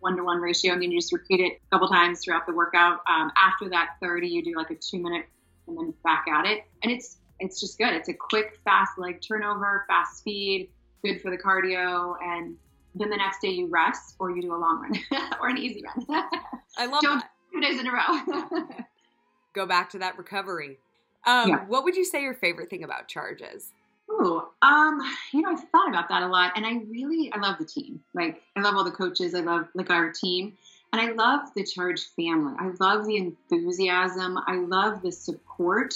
one 0.00 0.16
to 0.16 0.24
one 0.24 0.38
ratio, 0.38 0.72
and 0.72 0.82
then 0.82 0.90
you 0.90 0.98
just 0.98 1.12
repeat 1.12 1.40
it 1.40 1.60
a 1.64 1.70
couple 1.70 1.88
times 1.88 2.24
throughout 2.24 2.46
the 2.46 2.52
workout. 2.52 3.00
Um, 3.06 3.30
after 3.36 3.68
that 3.70 3.90
30, 4.02 4.28
you 4.28 4.42
do 4.42 4.54
like 4.56 4.70
a 4.70 4.74
two 4.74 4.98
minute 4.98 5.26
and 5.70 5.78
then 5.78 5.94
back 6.04 6.26
at 6.28 6.44
it. 6.44 6.64
And 6.82 6.92
it's 6.92 7.18
it's 7.38 7.58
just 7.58 7.78
good. 7.78 7.94
It's 7.94 8.08
a 8.08 8.14
quick, 8.14 8.58
fast 8.64 8.98
leg 8.98 9.20
turnover, 9.26 9.84
fast 9.88 10.18
speed, 10.18 10.68
good 11.02 11.22
for 11.22 11.30
the 11.30 11.38
cardio, 11.38 12.16
and 12.22 12.56
then 12.94 13.08
the 13.08 13.16
next 13.16 13.40
day 13.40 13.48
you 13.48 13.66
rest 13.66 14.16
or 14.18 14.30
you 14.30 14.42
do 14.42 14.54
a 14.54 14.58
long 14.58 14.82
run 14.82 15.22
or 15.40 15.48
an 15.48 15.56
easy 15.58 15.82
run. 15.82 16.24
I 16.76 16.86
love 16.86 17.02
Don't 17.02 17.20
that. 17.20 17.30
Two 17.52 17.60
days 17.60 17.80
in 17.80 17.86
a 17.86 17.92
row. 17.92 18.66
Go 19.54 19.66
back 19.66 19.90
to 19.90 19.98
that 19.98 20.18
recovery. 20.18 20.78
Um, 21.26 21.48
yeah. 21.48 21.64
What 21.66 21.84
would 21.84 21.96
you 21.96 22.04
say 22.04 22.22
your 22.22 22.34
favorite 22.34 22.70
thing 22.70 22.84
about 22.84 23.08
charge 23.08 23.42
is? 23.42 23.72
Ooh, 24.10 24.42
um, 24.62 25.00
you 25.32 25.40
know, 25.42 25.50
I've 25.50 25.68
thought 25.70 25.88
about 25.88 26.08
that 26.08 26.22
a 26.22 26.26
lot, 26.26 26.52
and 26.56 26.66
I 26.66 26.80
really, 26.88 27.32
I 27.32 27.38
love 27.38 27.58
the 27.58 27.64
team. 27.64 28.00
Like, 28.12 28.42
I 28.56 28.60
love 28.60 28.74
all 28.74 28.84
the 28.84 28.90
coaches. 28.90 29.34
I 29.34 29.40
love 29.40 29.68
like 29.74 29.90
our 29.90 30.12
team, 30.12 30.56
and 30.92 31.00
I 31.00 31.12
love 31.12 31.50
the 31.54 31.64
Charge 31.64 32.00
family. 32.16 32.54
I 32.58 32.70
love 32.80 33.06
the 33.06 33.16
enthusiasm. 33.16 34.38
I 34.46 34.56
love 34.56 35.02
the 35.02 35.12
support. 35.12 35.94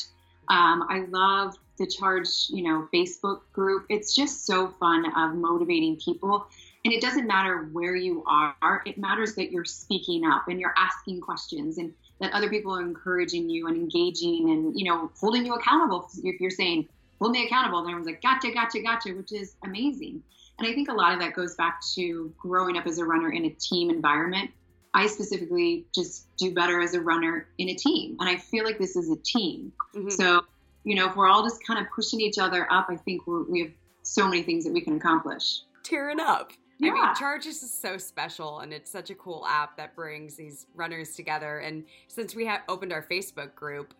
Um, 0.48 0.86
I 0.88 1.04
love 1.08 1.54
the 1.78 1.86
Charge, 1.86 2.28
you 2.48 2.62
know, 2.62 2.88
Facebook 2.94 3.40
group. 3.52 3.86
It's 3.88 4.14
just 4.14 4.46
so 4.46 4.68
fun 4.68 5.04
of 5.16 5.34
motivating 5.34 5.96
people. 5.96 6.46
And 6.84 6.92
it 6.92 7.00
doesn't 7.00 7.26
matter 7.26 7.70
where 7.72 7.96
you 7.96 8.22
are, 8.26 8.82
it 8.84 8.98
matters 8.98 9.34
that 9.36 9.50
you're 9.50 9.64
speaking 9.64 10.24
up 10.26 10.48
and 10.48 10.60
you're 10.60 10.74
asking 10.76 11.22
questions 11.22 11.78
and 11.78 11.92
that 12.20 12.32
other 12.32 12.50
people 12.50 12.76
are 12.76 12.82
encouraging 12.82 13.48
you 13.48 13.66
and 13.66 13.76
engaging 13.76 14.50
and, 14.50 14.78
you 14.78 14.84
know, 14.84 15.10
holding 15.18 15.46
you 15.46 15.54
accountable. 15.54 16.08
If 16.22 16.40
you're 16.40 16.50
saying, 16.50 16.86
hold 17.20 17.32
me 17.32 17.46
accountable, 17.46 17.82
then 17.82 17.90
everyone's 17.90 18.06
like, 18.06 18.22
gotcha, 18.22 18.52
gotcha, 18.52 18.80
gotcha, 18.82 19.14
which 19.14 19.32
is 19.32 19.56
amazing. 19.64 20.22
And 20.58 20.68
I 20.68 20.74
think 20.74 20.88
a 20.88 20.92
lot 20.92 21.14
of 21.14 21.20
that 21.20 21.32
goes 21.32 21.56
back 21.56 21.80
to 21.94 22.32
growing 22.38 22.76
up 22.76 22.86
as 22.86 22.98
a 22.98 23.04
runner 23.04 23.32
in 23.32 23.46
a 23.46 23.50
team 23.50 23.90
environment 23.90 24.50
I 24.94 25.08
specifically 25.08 25.86
just 25.92 26.34
do 26.36 26.54
better 26.54 26.80
as 26.80 26.94
a 26.94 27.00
runner 27.00 27.48
in 27.58 27.68
a 27.68 27.74
team. 27.74 28.16
And 28.20 28.28
I 28.28 28.36
feel 28.36 28.64
like 28.64 28.78
this 28.78 28.94
is 28.94 29.10
a 29.10 29.16
team. 29.16 29.72
Mm-hmm. 29.94 30.10
So, 30.10 30.42
you 30.84 30.94
know, 30.94 31.08
if 31.08 31.16
we're 31.16 31.28
all 31.28 31.42
just 31.42 31.66
kind 31.66 31.84
of 31.84 31.86
pushing 31.94 32.20
each 32.20 32.38
other 32.38 32.72
up, 32.72 32.86
I 32.88 32.96
think 32.96 33.22
we 33.26 33.60
have 33.62 33.72
so 34.02 34.28
many 34.28 34.42
things 34.42 34.64
that 34.64 34.72
we 34.72 34.80
can 34.80 34.96
accomplish. 34.96 35.62
Tearing 35.82 36.20
up. 36.20 36.52
Yeah. 36.78 36.90
I 36.90 36.94
mean, 36.94 37.14
Charges 37.16 37.62
is 37.62 37.72
so 37.72 37.98
special, 37.98 38.60
and 38.60 38.72
it's 38.72 38.90
such 38.90 39.10
a 39.10 39.14
cool 39.14 39.44
app 39.48 39.76
that 39.76 39.94
brings 39.94 40.36
these 40.36 40.66
runners 40.74 41.14
together. 41.14 41.58
And 41.58 41.84
since 42.08 42.34
we 42.34 42.46
have 42.46 42.62
opened 42.68 42.92
our 42.92 43.06
Facebook 43.10 43.54
group, 43.54 43.94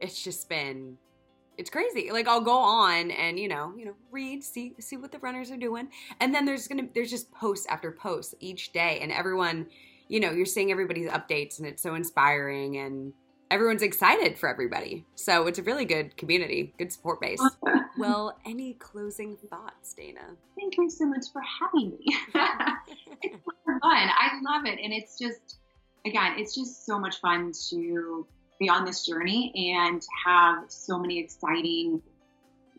it's 0.00 0.22
just 0.22 0.48
been 0.48 0.98
it's 1.56 1.70
crazy. 1.70 2.10
Like 2.12 2.28
I'll 2.28 2.40
go 2.40 2.56
on 2.56 3.10
and 3.12 3.38
you 3.38 3.48
know, 3.48 3.72
you 3.76 3.86
know, 3.86 3.94
read, 4.10 4.44
see 4.44 4.74
see 4.78 4.96
what 4.96 5.12
the 5.12 5.18
runners 5.20 5.50
are 5.50 5.56
doing, 5.56 5.88
and 6.20 6.34
then 6.34 6.44
there's 6.44 6.68
gonna 6.68 6.88
there's 6.94 7.10
just 7.10 7.32
posts 7.32 7.66
after 7.66 7.92
posts 7.92 8.34
each 8.40 8.72
day, 8.72 8.98
and 9.00 9.10
everyone 9.10 9.66
you 10.08 10.20
know, 10.20 10.30
you're 10.30 10.46
seeing 10.46 10.70
everybody's 10.70 11.10
updates 11.10 11.58
and 11.58 11.66
it's 11.66 11.82
so 11.82 11.94
inspiring 11.94 12.76
and 12.76 13.12
everyone's 13.50 13.82
excited 13.82 14.38
for 14.38 14.48
everybody. 14.48 15.04
So 15.14 15.46
it's 15.46 15.58
a 15.58 15.62
really 15.62 15.84
good 15.84 16.16
community, 16.16 16.74
good 16.78 16.92
support 16.92 17.20
base. 17.20 17.42
well, 17.98 18.38
any 18.44 18.74
closing 18.74 19.36
thoughts, 19.50 19.94
Dana? 19.94 20.36
Thank 20.58 20.76
you 20.76 20.90
so 20.90 21.06
much 21.06 21.26
for 21.32 21.42
having 21.60 21.90
me. 21.90 22.04
it's 23.22 23.44
fun. 23.64 23.80
I 23.82 24.40
love 24.42 24.66
it. 24.66 24.78
And 24.82 24.92
it's 24.92 25.18
just, 25.18 25.58
again, 26.04 26.34
it's 26.38 26.54
just 26.54 26.86
so 26.86 26.98
much 26.98 27.20
fun 27.20 27.52
to 27.70 28.26
be 28.58 28.68
on 28.68 28.84
this 28.84 29.04
journey 29.04 29.74
and 29.76 30.02
have 30.24 30.64
so 30.68 30.98
many 30.98 31.18
exciting, 31.18 32.02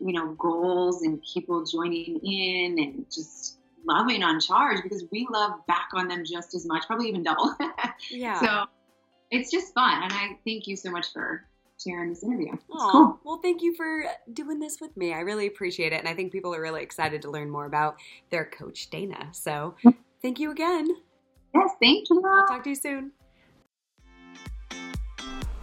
you 0.00 0.12
know, 0.12 0.34
goals 0.38 1.02
and 1.02 1.22
people 1.22 1.64
joining 1.64 2.20
in 2.24 2.78
and 2.78 3.06
just 3.12 3.57
loving 3.86 4.22
on 4.22 4.40
charge 4.40 4.82
because 4.82 5.04
we 5.10 5.26
love 5.30 5.52
back 5.66 5.88
on 5.94 6.08
them 6.08 6.24
just 6.24 6.54
as 6.54 6.66
much, 6.66 6.86
probably 6.86 7.08
even 7.08 7.22
double. 7.22 7.54
yeah. 8.10 8.40
So 8.40 8.64
it's 9.30 9.50
just 9.50 9.74
fun. 9.74 10.02
And 10.02 10.12
I 10.12 10.38
thank 10.44 10.66
you 10.66 10.76
so 10.76 10.90
much 10.90 11.12
for 11.12 11.44
sharing 11.82 12.10
this 12.10 12.22
interview. 12.22 12.52
Cool. 12.70 13.18
Well, 13.24 13.38
thank 13.42 13.62
you 13.62 13.74
for 13.74 14.04
doing 14.32 14.58
this 14.58 14.80
with 14.80 14.96
me. 14.96 15.12
I 15.12 15.20
really 15.20 15.46
appreciate 15.46 15.92
it. 15.92 15.96
And 15.96 16.08
I 16.08 16.14
think 16.14 16.32
people 16.32 16.54
are 16.54 16.60
really 16.60 16.82
excited 16.82 17.22
to 17.22 17.30
learn 17.30 17.50
more 17.50 17.66
about 17.66 17.96
their 18.30 18.44
coach, 18.44 18.90
Dana. 18.90 19.28
So 19.32 19.76
thank 20.22 20.38
you 20.38 20.50
again. 20.50 20.88
Yes, 21.54 21.70
thank 21.80 22.10
you. 22.10 22.22
I'll 22.26 22.46
talk 22.46 22.64
to 22.64 22.70
you 22.70 22.76
soon. 22.76 23.12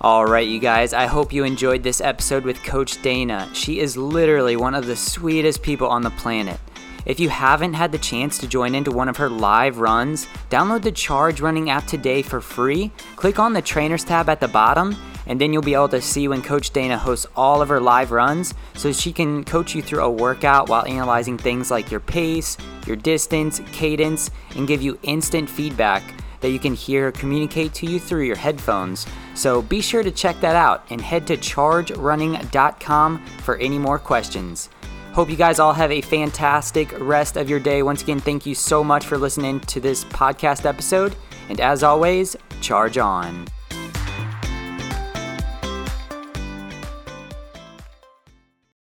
All 0.01 0.25
right, 0.25 0.47
you 0.47 0.59
guys, 0.59 0.93
I 0.93 1.05
hope 1.07 1.33
you 1.33 1.43
enjoyed 1.45 1.81
this 1.81 1.99
episode 1.99 2.43
with 2.43 2.61
Coach 2.63 3.01
Dana. 3.01 3.49
She 3.53 3.79
is 3.79 3.97
literally 3.97 4.55
one 4.55 4.75
of 4.75 4.85
the 4.85 4.95
sweetest 4.95 5.63
people 5.63 5.87
on 5.87 6.03
the 6.03 6.11
planet. 6.11 6.59
If 7.05 7.19
you 7.19 7.29
haven't 7.29 7.73
had 7.73 7.91
the 7.91 7.99
chance 7.99 8.39
to 8.39 8.47
join 8.47 8.73
into 8.73 8.91
one 8.91 9.09
of 9.09 9.17
her 9.17 9.29
live 9.29 9.77
runs, 9.77 10.27
download 10.49 10.81
the 10.81 10.91
Charge 10.91 11.39
Running 11.39 11.69
app 11.69 11.85
today 11.85 12.23
for 12.23 12.41
free. 12.41 12.91
Click 13.15 13.37
on 13.37 13.53
the 13.53 13.61
Trainers 13.61 14.03
tab 14.03 14.27
at 14.27 14.39
the 14.39 14.47
bottom, 14.47 14.95
and 15.27 15.39
then 15.39 15.53
you'll 15.53 15.61
be 15.61 15.75
able 15.75 15.89
to 15.89 16.01
see 16.01 16.27
when 16.27 16.41
Coach 16.41 16.71
Dana 16.71 16.97
hosts 16.97 17.27
all 17.35 17.61
of 17.61 17.69
her 17.69 17.79
live 17.79 18.09
runs 18.11 18.55
so 18.73 18.91
she 18.91 19.13
can 19.13 19.43
coach 19.43 19.75
you 19.75 19.83
through 19.83 20.03
a 20.03 20.09
workout 20.09 20.67
while 20.67 20.85
analyzing 20.85 21.37
things 21.37 21.69
like 21.69 21.91
your 21.91 21.99
pace, 21.99 22.57
your 22.87 22.95
distance, 22.95 23.61
cadence, 23.71 24.31
and 24.55 24.67
give 24.67 24.81
you 24.81 24.97
instant 25.03 25.47
feedback 25.47 26.03
that 26.41 26.51
you 26.51 26.59
can 26.59 26.73
hear 26.73 27.11
communicate 27.11 27.73
to 27.73 27.85
you 27.85 27.99
through 27.99 28.23
your 28.23 28.35
headphones. 28.35 29.05
So 29.35 29.61
be 29.61 29.81
sure 29.81 30.03
to 30.03 30.11
check 30.11 30.39
that 30.41 30.55
out 30.55 30.85
and 30.89 31.01
head 31.01 31.27
to 31.27 31.37
chargerunning.com 31.37 33.25
for 33.43 33.57
any 33.57 33.79
more 33.79 33.99
questions. 33.99 34.69
Hope 35.15 35.29
you 35.29 35.37
guys 35.37 35.59
all 35.59 35.71
have 35.71 35.93
a 35.93 36.01
fantastic 36.01 36.93
rest 36.99 37.37
of 37.37 37.49
your 37.49 37.61
day. 37.61 37.81
Once 37.83 38.01
again, 38.01 38.19
thank 38.19 38.45
you 38.45 38.53
so 38.53 38.83
much 38.83 39.05
for 39.05 39.17
listening 39.17 39.61
to 39.61 39.79
this 39.79 40.03
podcast 40.03 40.65
episode. 40.65 41.15
And 41.47 41.61
as 41.61 41.83
always, 41.83 42.35
charge 42.59 42.97
on. 42.97 43.47